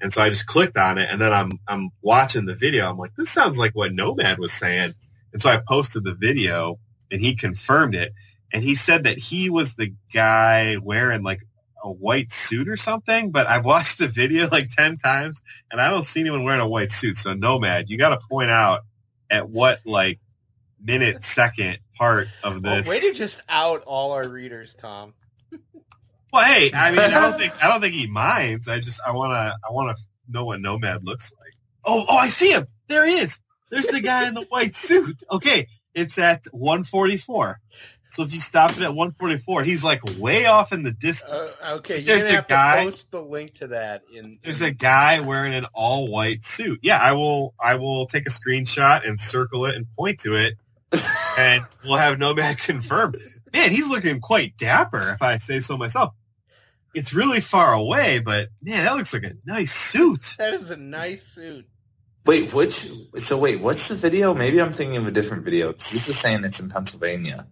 [0.00, 2.90] And so I just clicked on it, and then I'm I'm watching the video.
[2.90, 4.94] I'm like, this sounds like what Nomad was saying.
[5.32, 6.80] And so I posted the video,
[7.12, 8.12] and he confirmed it.
[8.52, 11.40] And he said that he was the guy wearing like
[11.84, 13.30] a white suit or something.
[13.30, 16.68] But I've watched the video like ten times, and I don't see anyone wearing a
[16.68, 17.16] white suit.
[17.16, 18.80] So Nomad, you got to point out
[19.30, 20.18] at what like
[20.82, 22.88] minute, second part of Well, this.
[22.88, 25.14] way to just out all our readers, Tom.
[26.32, 28.68] Well, hey, I mean, I don't think I don't think he minds.
[28.68, 31.52] I just I want to I want to know what Nomad looks like.
[31.84, 32.66] Oh, oh, I see him.
[32.88, 33.40] There he is.
[33.70, 35.22] There's the guy in the white suit.
[35.30, 37.60] Okay, it's at 144.
[38.10, 41.54] So if you stop it at 144, he's like way off in the Uh, distance.
[41.72, 44.02] okay, you're There's a guy- to post the link to that.
[44.10, 46.80] In, There's a guy wearing an all white suit.
[46.82, 50.54] Yeah, I will I will take a screenshot and circle it and point to it,
[51.38, 53.14] and we'll have Nomad confirm.
[53.52, 56.14] Man, he's looking quite dapper, if I say so myself.
[56.98, 60.34] It's really far away, but man, that looks like a nice suit.
[60.38, 61.66] that is a nice suit.
[62.26, 62.72] Wait, which?
[62.72, 64.34] So wait, what's the video?
[64.34, 65.72] Maybe I'm thinking of a different video.
[65.72, 67.46] 'cause This is saying it's in Pennsylvania.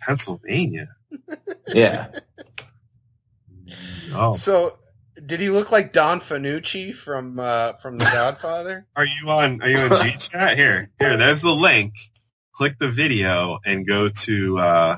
[0.00, 0.88] Pennsylvania.
[1.68, 2.08] Yeah.
[4.12, 4.78] Oh, So,
[5.26, 8.86] did he look like Don Fanucci from uh, from The Godfather?
[8.96, 9.62] are you on?
[9.62, 10.56] Are you on G chat?
[10.56, 11.16] Here, here.
[11.16, 11.94] There's the link.
[12.52, 14.58] Click the video and go to.
[14.58, 14.96] uh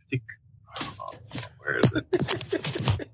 [0.00, 0.22] I think.
[1.72, 3.08] Where is it?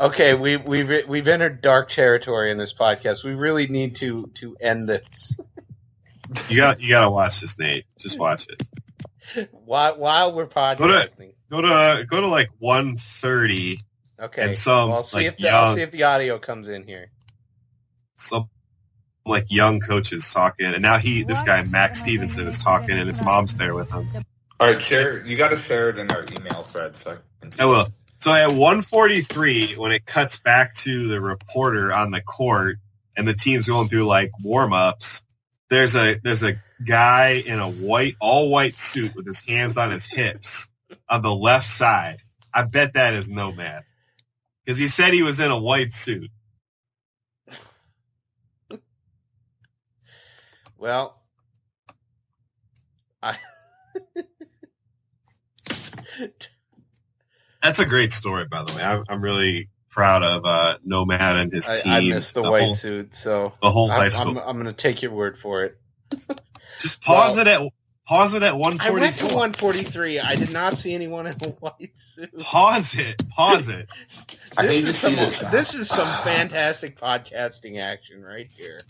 [0.00, 3.22] Okay, we we've we've entered dark territory in this podcast.
[3.24, 5.36] We really need to to end this
[6.48, 6.80] You got.
[6.80, 7.84] You gotta watch this, Nate.
[7.98, 9.48] Just watch it.
[9.52, 10.78] while while we're podcasting.
[11.50, 13.78] Go to go to go to like 130.
[14.18, 16.38] Okay, and some, well, I'll see like, if the, I'll young- see if the audio
[16.38, 17.10] comes in here.
[18.16, 18.48] Some
[19.26, 23.24] like young coaches talking, and now he, this guy Max Stevenson, is talking, and his
[23.24, 24.24] mom's there with him.
[24.64, 25.22] All right, share.
[25.26, 26.96] You got to share it in our email thread.
[26.96, 27.84] So I can see I will.
[28.18, 32.78] So at 143, when it cuts back to the reporter on the court
[33.14, 35.22] and the team's going through like warm ups,
[35.68, 39.90] there's a there's a guy in a white all white suit with his hands on
[39.90, 40.70] his hips
[41.10, 42.16] on the left side.
[42.54, 43.84] I bet that is Nomad
[44.64, 46.30] because he said he was in a white suit.
[50.78, 51.20] Well,
[57.62, 58.82] That's a great story, by the way.
[58.82, 61.92] I'm, I'm really proud of uh, Nomad and his team.
[61.92, 64.38] I, I missed the, white whole, suit, so the whole high I'm, school.
[64.38, 65.78] I'm, I'm going to take your word for it.
[66.80, 67.72] Just pause well- it at
[68.06, 70.20] pause it at I went to 143.
[70.20, 72.38] I did not see anyone in a white suit.
[72.38, 73.22] Pause it.
[73.30, 73.90] Pause it.
[74.58, 75.50] I This hate to is see some this.
[75.50, 78.80] this is some fantastic podcasting action right here.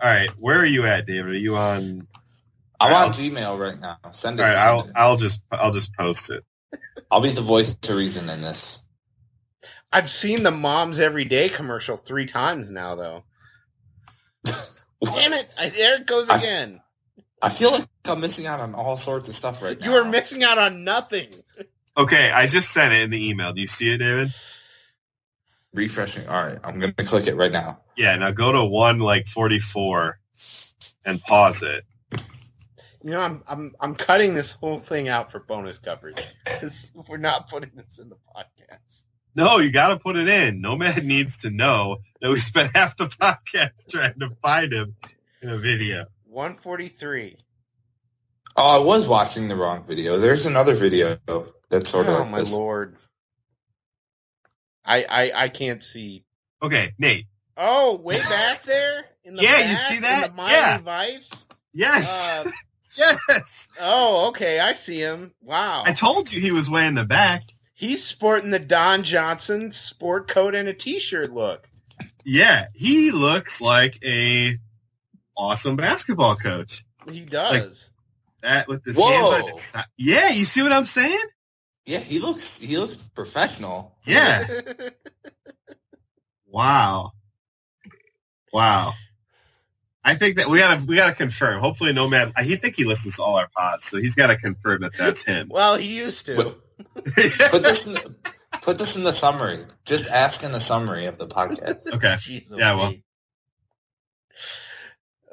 [0.00, 1.32] All right, where are you at, David?
[1.32, 2.06] Are you on?
[2.80, 3.98] I'm I'll- on Gmail right now.
[4.12, 4.42] Send it.
[4.42, 4.92] All right, send I'll it.
[4.96, 6.44] I'll just I'll just post it.
[7.10, 8.80] I'll be the voice of reason in this.
[9.92, 13.24] I've seen the Moms Every Day commercial three times now, though.
[14.44, 15.52] Damn it!
[15.58, 16.80] I, there it goes again.
[17.40, 19.86] I feel like I'm missing out on all sorts of stuff right now.
[19.86, 21.28] You are missing out on nothing.
[21.98, 23.54] Okay, I just sent it in the email.
[23.54, 24.28] Do you see it, David?
[25.72, 26.28] refreshing.
[26.28, 27.80] All right, I'm gonna click it right now.
[27.96, 28.16] Yeah.
[28.16, 30.18] Now go to one like forty four,
[31.04, 31.84] and pause it.
[33.06, 37.18] You know, I'm I'm I'm cutting this whole thing out for bonus coverage because we're
[37.18, 39.04] not putting this in the podcast.
[39.36, 40.60] No, you got to put it in.
[40.60, 44.96] Nomad needs to know that we spent half the podcast trying to find him
[45.40, 46.06] in a video.
[46.24, 47.36] 143.
[48.56, 50.18] Oh, I was watching the wrong video.
[50.18, 51.16] There's another video
[51.70, 52.52] that's sort of oh like my this.
[52.52, 52.96] lord!
[54.84, 56.24] I I I can't see.
[56.60, 57.26] Okay, Nate.
[57.56, 60.26] Oh, way back there in the Yeah, you back, see in that?
[60.30, 60.78] the Miami Yeah.
[60.78, 61.46] Vice.
[61.72, 62.50] Yes, Uh,
[62.96, 63.68] yes.
[63.80, 65.32] oh, okay, I see him.
[65.42, 67.42] Wow, I told you he was way in the back.
[67.74, 71.66] he's sporting the Don Johnson sport coat and a t-shirt look.
[72.24, 74.58] Yeah, he looks like a
[75.36, 76.84] awesome basketball coach.
[77.10, 77.90] He does.
[78.42, 79.06] That with his Whoa.
[79.08, 79.84] hands on his side.
[79.96, 81.18] Yeah, you see what I'm saying?
[81.84, 83.94] Yeah, he looks he looks professional.
[84.04, 84.44] Yeah.
[86.48, 87.12] Wow.
[88.52, 88.94] Wow.
[90.06, 91.60] I think that we gotta we gotta confirm.
[91.60, 92.32] Hopefully, Nomad.
[92.36, 94.92] I he think he listens to all our pods, so he's got to confirm that
[94.96, 95.48] that's him.
[95.50, 96.36] well, he used to.
[96.36, 96.60] But-
[96.94, 98.14] Put this in the,
[98.62, 99.64] put this in the summary.
[99.84, 101.80] Just ask in the summary of the podcast.
[101.94, 102.16] okay.
[102.20, 102.94] Jeez, Yeah, well.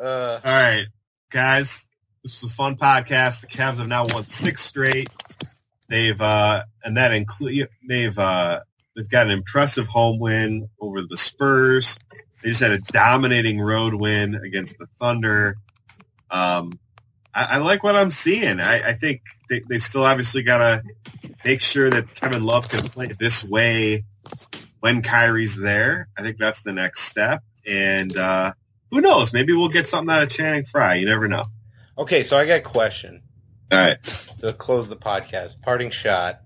[0.01, 0.85] Uh, All right,
[1.29, 1.85] guys.
[2.23, 3.41] This was a fun podcast.
[3.41, 5.09] The Cavs have now won six straight.
[5.89, 8.61] They've uh, and that include they've uh,
[8.95, 11.97] they've got an impressive home win over the Spurs.
[12.43, 15.55] They just had a dominating road win against the Thunder.
[16.29, 16.71] Um,
[17.33, 18.59] I, I like what I'm seeing.
[18.59, 20.83] I, I think they, they still obviously got to
[21.45, 24.03] make sure that Kevin Love can play this way
[24.81, 26.09] when Kyrie's there.
[26.17, 27.43] I think that's the next step.
[27.65, 28.53] And uh,
[28.91, 29.31] who knows?
[29.31, 30.95] Maybe we'll get something out of Channing Frye.
[30.95, 31.43] You never know.
[31.97, 33.21] okay, so I got a question
[33.71, 34.03] All right.
[34.03, 35.61] to close the podcast.
[35.61, 36.41] Parting shot.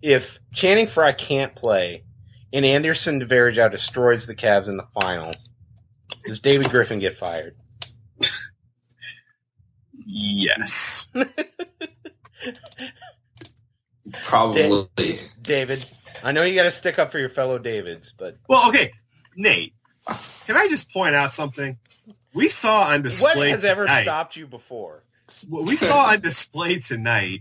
[0.00, 2.04] If Channing Frye can't play
[2.56, 5.50] and Anderson Varejao destroys the Cavs in the finals,
[6.24, 7.54] does David Griffin get fired?
[10.06, 11.06] Yes.
[14.22, 14.88] Probably.
[15.42, 15.84] David,
[16.24, 18.90] I know you got to stick up for your fellow Davids, but Well, okay,
[19.36, 19.74] Nate.
[20.46, 21.76] Can I just point out something?
[22.32, 25.02] We saw on display what has ever stopped you before?
[25.46, 27.40] What we saw on display tonight,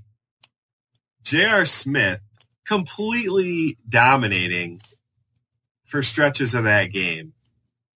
[1.23, 1.65] J.R.
[1.65, 2.19] Smith
[2.65, 4.81] completely dominating
[5.85, 7.33] for stretches of that game,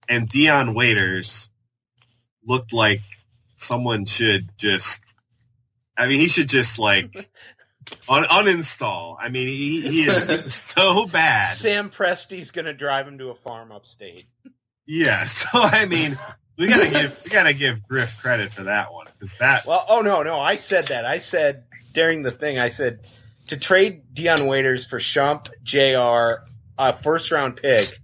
[0.07, 1.49] and Dion Waiters
[2.45, 2.99] looked like
[3.55, 5.01] someone should just.
[5.97, 7.13] I mean, he should just like
[8.09, 9.17] un- uninstall.
[9.19, 11.57] I mean, he, he is so bad.
[11.57, 14.23] Sam Presti's going to drive him to a farm upstate.
[14.85, 16.11] Yeah, so I mean,
[16.57, 19.07] we gotta give we gotta give Griff credit for that one.
[19.21, 21.05] Is that Well, oh no, no, I said that.
[21.05, 23.01] I said during the thing, I said
[23.47, 26.43] to trade Dion Waiters for Shump, Jr.
[26.79, 27.99] a first round pick.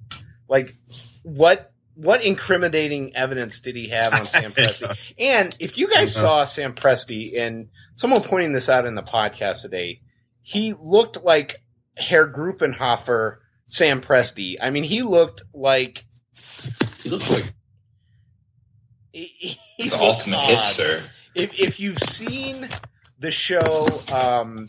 [0.47, 0.71] Like,
[1.23, 4.97] what what incriminating evidence did he have on Sam Presti?
[5.17, 9.61] And if you guys saw Sam Presti, and someone pointing this out in the podcast
[9.61, 10.01] today,
[10.43, 11.61] he looked like
[11.97, 14.57] Herr Gruppenführer Sam Presti.
[14.61, 16.03] I mean, he looked like
[17.01, 17.53] He looks like
[19.13, 20.65] he, he the ultimate odd.
[20.65, 21.13] hipster.
[21.35, 22.57] if if you've seen
[23.19, 24.67] the show um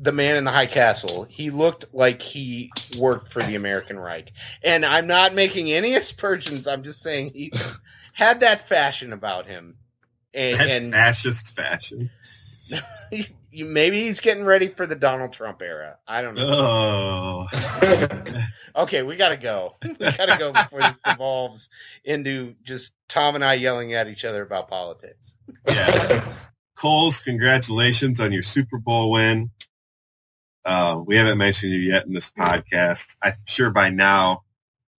[0.00, 4.32] the man in the high castle he looked like he worked for the american reich.
[4.62, 7.52] And i'm not making any aspersions i'm just saying he
[8.12, 9.76] had that fashion about him.
[10.34, 12.10] And, that and fascist fashion?
[13.50, 15.96] you, maybe he's getting ready for the donald trump era.
[16.06, 16.46] I don't know.
[16.46, 17.46] Oh,
[18.76, 19.76] okay we gotta go.
[19.82, 21.68] We gotta go before this devolves
[22.04, 25.34] into just tom and i yelling at each other about politics.
[25.66, 26.34] Yeah.
[26.78, 29.50] Coles, congratulations on your Super Bowl win.
[30.68, 33.16] Uh, we haven't mentioned you yet in this podcast.
[33.22, 34.42] I'm sure by now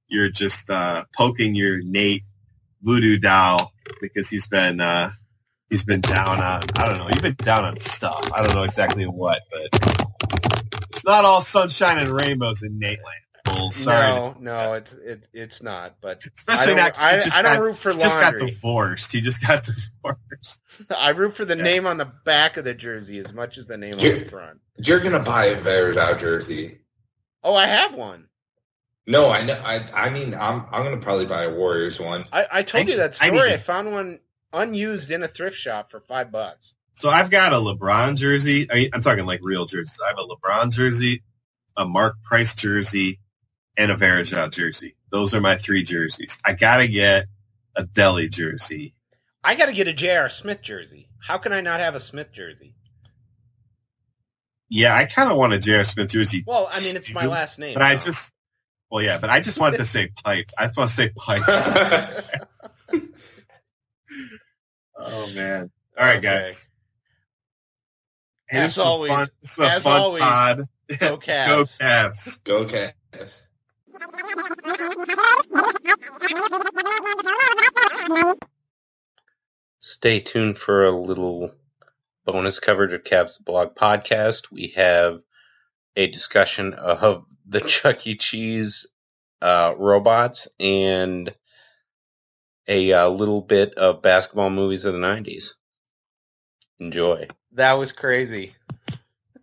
[0.09, 2.23] you're just uh, poking your Nate
[2.81, 5.11] voodoo doll because he's been uh,
[5.69, 8.33] he's been down on I don't know you've been down on stuff.
[8.33, 9.69] I don't know exactly what, but
[10.89, 13.28] it's not all sunshine and rainbows in Nate land.
[13.49, 13.77] Coles.
[13.77, 16.95] Sorry, no no it's it, it's not but especially I don't- not.
[16.95, 19.13] 'cause I- I don't got- root for he just got divorced.
[19.13, 19.63] He just got
[20.03, 20.61] divorced.
[20.97, 21.63] I root for the Yeah.
[21.65, 24.31] name on the back of the jersey as much as the name on You're- the
[24.31, 24.61] front.
[24.77, 26.81] You're gonna buy a Varejao jersey.
[27.43, 28.27] Oh, I have one.
[29.07, 29.61] No, I know.
[29.65, 32.25] I I mean, I'm I'm gonna probably buy a Warriors one.
[32.33, 33.53] I, I told I you that need- I story.
[33.55, 34.19] I, found one
[34.53, 36.75] unused in a thrift shop for five bucks.
[36.95, 38.67] So I've got a LeBron jersey.
[38.71, 39.99] I mean, I'm talking like real jerseys.
[40.05, 41.23] I have a LeBron jersey,
[41.77, 43.21] a Mark Price jersey,
[43.79, 44.97] and a Varejao jersey.
[45.11, 46.39] Those are my three jerseys.
[46.45, 47.27] I gotta get
[47.77, 48.95] a Delly jersey.
[49.43, 50.29] I got to get a J.R.
[50.29, 51.09] Smith jersey.
[51.25, 52.75] How can I not have a Smith jersey?
[54.69, 55.85] Yeah, I kind of want a J.R.
[55.85, 56.43] Smith jersey.
[56.47, 57.75] Well, I mean, it's my last name.
[57.75, 58.33] But I just,
[58.91, 60.47] well, yeah, but I just wanted to say pipe.
[60.59, 61.43] I just want to say pipe.
[64.99, 65.71] oh man!
[65.97, 66.23] All right, Okay.
[66.27, 66.69] guys.
[68.49, 70.59] Hey, As this was a always- fun, this is a as fun always, pod.
[70.59, 71.79] Go Go Cavs.
[71.79, 72.45] Cavs!
[72.45, 73.45] Go Cavs.
[79.81, 81.51] Stay tuned for a little
[82.25, 84.51] bonus coverage of Cavs Blog podcast.
[84.53, 85.21] We have
[85.97, 88.17] a discussion of the Chuck E.
[88.17, 88.87] Cheese
[89.41, 91.35] uh, robots and
[92.67, 95.55] a uh, little bit of basketball movies of the 90s.
[96.79, 97.27] Enjoy.
[97.53, 98.53] That was crazy.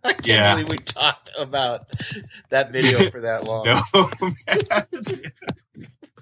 [0.06, 0.54] I can't Yeah.
[0.54, 1.84] believe we talked about
[2.50, 3.66] that video for that long.
[3.94, 4.86] No.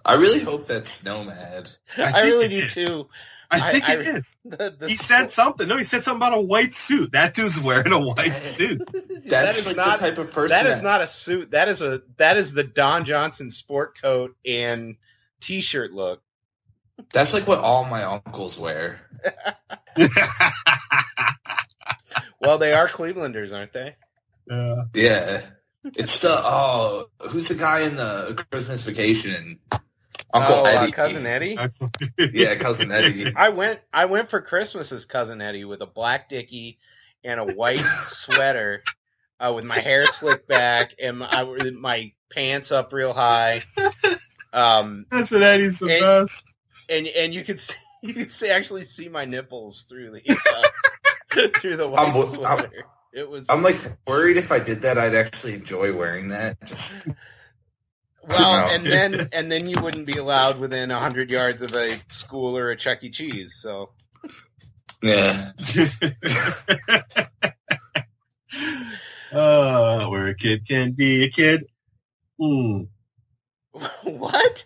[0.07, 1.71] I really hope that's Nomad.
[1.97, 2.75] I, think really it do is.
[2.75, 3.09] too.
[3.51, 4.37] I think I- it is.
[4.45, 5.67] The- the- He said something.
[5.67, 7.13] No, he said something about a white suit.
[7.13, 8.83] That dude's wearing a white suit.
[8.93, 11.53] That's that is like not the type of person that is not a suit.
[11.53, 14.97] That is a that is the Don Johnson sport coat and
[15.41, 16.21] t-shirt look.
[17.13, 19.01] That's like what all my uncles wear.
[22.41, 23.97] Well, they are Clevelanders, aren't they?
[24.51, 25.41] Uh, Yeah.
[25.97, 29.59] It's the oh, who's the guy in the Christmas Vacation?
[30.33, 30.93] Uncle oh, uh, Eddie.
[30.93, 31.59] cousin Eddie.
[32.33, 33.33] Yeah, cousin Eddie.
[33.37, 36.79] I went I went for Christmas as cousin Eddie with a black dickie
[37.23, 38.83] and a white sweater
[39.39, 41.45] uh, with my hair slicked back and my,
[41.79, 43.61] my pants up real high.
[44.55, 46.55] Um, That's what Eddie's the It- best.
[46.89, 50.63] and and you could see, you could see, actually see my nipples through the uh,
[51.57, 52.71] through the white I'm- I'm-
[53.13, 53.79] it was I'm like
[54.09, 56.61] worried if I did that, I'd actually enjoy wearing that.
[56.67, 57.07] Just
[58.29, 58.75] well, No.
[58.75, 62.71] and then and then you wouldn't be allowed within hundred yards of a school or
[62.71, 63.11] a Chuck E.
[63.11, 63.55] Cheese.
[63.55, 63.91] So
[65.01, 65.53] yeah.
[69.33, 71.65] oh, where a kid can be a kid.
[72.41, 72.83] Hmm.
[74.03, 74.65] what?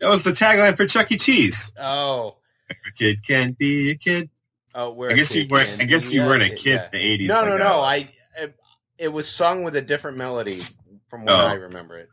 [0.00, 1.16] That was the tagline for Chuck E.
[1.16, 1.72] Cheese.
[1.80, 2.36] Oh,
[2.66, 4.28] Where a kid can be a kid.
[4.74, 5.76] Oh, where I guess you weren't.
[5.80, 6.84] I guess you a weren't a kid, yeah.
[6.84, 7.28] in the eighties.
[7.28, 7.80] No, like no, no.
[7.80, 7.96] I
[8.38, 8.54] it,
[8.98, 10.60] it was sung with a different melody
[11.08, 11.46] from what Oh.
[11.48, 12.08] I remember it.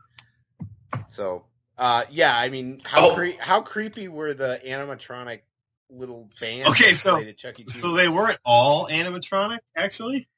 [1.08, 1.44] So,
[1.78, 3.14] uh, yeah, I mean, how Oh.
[3.14, 5.40] cre- how creepy were the animatronic
[5.88, 6.68] little bands?
[6.68, 7.64] Okay, so- played at Chuck E.
[7.68, 10.28] So they weren't all animatronic, actually.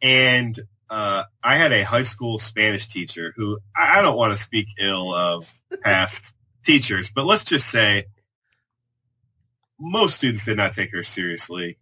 [0.00, 0.58] And
[0.90, 4.68] uh, I had a high school Spanish teacher who I I don't want to speak
[4.78, 5.52] ill of
[5.82, 6.34] past
[6.64, 8.04] teachers, but let's just say
[9.78, 11.78] most students did not take her seriously.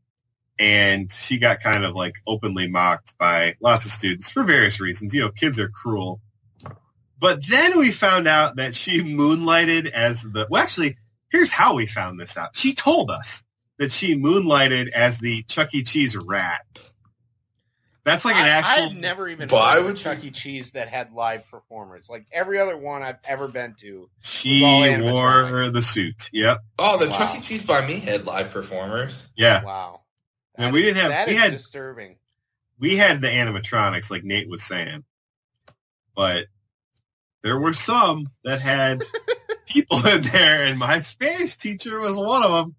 [0.59, 5.15] And she got kind of like openly mocked by lots of students for various reasons.
[5.15, 6.21] You know, kids are cruel.
[7.19, 10.97] But then we found out that she moonlighted as the, well, actually,
[11.31, 12.57] here's how we found this out.
[12.57, 13.45] She told us
[13.79, 15.83] that she moonlighted as the Chuck E.
[15.83, 16.63] Cheese rat.
[18.07, 18.85] That's like an I, actual.
[18.87, 20.31] I've never even Well, I been to would- Chuck E.
[20.31, 22.09] Cheese that had live performers.
[22.09, 24.09] Like every other one I've ever been to.
[24.23, 26.31] she wore the suit.
[26.33, 26.59] Yep.
[26.79, 27.13] Oh, the Wow.
[27.19, 27.41] Chuck E.
[27.43, 29.29] Cheese by me had live performers.
[29.37, 29.63] Yeah.
[29.65, 30.03] Wow.
[30.55, 32.17] And we is- didn't have- that we is had- disturbing.
[32.79, 35.03] We had the animatronics, like Nate was saying,
[36.15, 36.47] but
[37.43, 39.03] there were some that had
[39.67, 42.75] people in there, and my Spanish teacher was one of them.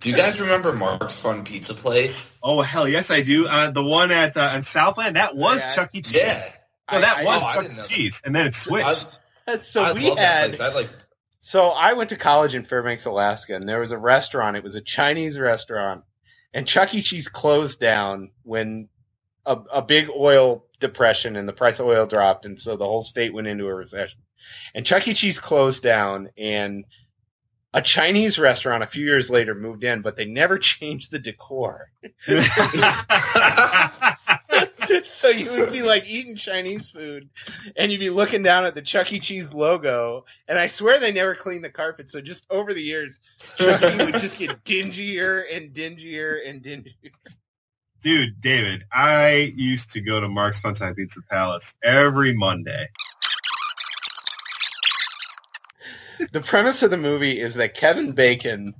[0.00, 2.38] Do you guys remember Mark's Fun Pizza Place?
[2.42, 3.46] Oh hell yes, I do.
[3.48, 5.72] Uh, the one at uh, in Southland that was Yeah.
[5.74, 6.02] Chuck E.
[6.02, 6.16] Cheese.
[6.16, 6.94] Yeah.
[6.94, 7.82] No, that I- I- was oh, I Chuck E.
[7.94, 9.18] Cheese, and then it switched.
[9.62, 10.60] So I we love that had place.
[10.60, 10.88] I like.
[11.40, 14.56] So I went to college in Fairbanks, Alaska, and there was a restaurant.
[14.56, 16.02] It was a Chinese restaurant,
[16.52, 17.00] and Chuck E.
[17.02, 18.88] Cheese closed down when
[19.46, 23.02] a, a big oil depression and the price of oil dropped, and so the whole
[23.02, 24.18] state went into a recession.
[24.74, 25.14] And Chuck E.
[25.14, 26.84] Cheese closed down, and
[27.76, 31.90] a Chinese restaurant a few years later moved in, but they never changed the decor.
[35.04, 37.28] so you would be like eating Chinese food,
[37.76, 39.20] and you'd be looking down at the Chuck E.
[39.20, 42.08] Cheese logo, and I swear they never cleaned the carpet.
[42.08, 44.04] So just over the years, Chuck E.
[44.06, 47.12] would just get dingier and dingier and dingier.
[48.02, 52.86] Dude, David, I used to go to Mark's Funtime Pizza Palace every Monday.
[56.32, 58.74] The premise of the movie is that Kevin Bacon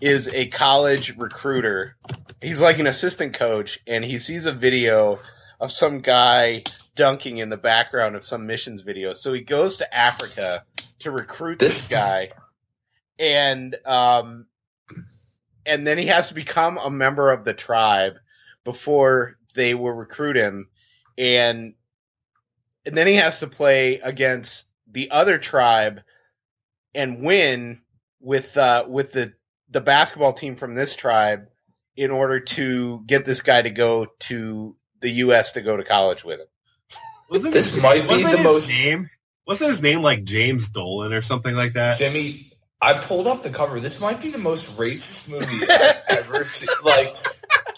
[0.00, 1.96] is a college recruiter.
[2.40, 5.18] He's like an assistant coach, and he sees a video
[5.60, 6.62] of some guy
[6.94, 9.12] dunking in the background of some missions video.
[9.12, 10.64] So he goes to Africa
[11.00, 12.30] to recruit this, This- guy,
[13.18, 14.46] and um,
[15.66, 18.14] and then he has to become a member of the tribe
[18.64, 20.68] before they will recruit him,
[21.16, 21.74] and
[22.86, 26.00] and then he has to play against the other tribe
[26.98, 27.80] and win
[28.20, 29.32] with uh, with the
[29.70, 31.46] the basketball team from this tribe
[31.96, 35.52] in order to get this guy to go to the U.S.
[35.52, 36.46] to go to college with him.
[37.30, 39.10] Wasn't This his- might be wasn't the most- name.
[39.46, 41.96] Wasn't his name like James Dolan or something like that?
[41.98, 42.52] Jimmy,
[42.82, 43.80] I pulled up the cover.
[43.80, 46.68] This might be the most racist movie I've ever seen.
[46.84, 47.16] Like,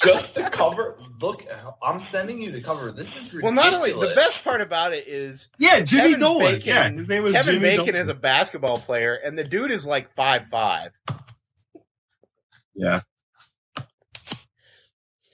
[0.02, 0.96] just the cover.
[1.20, 1.44] Look,
[1.82, 2.92] I'm sending you the cover.
[2.92, 6.54] This is Well, not only the best part about it is Yeah, Jimmy Kevin Dolan.
[6.54, 8.00] Bacon- yeah, his name was Kevin Jimmy Bacon Dolan.
[8.00, 10.90] is a basketball player, and the dude is like five five.
[12.74, 13.00] yeah.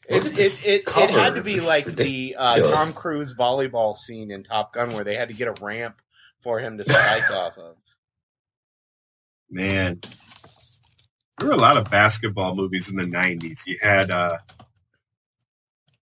[0.08, 2.58] It, it, it, it had to be This is like the uh.
[2.76, 5.96] Tom Cruise volleyball scene in Top Gun where they had to get a ramp
[6.44, 7.76] for him to spike off of.
[9.50, 10.00] Man.
[11.38, 13.66] There were a lot of basketball movies in the 90s.
[13.66, 14.38] You had, uh,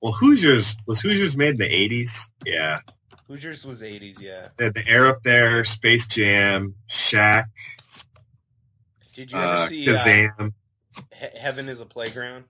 [0.02, 2.30] well, Hoosiers, was Hoosiers made in the 80s?
[2.46, 2.80] Yeah.
[3.28, 4.48] Hoosiers was 80s, yeah.
[4.58, 7.46] They had the Air Up There, Space Jam, Shaq,
[9.16, 10.50] Did you ever uh, see uh,
[11.14, 12.44] He- Heaven is a Playground?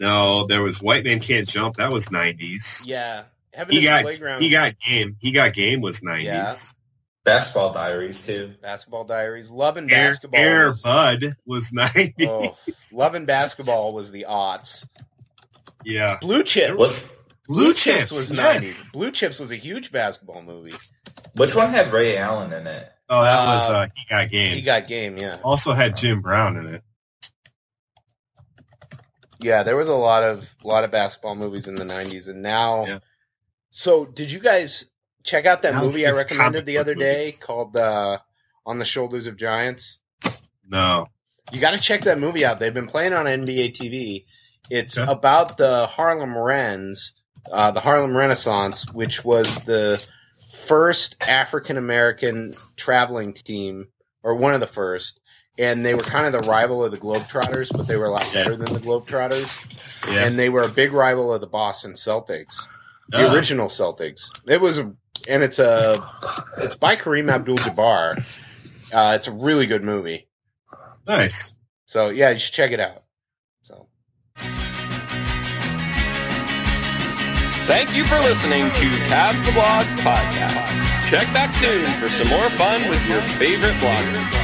[0.00, 1.76] No, there was White Man Can't Jump.
[1.76, 2.86] That was 90s.
[2.86, 3.24] Yeah.
[3.52, 4.40] Heaven He is a got, Playground.
[4.40, 5.16] he got Game.
[5.20, 6.22] He got Game was 90s.
[6.24, 6.54] Yeah.
[7.24, 8.54] Basketball Diaries too.
[8.60, 9.48] Basketball Diaries.
[9.48, 10.40] Love and Air, Basketball.
[10.40, 12.26] Air was, Bud was 90s.
[12.28, 12.56] oh,
[12.92, 14.86] Love and Basketball was the odds.
[15.84, 16.18] Yeah.
[16.20, 16.72] Blue Chips.
[16.74, 18.92] Was, Blue, Chips, was yes.
[18.92, 20.72] Blue Chips was a huge basketball movie.
[21.36, 22.88] which one had Ray Allen in it?
[23.08, 24.54] Oh, that was, Uh, uh, He Got Game.
[24.56, 25.34] He got game, yeah.
[25.44, 26.82] also had Jim Brown in it.
[29.42, 32.42] Yeah, there was a lot of a lot of basketball movies in the '90s, and
[32.42, 32.86] now.
[32.86, 32.98] Yeah.
[33.70, 34.86] So, did you guys
[35.24, 37.40] check out that Now movie I recommended the book other day movies.
[37.40, 38.18] called uh,
[38.66, 39.98] "On the Shoulders of Giants"?
[40.68, 41.06] No.
[41.52, 42.58] You got to check that movie out.
[42.58, 44.24] They've been playing on NBA TV.
[44.70, 45.10] It's Okay.
[45.10, 47.12] about the Harlem Rens,
[47.52, 50.02] uh, the Harlem Renaissance, which was the
[50.66, 53.88] first African American traveling team,
[54.22, 55.20] or one of the first.
[55.58, 58.26] And they were kind of the rival of the Globetrotters, but they were a lot
[58.34, 58.42] Yeah.
[58.44, 60.10] better than the Globetrotters.
[60.10, 60.24] Yeah.
[60.26, 62.66] And they were a big rival of the Boston Celtics,
[63.10, 64.22] the Uh, original Celtics.
[64.48, 64.92] It was, a,
[65.28, 65.94] and it's a,
[66.58, 68.92] it's by Kareem Abdul-Jabbar.
[68.94, 70.28] Uh, it's a really good movie.
[71.06, 71.54] Nice.
[71.86, 73.02] So yeah, you should check it out.
[73.62, 73.86] So
[77.66, 81.10] Thank you for listening to Cavs the Blogs podcast.
[81.10, 84.43] Check back soon for some more fun with your favorite bloggers.